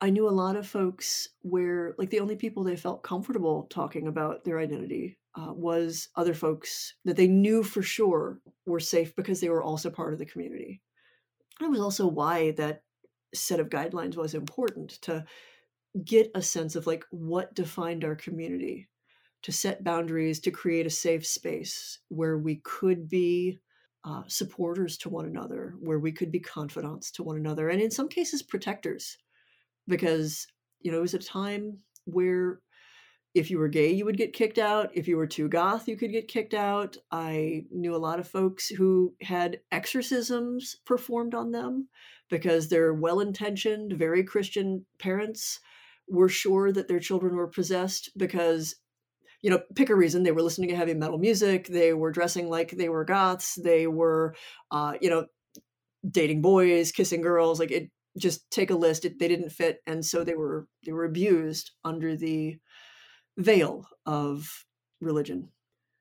I 0.00 0.10
knew 0.10 0.28
a 0.28 0.30
lot 0.30 0.56
of 0.56 0.66
folks 0.66 1.28
where, 1.42 1.94
like, 1.98 2.10
the 2.10 2.20
only 2.20 2.36
people 2.36 2.64
they 2.64 2.76
felt 2.76 3.02
comfortable 3.02 3.66
talking 3.70 4.08
about 4.08 4.44
their 4.44 4.58
identity 4.58 5.18
uh, 5.38 5.52
was 5.52 6.08
other 6.16 6.32
folks 6.32 6.94
that 7.04 7.16
they 7.16 7.26
knew 7.26 7.62
for 7.62 7.82
sure 7.82 8.40
were 8.64 8.80
safe 8.80 9.14
because 9.14 9.40
they 9.40 9.50
were 9.50 9.62
also 9.62 9.90
part 9.90 10.14
of 10.14 10.18
the 10.18 10.26
community. 10.26 10.80
It 11.60 11.70
was 11.70 11.80
also 11.80 12.06
why 12.06 12.52
that 12.52 12.82
set 13.34 13.60
of 13.60 13.68
guidelines 13.68 14.16
was 14.16 14.34
important 14.34 15.02
to 15.02 15.24
get 16.02 16.30
a 16.34 16.40
sense 16.40 16.76
of 16.76 16.86
like 16.86 17.04
what 17.10 17.54
defined 17.54 18.04
our 18.04 18.16
community 18.16 18.88
to 19.42 19.52
set 19.52 19.84
boundaries, 19.84 20.40
to 20.40 20.50
create 20.50 20.86
a 20.86 20.90
safe 20.90 21.26
space 21.26 21.98
where 22.08 22.38
we 22.38 22.56
could 22.64 23.08
be 23.08 23.58
uh, 24.06 24.22
supporters 24.28 24.96
to 24.98 25.08
one 25.08 25.26
another, 25.26 25.74
where 25.80 25.98
we 25.98 26.12
could 26.12 26.30
be 26.30 26.40
confidants 26.40 27.10
to 27.10 27.24
one 27.24 27.36
another, 27.36 27.68
and 27.68 27.82
in 27.82 27.90
some 27.90 28.08
cases, 28.08 28.42
protectors. 28.42 29.18
Because, 29.88 30.46
you 30.80 30.90
know, 30.90 30.98
it 30.98 31.02
was 31.02 31.14
a 31.14 31.18
time 31.18 31.78
where 32.04 32.60
if 33.34 33.50
you 33.50 33.58
were 33.58 33.68
gay, 33.68 33.92
you 33.92 34.04
would 34.06 34.16
get 34.16 34.32
kicked 34.32 34.58
out. 34.58 34.90
If 34.94 35.06
you 35.06 35.16
were 35.16 35.26
too 35.26 35.48
goth, 35.48 35.88
you 35.88 35.96
could 35.96 36.10
get 36.10 36.26
kicked 36.26 36.54
out. 36.54 36.96
I 37.10 37.64
knew 37.70 37.94
a 37.94 37.98
lot 37.98 38.18
of 38.18 38.26
folks 38.26 38.68
who 38.68 39.14
had 39.20 39.60
exorcisms 39.70 40.76
performed 40.86 41.34
on 41.34 41.50
them 41.50 41.88
because 42.30 42.68
their 42.68 42.94
well 42.94 43.20
intentioned, 43.20 43.92
very 43.92 44.24
Christian 44.24 44.86
parents 44.98 45.60
were 46.08 46.28
sure 46.28 46.72
that 46.72 46.88
their 46.88 47.00
children 47.00 47.36
were 47.36 47.48
possessed 47.48 48.10
because 48.16 48.76
you 49.46 49.52
know, 49.52 49.60
pick 49.76 49.90
a 49.90 49.94
reason. 49.94 50.24
They 50.24 50.32
were 50.32 50.42
listening 50.42 50.70
to 50.70 50.74
heavy 50.74 50.92
metal 50.92 51.18
music. 51.18 51.68
They 51.68 51.94
were 51.94 52.10
dressing 52.10 52.50
like 52.50 52.72
they 52.72 52.88
were 52.88 53.04
goths. 53.04 53.54
They 53.54 53.86
were, 53.86 54.34
uh, 54.72 54.94
you 55.00 55.08
know, 55.08 55.26
dating 56.10 56.42
boys, 56.42 56.90
kissing 56.90 57.20
girls. 57.20 57.60
Like 57.60 57.70
it, 57.70 57.88
just 58.18 58.50
take 58.50 58.72
a 58.72 58.74
list. 58.74 59.04
It, 59.04 59.20
they 59.20 59.28
didn't 59.28 59.50
fit, 59.50 59.82
and 59.86 60.04
so 60.04 60.24
they 60.24 60.34
were 60.34 60.66
they 60.84 60.90
were 60.90 61.04
abused 61.04 61.70
under 61.84 62.16
the 62.16 62.56
veil 63.38 63.86
of 64.04 64.64
religion. 65.00 65.50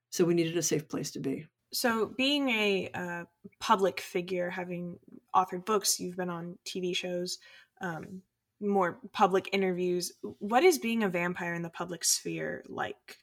So 0.09 0.25
we 0.25 0.33
needed 0.33 0.57
a 0.57 0.63
safe 0.63 0.89
place 0.89 1.11
to 1.11 1.19
be. 1.19 1.45
So, 1.71 2.07
being 2.17 2.49
a 2.49 2.89
uh, 2.95 3.23
public 3.59 3.99
figure, 3.99 4.49
having 4.49 4.97
authored 5.35 5.65
books, 5.65 5.99
you've 5.99 6.17
been 6.17 6.31
on 6.31 6.57
TV 6.65 6.95
shows, 6.95 7.37
um, 7.79 8.23
more 8.59 8.97
public 9.13 9.49
interviews. 9.51 10.13
What 10.39 10.63
is 10.63 10.79
being 10.79 11.03
a 11.03 11.09
vampire 11.09 11.53
in 11.53 11.61
the 11.61 11.69
public 11.69 12.03
sphere 12.03 12.63
like? 12.67 13.17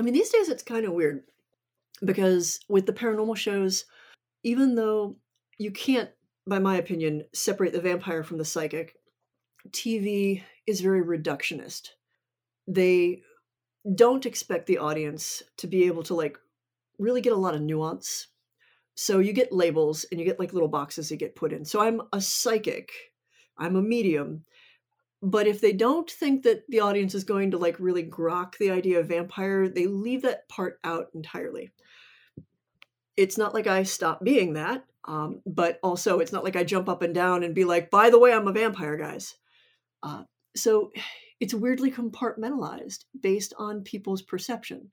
I 0.00 0.02
mean, 0.02 0.14
these 0.14 0.30
days 0.30 0.48
it's 0.48 0.62
kind 0.62 0.86
of 0.86 0.94
weird 0.94 1.24
because 2.02 2.58
with 2.70 2.86
the 2.86 2.92
paranormal 2.94 3.36
shows, 3.36 3.84
even 4.42 4.74
though 4.74 5.16
you 5.58 5.70
can't, 5.70 6.08
by 6.46 6.58
my 6.58 6.78
opinion, 6.78 7.24
separate 7.34 7.74
the 7.74 7.82
vampire 7.82 8.22
from 8.22 8.38
the 8.38 8.44
psychic, 8.46 8.94
TV 9.72 10.42
is 10.66 10.80
very 10.80 11.02
reductionist. 11.04 11.90
they 12.66 13.20
don't 13.94 14.24
expect 14.24 14.66
the 14.66 14.78
audience 14.78 15.42
to 15.56 15.66
be 15.66 15.86
able 15.86 16.02
to 16.04 16.14
like 16.14 16.38
really 16.98 17.20
get 17.20 17.34
a 17.34 17.36
lot 17.36 17.54
of 17.54 17.60
nuance. 17.60 18.28
So 18.94 19.18
you 19.18 19.34
get 19.34 19.52
labels 19.52 20.06
and 20.10 20.18
you 20.18 20.24
get 20.24 20.38
like 20.38 20.54
little 20.54 20.68
boxes 20.68 21.10
that 21.10 21.16
get 21.16 21.36
put 21.36 21.52
in. 21.52 21.64
So 21.64 21.80
I'm 21.80 22.00
a 22.14 22.22
psychic, 22.22 22.90
I'm 23.58 23.76
a 23.76 23.82
medium. 23.82 24.44
But 25.22 25.46
if 25.46 25.60
they 25.60 25.72
don't 25.72 26.10
think 26.10 26.44
that 26.44 26.64
the 26.68 26.80
audience 26.80 27.14
is 27.14 27.24
going 27.24 27.50
to 27.50 27.58
like 27.58 27.78
really 27.78 28.04
grok 28.04 28.56
the 28.56 28.70
idea 28.70 29.00
of 29.00 29.08
vampire, 29.08 29.68
they 29.68 29.86
leave 29.86 30.22
that 30.22 30.48
part 30.48 30.80
out 30.82 31.08
entirely. 31.14 31.70
It's 33.16 33.36
not 33.36 33.52
like 33.52 33.66
I 33.66 33.82
stop 33.82 34.24
being 34.24 34.54
that, 34.54 34.84
um, 35.04 35.42
but 35.44 35.78
also 35.82 36.20
it's 36.20 36.32
not 36.32 36.44
like 36.44 36.56
I 36.56 36.64
jump 36.64 36.88
up 36.88 37.02
and 37.02 37.14
down 37.14 37.42
and 37.42 37.54
be 37.54 37.64
like, 37.64 37.90
by 37.90 38.08
the 38.08 38.18
way, 38.18 38.32
I'm 38.32 38.48
a 38.48 38.52
vampire, 38.52 38.96
guys. 38.96 39.34
Uh, 40.02 40.22
so 40.56 40.90
it's 41.40 41.54
weirdly 41.54 41.90
compartmentalized 41.90 43.04
based 43.18 43.54
on 43.58 43.82
people's 43.82 44.22
perception. 44.22 44.90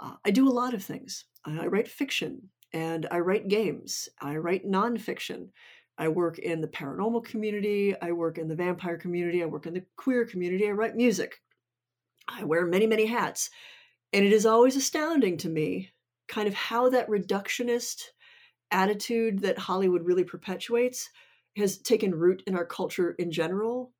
Uh, 0.00 0.12
I 0.24 0.30
do 0.30 0.48
a 0.48 0.52
lot 0.52 0.74
of 0.74 0.84
things. 0.84 1.24
I 1.44 1.66
write 1.66 1.88
fiction 1.88 2.50
and 2.72 3.06
I 3.10 3.20
write 3.20 3.48
games. 3.48 4.08
I 4.20 4.36
write 4.36 4.66
nonfiction. 4.66 5.48
I 5.98 6.08
work 6.08 6.38
in 6.38 6.60
the 6.60 6.68
paranormal 6.68 7.24
community. 7.24 7.94
I 8.00 8.12
work 8.12 8.38
in 8.38 8.48
the 8.48 8.54
vampire 8.54 8.98
community. 8.98 9.42
I 9.42 9.46
work 9.46 9.66
in 9.66 9.74
the 9.74 9.84
queer 9.96 10.24
community. 10.26 10.68
I 10.68 10.72
write 10.72 10.96
music. 10.96 11.40
I 12.28 12.44
wear 12.44 12.66
many, 12.66 12.86
many 12.86 13.06
hats. 13.06 13.50
And 14.12 14.24
it 14.24 14.32
is 14.32 14.46
always 14.46 14.76
astounding 14.76 15.38
to 15.38 15.48
me 15.48 15.90
kind 16.28 16.48
of 16.48 16.54
how 16.54 16.90
that 16.90 17.08
reductionist 17.08 18.02
attitude 18.70 19.40
that 19.40 19.58
Hollywood 19.58 20.04
really 20.04 20.24
perpetuates 20.24 21.08
has 21.56 21.78
taken 21.78 22.14
root 22.14 22.42
in 22.46 22.54
our 22.54 22.66
culture 22.66 23.12
in 23.12 23.30
general 23.30 23.92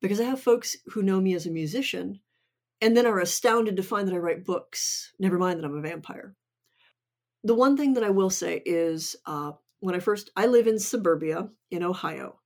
because 0.00 0.20
I 0.20 0.24
have 0.24 0.40
folks 0.40 0.76
who 0.86 1.02
know 1.02 1.20
me 1.20 1.34
as 1.34 1.46
a 1.46 1.50
musician 1.50 2.20
and 2.80 2.96
then 2.96 3.06
are 3.06 3.20
astounded 3.20 3.76
to 3.76 3.82
find 3.82 4.08
that 4.08 4.14
I 4.14 4.18
write 4.18 4.44
books, 4.44 5.12
never 5.18 5.38
mind 5.38 5.58
that 5.58 5.66
I'm 5.66 5.76
a 5.76 5.80
vampire. 5.80 6.34
The 7.44 7.54
one 7.54 7.76
thing 7.76 7.94
that 7.94 8.04
I 8.04 8.10
will 8.10 8.30
say 8.30 8.62
is 8.64 9.16
uh, 9.26 9.52
when 9.82 9.96
I 9.96 9.98
first, 9.98 10.30
I 10.36 10.46
live 10.46 10.68
in 10.68 10.78
suburbia 10.78 11.48
in 11.72 11.82
Ohio. 11.82 12.38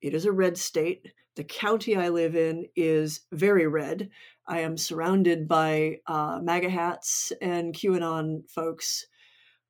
It 0.00 0.14
is 0.14 0.24
a 0.24 0.32
red 0.32 0.56
state. 0.56 1.12
The 1.36 1.44
county 1.44 1.94
I 1.96 2.08
live 2.08 2.34
in 2.34 2.64
is 2.74 3.20
very 3.30 3.66
red. 3.66 4.08
I 4.46 4.60
am 4.60 4.78
surrounded 4.78 5.46
by 5.46 5.98
uh, 6.06 6.40
MAGA 6.42 6.70
hats 6.70 7.30
and 7.42 7.74
QAnon 7.74 8.48
folks 8.48 9.06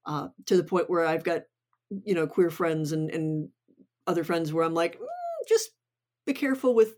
uh, 0.07 0.29
to 0.47 0.57
the 0.57 0.63
point 0.63 0.89
where 0.89 1.05
I've 1.05 1.25
got, 1.25 1.43
you 2.05 2.15
know, 2.15 2.29
queer 2.29 2.51
friends 2.51 2.93
and, 2.93 3.11
and 3.11 3.49
other 4.07 4.23
friends 4.23 4.53
where 4.53 4.65
I'm 4.65 4.75
like, 4.75 4.97
mm, 4.97 5.05
just 5.49 5.71
be 6.25 6.35
careful 6.35 6.73
with 6.73 6.95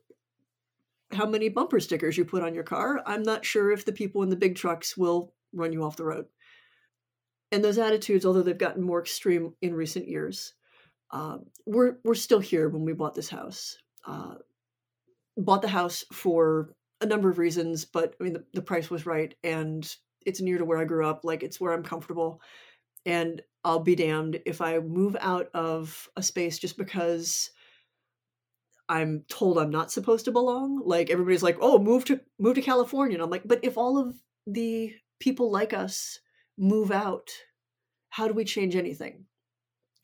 how 1.12 1.24
many 1.24 1.48
bumper 1.48 1.80
stickers 1.80 2.18
you 2.18 2.26
put 2.26 2.42
on 2.42 2.54
your 2.54 2.62
car. 2.62 3.00
I'm 3.06 3.22
not 3.22 3.46
sure 3.46 3.72
if 3.72 3.86
the 3.86 3.92
people 3.92 4.22
in 4.22 4.28
the 4.28 4.36
big 4.36 4.54
trucks 4.54 4.98
will 4.98 5.32
run 5.54 5.72
you 5.72 5.82
off 5.82 5.96
the 5.96 6.04
road. 6.04 6.26
And 7.52 7.64
those 7.64 7.78
attitudes, 7.78 8.24
although 8.24 8.42
they've 8.42 8.56
gotten 8.56 8.82
more 8.82 9.00
extreme 9.00 9.54
in 9.60 9.74
recent 9.74 10.06
years, 10.08 10.54
uh, 11.10 11.38
we're 11.66 11.96
we're 12.04 12.14
still 12.14 12.40
here 12.40 12.68
when 12.68 12.84
we 12.84 12.92
bought 12.92 13.14
this 13.14 13.28
house. 13.28 13.76
Uh, 14.06 14.34
bought 15.36 15.62
the 15.62 15.68
house 15.68 16.04
for 16.12 16.74
a 17.00 17.06
number 17.06 17.28
of 17.30 17.38
reasons, 17.38 17.84
but 17.84 18.14
I 18.20 18.24
mean 18.24 18.34
the, 18.34 18.44
the 18.54 18.62
price 18.62 18.90
was 18.90 19.06
right, 19.06 19.34
and 19.42 19.92
it's 20.24 20.40
near 20.40 20.58
to 20.58 20.64
where 20.64 20.78
I 20.78 20.84
grew 20.84 21.06
up. 21.06 21.24
Like 21.24 21.42
it's 21.42 21.60
where 21.60 21.72
I'm 21.72 21.82
comfortable, 21.82 22.40
and 23.04 23.42
I'll 23.64 23.80
be 23.80 23.96
damned 23.96 24.40
if 24.46 24.60
I 24.60 24.78
move 24.78 25.16
out 25.20 25.48
of 25.52 26.08
a 26.16 26.22
space 26.22 26.58
just 26.58 26.76
because 26.76 27.50
I'm 28.88 29.24
told 29.28 29.58
I'm 29.58 29.70
not 29.70 29.92
supposed 29.92 30.26
to 30.26 30.32
belong. 30.32 30.82
Like 30.84 31.10
everybody's 31.10 31.42
like, 31.42 31.58
"Oh, 31.60 31.78
move 31.78 32.04
to 32.06 32.20
move 32.38 32.54
to 32.54 32.62
California." 32.62 33.14
And 33.14 33.22
I'm 33.22 33.30
like, 33.30 33.46
"But 33.46 33.60
if 33.64 33.76
all 33.76 33.98
of 33.98 34.14
the 34.46 34.94
people 35.18 35.50
like 35.50 35.72
us 35.72 36.20
move 36.60 36.92
out, 36.92 37.30
how 38.10 38.28
do 38.28 38.34
we 38.34 38.44
change 38.44 38.76
anything?" 38.76 39.26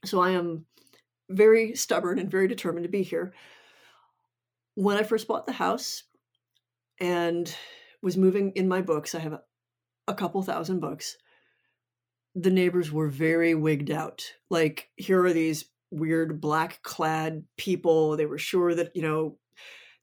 So 0.05 0.21
I 0.21 0.31
am 0.31 0.67
very 1.29 1.75
stubborn 1.75 2.19
and 2.19 2.31
very 2.31 2.49
determined 2.49 2.85
to 2.85 2.91
be 2.91 3.03
here. 3.03 3.33
When 4.75 4.97
I 4.97 5.03
first 5.03 5.27
bought 5.27 5.47
the 5.47 5.53
house 5.53 6.05
and 7.01 7.55
was 8.03 8.17
moving 8.17 8.53
in 8.53 8.69
my 8.69 8.83
books, 8.83 9.15
I 9.15 9.21
have 9.21 9.41
a, 10.07 10.15
couple 10.15 10.43
thousand 10.43 10.81
books. 10.81 11.17
The 12.37 12.51
neighbors 12.51 12.93
were 12.93 13.09
very 13.09 13.55
wigged 13.55 13.91
out. 13.91 14.25
Like, 14.51 14.89
here 14.97 15.25
are 15.25 15.33
these 15.33 15.65
weird 15.91 16.41
black 16.41 16.83
clad 16.83 17.45
people. 17.57 18.17
They 18.17 18.27
were 18.27 18.39
sure 18.39 18.75
that, 18.75 18.95
you 18.95 19.03
know, 19.03 19.39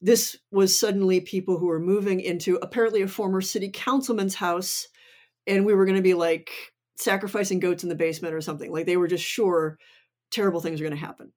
this 0.02 0.38
was 0.52 0.78
suddenly 0.78 1.22
people 1.22 1.58
who 1.58 1.68
were 1.68 1.80
moving 1.80 2.20
into 2.20 2.58
apparently 2.58 3.02
a 3.02 3.08
former 3.08 3.40
city 3.40 3.70
councilman's 3.74 4.36
house 4.36 4.90
and 5.48 5.66
we 5.66 5.74
were 5.74 5.86
going 5.86 5.98
to 5.98 6.02
be 6.02 6.14
like 6.14 6.52
sacrificing 6.98 7.60
goats 7.60 7.84
in 7.84 7.90
the 7.90 7.96
basement 7.96 8.34
or 8.34 8.42
something. 8.42 8.72
Like 8.72 8.86
they 8.86 8.98
were 8.98 9.08
just 9.08 9.24
sure 9.24 9.78
terrible 10.32 10.62
things 10.62 10.80
are 10.80 10.84
going 10.84 10.98
to 10.98 11.06
happen. 11.06 11.32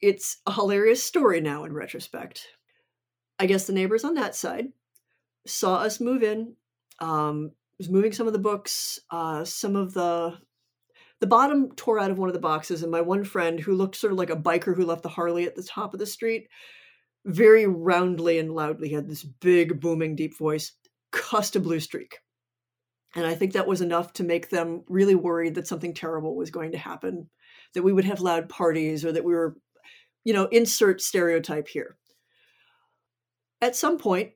It's 0.00 0.38
a 0.46 0.52
hilarious 0.52 1.02
story 1.02 1.40
now 1.40 1.64
in 1.64 1.72
retrospect. 1.72 2.46
I 3.38 3.46
guess 3.46 3.66
the 3.66 3.72
neighbors 3.72 4.04
on 4.04 4.14
that 4.14 4.34
side 4.34 4.68
saw 5.46 5.76
us 5.76 6.00
move 6.00 6.22
in, 6.22 6.54
um, 6.98 7.52
was 7.78 7.88
moving 7.88 8.12
some 8.12 8.26
of 8.26 8.32
the 8.32 8.38
books, 8.38 8.98
uh, 9.10 9.44
some 9.44 9.76
of 9.76 9.94
the 9.94 10.38
the 11.20 11.26
bottom 11.26 11.70
tore 11.76 11.98
out 11.98 12.10
of 12.10 12.18
one 12.18 12.30
of 12.30 12.32
the 12.32 12.40
boxes, 12.40 12.82
and 12.82 12.90
my 12.90 13.02
one 13.02 13.24
friend, 13.24 13.60
who 13.60 13.74
looked 13.74 13.96
sort 13.96 14.12
of 14.12 14.18
like 14.18 14.30
a 14.30 14.36
biker 14.36 14.74
who 14.74 14.86
left 14.86 15.02
the 15.02 15.10
Harley 15.10 15.44
at 15.44 15.54
the 15.54 15.62
top 15.62 15.92
of 15.92 16.00
the 16.00 16.06
street, 16.06 16.48
very 17.26 17.66
roundly 17.66 18.38
and 18.38 18.54
loudly 18.54 18.90
had 18.90 19.06
this 19.06 19.22
big, 19.22 19.80
booming, 19.80 20.16
deep 20.16 20.36
voice, 20.38 20.72
cussed 21.12 21.56
a 21.56 21.60
blue 21.60 21.80
streak. 21.80 22.18
And 23.14 23.26
I 23.26 23.34
think 23.34 23.52
that 23.52 23.66
was 23.66 23.80
enough 23.80 24.12
to 24.14 24.24
make 24.24 24.50
them 24.50 24.84
really 24.88 25.16
worried 25.16 25.56
that 25.56 25.66
something 25.66 25.94
terrible 25.94 26.36
was 26.36 26.50
going 26.50 26.72
to 26.72 26.78
happen, 26.78 27.28
that 27.74 27.82
we 27.82 27.92
would 27.92 28.04
have 28.04 28.20
loud 28.20 28.48
parties 28.48 29.04
or 29.04 29.12
that 29.12 29.24
we 29.24 29.34
were, 29.34 29.56
you 30.24 30.32
know, 30.32 30.46
insert 30.46 31.00
stereotype 31.00 31.66
here. 31.66 31.96
At 33.60 33.76
some 33.76 33.98
point, 33.98 34.30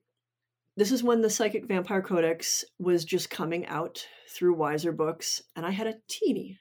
this 0.76 0.90
is 0.90 1.04
when 1.04 1.20
the 1.20 1.30
Psychic 1.30 1.66
Vampire 1.66 2.02
Codex 2.02 2.64
was 2.80 3.04
just 3.04 3.30
coming 3.30 3.64
out 3.66 4.04
through 4.28 4.56
Weiser 4.56 4.94
Books, 4.94 5.40
and 5.54 5.64
I 5.64 5.70
had 5.70 5.86
a 5.86 5.94
teeny, 6.08 6.58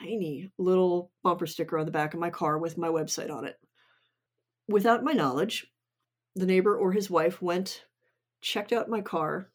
tiny 0.00 0.50
little 0.58 1.10
bumper 1.24 1.46
sticker 1.46 1.76
on 1.76 1.86
the 1.86 1.92
back 1.92 2.14
of 2.14 2.20
my 2.20 2.30
car 2.30 2.58
with 2.58 2.78
my 2.78 2.86
website 2.86 3.32
on 3.32 3.44
it. 3.44 3.56
Without 4.68 5.02
my 5.02 5.12
knowledge, 5.12 5.66
the 6.36 6.46
neighbor 6.46 6.76
or 6.76 6.92
his 6.92 7.10
wife 7.10 7.42
went, 7.42 7.84
checked 8.40 8.72
out 8.72 8.88
my 8.88 9.00
car, 9.00 9.50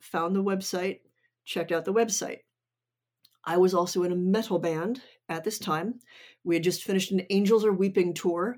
found 0.00 0.34
the 0.34 0.42
website, 0.42 1.00
checked 1.44 1.72
out 1.72 1.84
the 1.84 1.92
website. 1.92 2.38
I 3.44 3.58
was 3.58 3.74
also 3.74 4.02
in 4.02 4.12
a 4.12 4.16
metal 4.16 4.58
band 4.58 5.02
at 5.28 5.44
this 5.44 5.58
time. 5.58 6.00
We 6.44 6.54
had 6.56 6.64
just 6.64 6.84
finished 6.84 7.12
an 7.12 7.22
Angels 7.30 7.64
Are 7.64 7.72
Weeping 7.72 8.14
tour, 8.14 8.56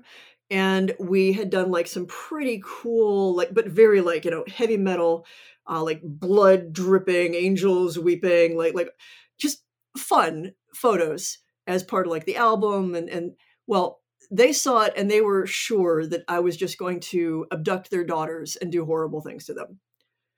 and 0.49 0.93
we 0.99 1.33
had 1.33 1.49
done 1.49 1.71
like 1.71 1.87
some 1.87 2.05
pretty 2.05 2.61
cool, 2.65 3.35
like, 3.35 3.53
but 3.53 3.67
very 3.67 4.01
like, 4.01 4.25
you 4.25 4.31
know, 4.31 4.45
heavy 4.47 4.77
metal, 4.77 5.25
uh, 5.69 5.83
like 5.83 6.01
blood 6.03 6.71
dripping, 6.71 7.35
angels 7.35 7.99
weeping, 7.99 8.57
like, 8.57 8.73
like 8.73 8.89
just 9.37 9.63
fun 9.97 10.53
photos 10.73 11.39
as 11.65 11.83
part 11.83 12.07
of 12.07 12.11
like 12.11 12.25
the 12.25 12.37
album 12.37 12.95
and 12.95 13.09
and 13.09 13.33
well 13.67 13.99
they 14.31 14.51
saw 14.51 14.81
it 14.81 14.93
and 14.95 15.09
they 15.09 15.21
were 15.21 15.45
sure 15.45 16.05
that 16.05 16.23
I 16.27 16.39
was 16.39 16.57
just 16.57 16.77
going 16.77 16.99
to 17.01 17.45
abduct 17.51 17.89
their 17.89 18.03
daughters 18.03 18.55
and 18.57 18.71
do 18.71 18.85
horrible 18.85 19.21
things 19.21 19.45
to 19.45 19.53
them. 19.53 19.79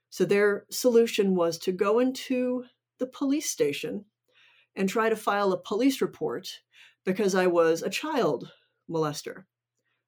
So 0.10 0.26
their 0.26 0.66
solution 0.70 1.36
was 1.36 1.58
to 1.60 1.72
go 1.72 2.00
into 2.00 2.66
the 3.00 3.08
police 3.08 3.50
station 3.50 4.06
and 4.76 4.90
try 4.90 5.10
to 5.10 5.16
file 5.16 5.52
a 5.52 5.62
police 5.62 6.02
report 6.02 6.50
because 7.06 7.36
I 7.36 7.48
was 7.48 7.82
a 7.82 7.90
child 7.90 8.52
molester. 8.90 9.44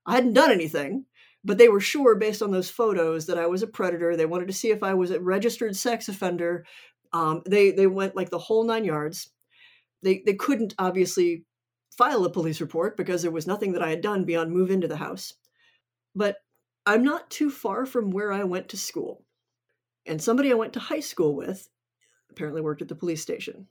I 0.05 0.15
hadn't 0.15 0.33
done 0.33 0.51
anything, 0.51 1.05
but 1.43 1.57
they 1.57 1.69
were 1.69 1.79
sure 1.79 2.15
based 2.15 2.41
on 2.41 2.51
those 2.51 2.69
photos 2.69 3.27
that 3.27 3.37
I 3.37 3.47
was 3.47 3.63
a 3.63 3.67
predator. 3.67 4.15
They 4.15 4.25
wanted 4.25 4.47
to 4.47 4.53
see 4.53 4.71
if 4.71 4.83
I 4.83 4.93
was 4.93 5.11
a 5.11 5.19
registered 5.19 5.75
sex 5.75 6.09
offender. 6.09 6.65
Um, 7.13 7.41
they 7.45 7.71
they 7.71 7.87
went 7.87 8.15
like 8.15 8.29
the 8.29 8.39
whole 8.39 8.63
nine 8.63 8.85
yards 8.85 9.29
they 10.01 10.23
they 10.25 10.33
couldn't 10.33 10.73
obviously 10.77 11.45
file 11.91 12.25
a 12.25 12.31
police 12.31 12.61
report 12.61 12.97
because 12.97 13.21
there 13.21 13.31
was 13.31 13.47
nothing 13.47 13.73
that 13.73 13.83
I 13.83 13.89
had 13.89 14.01
done 14.01 14.25
beyond 14.25 14.51
move 14.51 14.71
into 14.71 14.87
the 14.87 14.97
house. 14.97 15.33
But 16.15 16.37
I'm 16.85 17.03
not 17.03 17.29
too 17.29 17.49
far 17.49 17.85
from 17.85 18.11
where 18.11 18.31
I 18.31 18.43
went 18.43 18.69
to 18.69 18.77
school. 18.77 19.23
And 20.05 20.21
somebody 20.21 20.51
I 20.51 20.55
went 20.55 20.73
to 20.73 20.79
high 20.79 20.99
school 20.99 21.35
with 21.35 21.69
apparently 22.29 22.61
worked 22.61 22.81
at 22.81 22.87
the 22.87 22.95
police 22.95 23.21
station. 23.21 23.67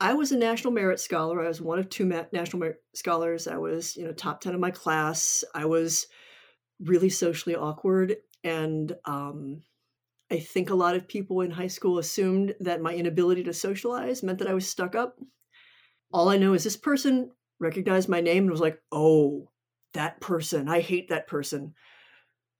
I 0.00 0.14
was 0.14 0.30
a 0.30 0.38
national 0.38 0.72
merit 0.72 1.00
scholar. 1.00 1.42
I 1.44 1.48
was 1.48 1.60
one 1.60 1.78
of 1.78 1.88
two 1.88 2.04
national 2.04 2.60
merit 2.60 2.82
scholars. 2.94 3.48
I 3.48 3.56
was, 3.56 3.96
you 3.96 4.04
know, 4.04 4.12
top 4.12 4.40
10 4.40 4.54
of 4.54 4.60
my 4.60 4.70
class. 4.70 5.42
I 5.54 5.64
was 5.64 6.06
really 6.80 7.08
socially 7.08 7.56
awkward 7.56 8.16
and 8.44 8.94
um, 9.04 9.62
I 10.30 10.38
think 10.38 10.70
a 10.70 10.76
lot 10.76 10.94
of 10.94 11.08
people 11.08 11.40
in 11.40 11.50
high 11.50 11.68
school 11.68 11.98
assumed 11.98 12.54
that 12.60 12.82
my 12.82 12.94
inability 12.94 13.42
to 13.44 13.52
socialize 13.52 14.22
meant 14.22 14.38
that 14.38 14.48
I 14.48 14.54
was 14.54 14.68
stuck 14.68 14.94
up. 14.94 15.18
All 16.12 16.28
I 16.28 16.36
know 16.36 16.54
is 16.54 16.64
this 16.64 16.76
person 16.76 17.30
recognized 17.58 18.08
my 18.08 18.20
name 18.20 18.44
and 18.44 18.50
was 18.50 18.60
like, 18.60 18.80
oh, 18.92 19.50
that 19.94 20.20
person. 20.20 20.68
I 20.68 20.80
hate 20.80 21.08
that 21.08 21.26
person. 21.26 21.74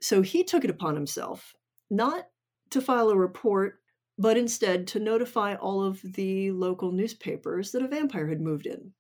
So 0.01 0.23
he 0.23 0.45
took 0.45 0.65
it 0.65 0.71
upon 0.71 0.95
himself 0.95 1.55
not 1.91 2.27
to 2.71 2.81
file 2.81 3.11
a 3.11 3.17
report, 3.17 3.81
but 4.19 4.37
instead 4.37 4.87
to 4.89 5.01
notify 5.01 5.55
all 5.55 5.83
of 5.83 6.01
the 6.03 6.51
local 6.53 6.93
newspapers 6.93 7.73
that 7.73 7.83
a 7.83 7.89
vampire 7.89 8.29
had 8.29 8.41
moved 8.41 8.67
in, 8.67 8.93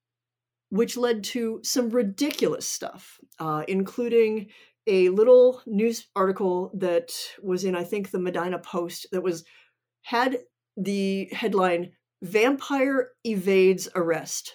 which 0.70 0.96
led 0.96 1.24
to 1.24 1.60
some 1.62 1.90
ridiculous 1.90 2.66
stuff, 2.66 3.18
uh, 3.38 3.64
including 3.68 4.48
a 4.86 5.10
little 5.10 5.60
news 5.66 6.08
article 6.16 6.70
that 6.74 7.12
was 7.42 7.64
in, 7.64 7.76
I 7.76 7.84
think, 7.84 8.10
the 8.10 8.18
Medina 8.18 8.58
Post 8.58 9.06
that 9.12 9.22
was 9.22 9.44
had 10.02 10.38
the 10.76 11.28
headline 11.32 11.92
Vampire 12.22 13.10
Evades 13.24 13.88
Arrest. 13.94 14.54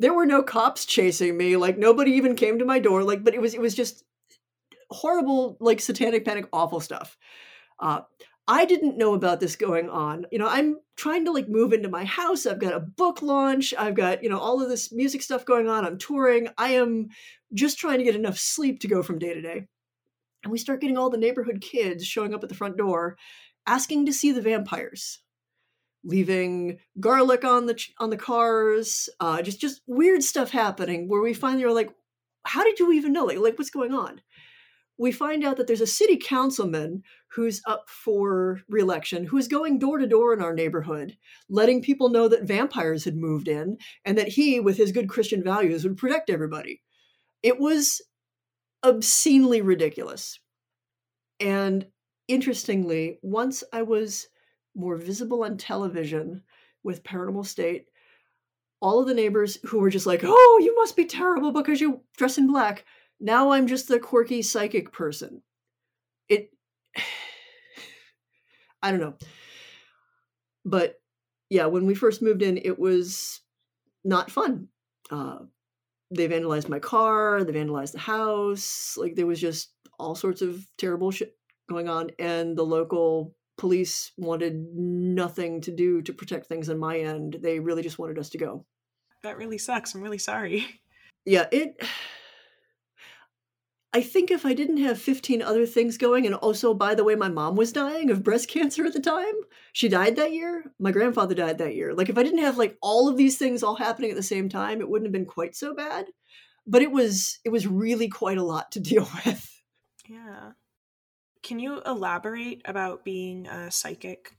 There 0.00 0.14
were 0.14 0.26
no 0.26 0.42
cops 0.42 0.84
chasing 0.86 1.36
me, 1.36 1.56
like 1.56 1.78
nobody 1.78 2.12
even 2.12 2.34
came 2.34 2.58
to 2.58 2.64
my 2.64 2.78
door, 2.78 3.04
like, 3.04 3.24
but 3.24 3.34
it 3.34 3.40
was 3.40 3.54
it 3.54 3.60
was 3.60 3.74
just 3.74 4.04
horrible, 4.90 5.56
like 5.60 5.80
satanic 5.80 6.24
panic, 6.24 6.46
awful 6.52 6.80
stuff. 6.80 7.16
Uh, 7.80 8.00
I 8.46 8.64
didn't 8.64 8.96
know 8.96 9.14
about 9.14 9.40
this 9.40 9.56
going 9.56 9.90
on. 9.90 10.24
You 10.32 10.38
know, 10.38 10.48
I'm 10.48 10.78
trying 10.96 11.26
to 11.26 11.32
like 11.32 11.48
move 11.48 11.72
into 11.72 11.90
my 11.90 12.04
house. 12.04 12.46
I've 12.46 12.58
got 12.58 12.72
a 12.72 12.80
book 12.80 13.20
launch. 13.20 13.74
I've 13.78 13.94
got, 13.94 14.22
you 14.22 14.30
know, 14.30 14.38
all 14.38 14.62
of 14.62 14.70
this 14.70 14.90
music 14.90 15.22
stuff 15.22 15.44
going 15.44 15.68
on. 15.68 15.84
I'm 15.84 15.98
touring. 15.98 16.48
I 16.56 16.70
am 16.70 17.08
just 17.52 17.78
trying 17.78 17.98
to 17.98 18.04
get 18.04 18.16
enough 18.16 18.38
sleep 18.38 18.80
to 18.80 18.88
go 18.88 19.02
from 19.02 19.18
day 19.18 19.34
to 19.34 19.42
day. 19.42 19.66
And 20.42 20.52
we 20.52 20.58
start 20.58 20.80
getting 20.80 20.96
all 20.96 21.10
the 21.10 21.18
neighborhood 21.18 21.60
kids 21.60 22.06
showing 22.06 22.32
up 22.32 22.42
at 22.42 22.48
the 22.48 22.54
front 22.54 22.78
door 22.78 23.18
asking 23.66 24.06
to 24.06 24.12
see 24.12 24.32
the 24.32 24.40
vampires 24.40 25.20
leaving 26.04 26.78
garlic 27.00 27.44
on 27.44 27.66
the 27.66 27.78
on 27.98 28.08
the 28.08 28.16
cars 28.16 29.08
uh, 29.20 29.42
just 29.42 29.60
just 29.60 29.82
weird 29.86 30.22
stuff 30.22 30.50
happening 30.50 31.08
where 31.08 31.20
we 31.20 31.34
finally 31.34 31.64
are 31.64 31.72
like 31.72 31.90
how 32.44 32.64
did 32.64 32.78
you 32.78 32.92
even 32.92 33.12
know 33.12 33.24
like, 33.24 33.38
like 33.38 33.58
what's 33.58 33.70
going 33.70 33.92
on 33.92 34.20
we 34.98 35.12
find 35.12 35.44
out 35.44 35.56
that 35.56 35.66
there's 35.66 35.80
a 35.80 35.86
city 35.86 36.16
councilman 36.16 37.02
who's 37.28 37.62
up 37.66 37.88
for 37.88 38.60
reelection 38.68 39.24
who's 39.24 39.48
going 39.48 39.78
door 39.78 39.98
to 39.98 40.06
door 40.06 40.32
in 40.32 40.42
our 40.42 40.54
neighborhood 40.54 41.16
letting 41.48 41.82
people 41.82 42.08
know 42.08 42.28
that 42.28 42.44
vampires 42.44 43.04
had 43.04 43.16
moved 43.16 43.48
in 43.48 43.76
and 44.04 44.18
that 44.18 44.28
he 44.28 44.60
with 44.60 44.76
his 44.76 44.92
good 44.92 45.08
christian 45.08 45.42
values 45.42 45.84
would 45.84 45.96
protect 45.96 46.30
everybody 46.30 46.82
it 47.42 47.58
was 47.58 48.02
obscenely 48.82 49.60
ridiculous 49.60 50.40
and 51.40 51.86
interestingly 52.28 53.18
once 53.22 53.64
i 53.72 53.82
was 53.82 54.28
more 54.78 54.96
visible 54.96 55.44
on 55.44 55.56
television 55.56 56.42
with 56.82 57.02
Paranormal 57.02 57.44
State, 57.44 57.86
all 58.80 59.00
of 59.00 59.08
the 59.08 59.14
neighbors 59.14 59.58
who 59.66 59.78
were 59.78 59.90
just 59.90 60.06
like, 60.06 60.20
oh, 60.24 60.60
you 60.62 60.74
must 60.76 60.96
be 60.96 61.04
terrible 61.04 61.52
because 61.52 61.80
you 61.80 62.00
dress 62.16 62.38
in 62.38 62.46
black. 62.46 62.84
Now 63.20 63.50
I'm 63.50 63.66
just 63.66 63.88
the 63.88 63.98
quirky 63.98 64.42
psychic 64.42 64.92
person. 64.92 65.42
It, 66.28 66.50
I 68.82 68.90
don't 68.90 69.00
know. 69.00 69.14
But 70.64 71.00
yeah, 71.50 71.66
when 71.66 71.86
we 71.86 71.94
first 71.94 72.22
moved 72.22 72.42
in, 72.42 72.58
it 72.58 72.78
was 72.78 73.40
not 74.04 74.30
fun. 74.30 74.68
Uh, 75.10 75.38
they 76.10 76.28
vandalized 76.28 76.68
my 76.68 76.78
car, 76.78 77.44
they 77.44 77.52
vandalized 77.52 77.92
the 77.92 77.98
house. 77.98 78.96
Like 78.96 79.14
there 79.14 79.26
was 79.26 79.40
just 79.40 79.72
all 79.98 80.14
sorts 80.14 80.42
of 80.42 80.66
terrible 80.76 81.10
shit 81.10 81.36
going 81.68 81.88
on. 81.88 82.10
And 82.18 82.56
the 82.56 82.64
local 82.64 83.34
police 83.56 84.12
wanted 84.16 84.54
nothing 84.74 85.60
to 85.62 85.72
do 85.72 86.00
to 86.02 86.12
protect 86.12 86.46
things 86.46 86.70
on 86.70 86.78
my 86.78 86.98
end. 86.98 87.38
They 87.42 87.58
really 87.58 87.82
just 87.82 87.98
wanted 87.98 88.18
us 88.18 88.30
to 88.30 88.38
go. 88.38 88.64
That 89.22 89.36
really 89.36 89.58
sucks. 89.58 89.94
I'm 89.94 90.02
really 90.02 90.18
sorry. 90.18 90.66
Yeah, 91.26 91.46
it. 91.52 91.82
I 93.98 94.00
think 94.00 94.30
if 94.30 94.46
I 94.46 94.54
didn't 94.54 94.76
have 94.76 94.96
15 94.96 95.42
other 95.42 95.66
things 95.66 95.98
going, 95.98 96.24
and 96.24 96.36
also, 96.36 96.72
by 96.72 96.94
the 96.94 97.02
way, 97.02 97.16
my 97.16 97.28
mom 97.28 97.56
was 97.56 97.72
dying 97.72 98.12
of 98.12 98.22
breast 98.22 98.48
cancer 98.54 98.84
at 98.84 98.92
the 98.92 99.00
time. 99.00 99.34
She 99.72 99.88
died 99.88 100.14
that 100.14 100.32
year. 100.32 100.72
My 100.78 100.92
grandfather 100.92 101.34
died 101.34 101.58
that 101.58 101.74
year. 101.74 101.92
Like, 101.92 102.08
if 102.08 102.16
I 102.16 102.22
didn't 102.22 102.38
have 102.38 102.56
like 102.56 102.78
all 102.80 103.08
of 103.08 103.16
these 103.16 103.38
things 103.38 103.64
all 103.64 103.74
happening 103.74 104.10
at 104.10 104.16
the 104.16 104.22
same 104.22 104.48
time, 104.48 104.80
it 104.80 104.88
wouldn't 104.88 105.08
have 105.08 105.12
been 105.12 105.26
quite 105.26 105.56
so 105.56 105.74
bad. 105.74 106.06
But 106.64 106.82
it 106.82 106.92
was, 106.92 107.40
it 107.44 107.48
was 107.48 107.66
really 107.66 108.06
quite 108.06 108.38
a 108.38 108.44
lot 108.44 108.70
to 108.72 108.80
deal 108.92 109.08
with. 109.26 109.62
Yeah. 110.08 110.52
Can 111.42 111.58
you 111.58 111.82
elaborate 111.84 112.62
about 112.66 113.04
being 113.04 113.48
a 113.48 113.68
psychic? 113.68 114.36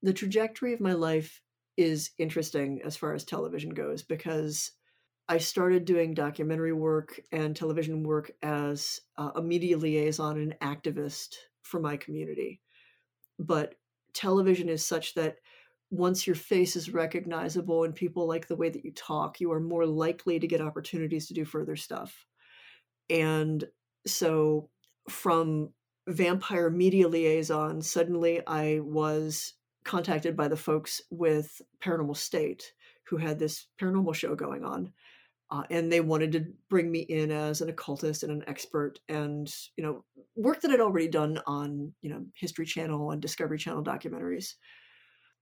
The 0.00 0.12
trajectory 0.12 0.74
of 0.74 0.80
my 0.80 0.92
life 0.92 1.42
is 1.76 2.10
interesting 2.18 2.82
as 2.84 2.96
far 2.96 3.14
as 3.14 3.24
television 3.24 3.70
goes 3.70 4.04
because 4.04 4.70
I 5.30 5.38
started 5.38 5.84
doing 5.84 6.12
documentary 6.12 6.72
work 6.72 7.20
and 7.30 7.54
television 7.54 8.02
work 8.02 8.32
as 8.42 9.00
a 9.16 9.40
media 9.40 9.78
liaison 9.78 10.40
and 10.40 10.56
activist 10.60 11.36
for 11.62 11.78
my 11.78 11.96
community. 11.96 12.60
But 13.38 13.76
television 14.12 14.68
is 14.68 14.84
such 14.84 15.14
that 15.14 15.36
once 15.88 16.26
your 16.26 16.34
face 16.34 16.74
is 16.74 16.92
recognizable 16.92 17.84
and 17.84 17.94
people 17.94 18.26
like 18.26 18.48
the 18.48 18.56
way 18.56 18.70
that 18.70 18.84
you 18.84 18.90
talk, 18.90 19.40
you 19.40 19.52
are 19.52 19.60
more 19.60 19.86
likely 19.86 20.40
to 20.40 20.48
get 20.48 20.60
opportunities 20.60 21.28
to 21.28 21.34
do 21.34 21.44
further 21.44 21.76
stuff. 21.76 22.26
And 23.08 23.64
so 24.08 24.68
from 25.08 25.70
vampire 26.08 26.70
media 26.70 27.06
liaison, 27.06 27.82
suddenly 27.82 28.44
I 28.48 28.80
was 28.80 29.54
contacted 29.84 30.36
by 30.36 30.48
the 30.48 30.56
folks 30.56 31.00
with 31.08 31.62
Paranormal 31.80 32.16
State 32.16 32.72
who 33.04 33.16
had 33.16 33.38
this 33.38 33.68
paranormal 33.80 34.14
show 34.14 34.34
going 34.34 34.64
on. 34.64 34.92
Uh, 35.52 35.64
and 35.68 35.90
they 35.90 36.00
wanted 36.00 36.30
to 36.30 36.44
bring 36.68 36.90
me 36.90 37.00
in 37.00 37.32
as 37.32 37.60
an 37.60 37.68
occultist 37.68 38.22
and 38.22 38.30
an 38.30 38.44
expert 38.46 39.00
and 39.08 39.52
you 39.76 39.82
know 39.82 40.04
work 40.36 40.60
that 40.60 40.70
i'd 40.70 40.80
already 40.80 41.08
done 41.08 41.40
on 41.46 41.92
you 42.02 42.10
know 42.10 42.24
history 42.34 42.64
channel 42.64 43.10
and 43.10 43.20
discovery 43.20 43.58
channel 43.58 43.82
documentaries 43.82 44.54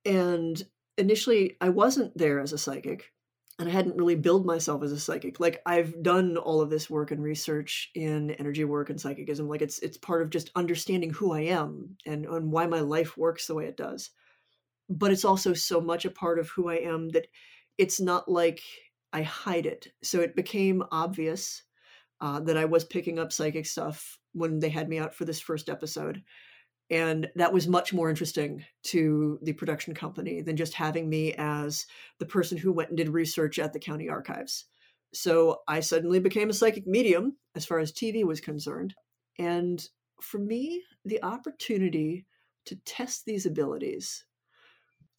and 0.06 0.62
initially 0.96 1.56
i 1.60 1.68
wasn't 1.68 2.16
there 2.16 2.40
as 2.40 2.54
a 2.54 2.58
psychic 2.58 3.12
and 3.58 3.68
I 3.68 3.72
hadn't 3.72 3.96
really 3.96 4.14
billed 4.14 4.46
myself 4.46 4.82
as 4.84 4.92
a 4.92 5.00
psychic. 5.00 5.40
Like 5.40 5.60
I've 5.66 6.02
done 6.02 6.36
all 6.36 6.60
of 6.60 6.70
this 6.70 6.88
work 6.88 7.10
and 7.10 7.22
research 7.22 7.90
in 7.94 8.30
energy 8.32 8.64
work 8.64 8.88
and 8.88 9.00
psychicism. 9.00 9.48
Like 9.48 9.62
it's 9.62 9.80
it's 9.80 9.96
part 9.96 10.22
of 10.22 10.30
just 10.30 10.52
understanding 10.54 11.10
who 11.10 11.32
I 11.32 11.40
am 11.40 11.96
and, 12.06 12.24
and 12.24 12.52
why 12.52 12.66
my 12.66 12.80
life 12.80 13.16
works 13.16 13.46
the 13.46 13.56
way 13.56 13.66
it 13.66 13.76
does. 13.76 14.10
But 14.88 15.10
it's 15.10 15.24
also 15.24 15.54
so 15.54 15.80
much 15.80 16.04
a 16.04 16.10
part 16.10 16.38
of 16.38 16.48
who 16.50 16.68
I 16.68 16.76
am 16.76 17.08
that 17.10 17.26
it's 17.78 18.00
not 18.00 18.30
like 18.30 18.62
I 19.12 19.22
hide 19.22 19.66
it. 19.66 19.88
So 20.02 20.20
it 20.20 20.36
became 20.36 20.82
obvious 20.90 21.62
uh, 22.20 22.40
that 22.40 22.56
I 22.56 22.64
was 22.64 22.84
picking 22.84 23.18
up 23.18 23.32
psychic 23.32 23.66
stuff 23.66 24.18
when 24.32 24.58
they 24.58 24.68
had 24.68 24.88
me 24.88 24.98
out 24.98 25.14
for 25.14 25.24
this 25.24 25.40
first 25.40 25.68
episode 25.68 26.22
and 26.90 27.28
that 27.36 27.52
was 27.52 27.68
much 27.68 27.92
more 27.92 28.08
interesting 28.08 28.64
to 28.82 29.38
the 29.42 29.52
production 29.52 29.94
company 29.94 30.40
than 30.40 30.56
just 30.56 30.74
having 30.74 31.08
me 31.08 31.34
as 31.34 31.86
the 32.18 32.26
person 32.26 32.56
who 32.56 32.72
went 32.72 32.88
and 32.88 32.96
did 32.96 33.10
research 33.10 33.58
at 33.58 33.72
the 33.72 33.78
county 33.78 34.08
archives 34.08 34.66
so 35.12 35.58
i 35.68 35.80
suddenly 35.80 36.18
became 36.18 36.50
a 36.50 36.54
psychic 36.54 36.86
medium 36.86 37.36
as 37.54 37.64
far 37.64 37.78
as 37.78 37.92
tv 37.92 38.24
was 38.24 38.40
concerned 38.40 38.94
and 39.38 39.88
for 40.20 40.38
me 40.38 40.82
the 41.04 41.22
opportunity 41.22 42.26
to 42.64 42.76
test 42.84 43.24
these 43.24 43.46
abilities 43.46 44.24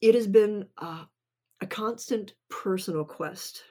it 0.02 0.16
has 0.16 0.28
been 0.28 0.66
uh, 0.78 1.04
a 1.62 1.68
constant 1.68 2.34
personal 2.50 3.04
quest 3.04 3.64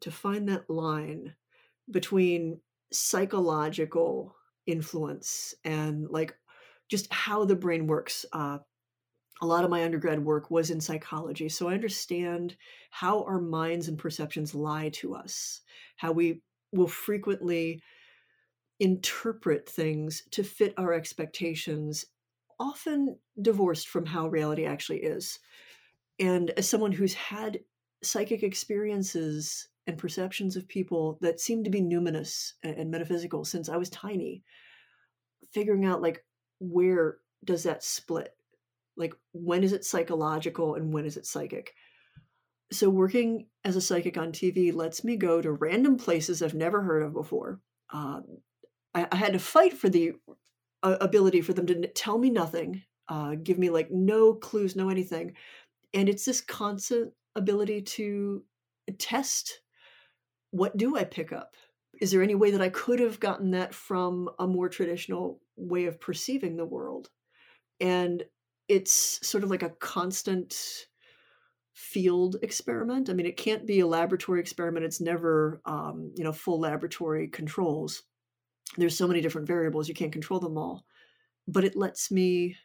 to 0.00 0.10
find 0.10 0.48
that 0.48 0.68
line 0.68 1.34
between 1.90 2.60
psychological 2.92 4.34
influence 4.66 5.54
and 5.64 6.08
like 6.08 6.34
just 6.88 7.12
how 7.12 7.44
the 7.44 7.56
brain 7.56 7.86
works. 7.86 8.24
Uh, 8.32 8.58
a 9.42 9.46
lot 9.46 9.64
of 9.64 9.70
my 9.70 9.84
undergrad 9.84 10.22
work 10.22 10.50
was 10.50 10.70
in 10.70 10.80
psychology, 10.80 11.48
so 11.48 11.68
I 11.68 11.74
understand 11.74 12.56
how 12.90 13.22
our 13.24 13.40
minds 13.40 13.88
and 13.88 13.98
perceptions 13.98 14.54
lie 14.54 14.90
to 14.94 15.14
us, 15.14 15.62
how 15.96 16.12
we 16.12 16.42
will 16.72 16.88
frequently 16.88 17.80
interpret 18.80 19.68
things 19.68 20.22
to 20.32 20.42
fit 20.42 20.74
our 20.76 20.92
expectations, 20.92 22.04
often 22.58 23.16
divorced 23.40 23.88
from 23.88 24.04
how 24.04 24.28
reality 24.28 24.66
actually 24.66 24.98
is. 24.98 25.38
And 26.18 26.50
as 26.50 26.68
someone 26.68 26.92
who's 26.92 27.14
had 27.14 27.60
psychic 28.02 28.42
experiences 28.42 29.68
and 29.86 29.98
perceptions 29.98 30.56
of 30.56 30.68
people 30.68 31.18
that 31.20 31.40
seem 31.40 31.64
to 31.64 31.70
be 31.70 31.80
numinous 31.80 32.52
and 32.62 32.90
metaphysical 32.90 33.44
since 33.44 33.68
I 33.68 33.76
was 33.76 33.90
tiny, 33.90 34.42
figuring 35.52 35.84
out 35.84 36.02
like 36.02 36.24
where 36.58 37.18
does 37.44 37.62
that 37.64 37.82
split? 37.82 38.34
Like, 38.96 39.14
when 39.32 39.64
is 39.64 39.72
it 39.72 39.84
psychological 39.84 40.74
and 40.74 40.92
when 40.92 41.06
is 41.06 41.16
it 41.16 41.26
psychic? 41.26 41.74
So, 42.70 42.88
working 42.88 43.46
as 43.64 43.76
a 43.76 43.80
psychic 43.80 44.16
on 44.16 44.30
TV 44.30 44.72
lets 44.74 45.02
me 45.02 45.16
go 45.16 45.40
to 45.40 45.52
random 45.52 45.96
places 45.96 46.42
I've 46.42 46.54
never 46.54 46.82
heard 46.82 47.02
of 47.02 47.12
before. 47.12 47.60
Uh, 47.92 48.20
I, 48.94 49.08
I, 49.10 49.16
had 49.16 49.32
to 49.32 49.40
fight 49.40 49.72
for 49.76 49.88
the 49.88 50.12
uh, 50.82 50.96
ability 51.00 51.40
for 51.40 51.52
them 51.52 51.66
to 51.66 51.76
n- 51.76 51.86
tell 51.94 52.18
me 52.18 52.30
nothing, 52.30 52.82
uh, 53.08 53.34
give 53.42 53.58
me 53.58 53.70
like 53.70 53.90
no 53.90 54.34
clues, 54.34 54.76
no 54.76 54.88
anything. 54.88 55.32
And 55.92 56.08
it's 56.08 56.24
this 56.24 56.40
constant 56.40 57.12
ability 57.34 57.82
to 57.82 58.44
test 58.98 59.60
what 60.50 60.76
do 60.76 60.96
I 60.96 61.04
pick 61.04 61.32
up? 61.32 61.54
is 62.00 62.12
there 62.12 62.22
any 62.22 62.34
way 62.34 62.50
that 62.52 62.62
I 62.62 62.70
could 62.70 62.98
have 63.00 63.20
gotten 63.20 63.50
that 63.50 63.74
from 63.74 64.30
a 64.38 64.46
more 64.46 64.70
traditional 64.70 65.38
way 65.56 65.84
of 65.84 66.00
perceiving 66.00 66.56
the 66.56 66.64
world? 66.64 67.10
and 67.80 68.22
it's 68.68 69.26
sort 69.26 69.42
of 69.42 69.50
like 69.50 69.62
a 69.62 69.70
constant 69.70 70.86
field 71.72 72.36
experiment. 72.42 73.08
I 73.08 73.14
mean, 73.14 73.26
it 73.26 73.36
can't 73.36 73.66
be 73.66 73.80
a 73.80 73.86
laboratory 73.86 74.38
experiment. 74.38 74.84
It's 74.84 75.00
never, 75.00 75.60
um, 75.64 76.12
you 76.14 76.22
know, 76.22 76.32
full 76.32 76.60
laboratory 76.60 77.26
controls. 77.28 78.02
There's 78.76 78.96
so 78.96 79.08
many 79.08 79.20
different 79.20 79.48
variables 79.48 79.88
you 79.88 79.94
can't 79.94 80.12
control 80.12 80.38
them 80.38 80.56
all, 80.56 80.84
but 81.48 81.64
it 81.64 81.74
lets 81.74 82.12
me 82.12 82.56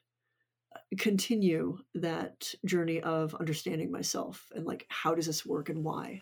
uh, 0.75 0.79
continue 0.99 1.77
that 1.95 2.53
journey 2.65 3.01
of 3.01 3.33
understanding 3.36 3.91
myself 3.91 4.45
and 4.53 4.65
like 4.65 4.86
how 4.89 5.15
does 5.15 5.25
this 5.25 5.45
work 5.45 5.69
and 5.69 5.83
why. 5.83 6.21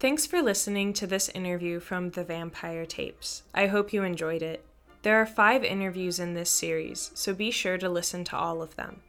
Thanks 0.00 0.26
for 0.26 0.40
listening 0.40 0.92
to 0.92 1.08
this 1.08 1.28
interview 1.30 1.80
from 1.80 2.10
the 2.10 2.22
Vampire 2.22 2.86
Tapes. 2.86 3.42
I 3.52 3.66
hope 3.66 3.92
you 3.92 4.04
enjoyed 4.04 4.42
it. 4.42 4.64
There 5.02 5.20
are 5.20 5.26
five 5.26 5.64
interviews 5.64 6.20
in 6.20 6.34
this 6.34 6.50
series, 6.50 7.10
so 7.14 7.34
be 7.34 7.50
sure 7.50 7.76
to 7.78 7.88
listen 7.88 8.22
to 8.26 8.36
all 8.36 8.62
of 8.62 8.76
them. 8.76 9.00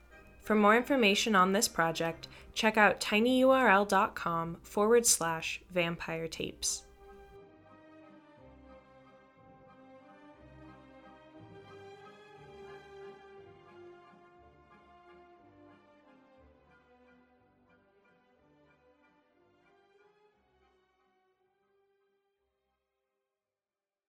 For 0.41 0.55
more 0.55 0.75
information 0.75 1.35
on 1.35 1.51
this 1.51 1.67
project, 1.67 2.27
check 2.55 2.75
out 2.75 2.99
tinyurl.com 2.99 4.57
forward 4.63 5.05
slash 5.05 5.61
vampire 5.71 6.27
tapes. 6.27 6.85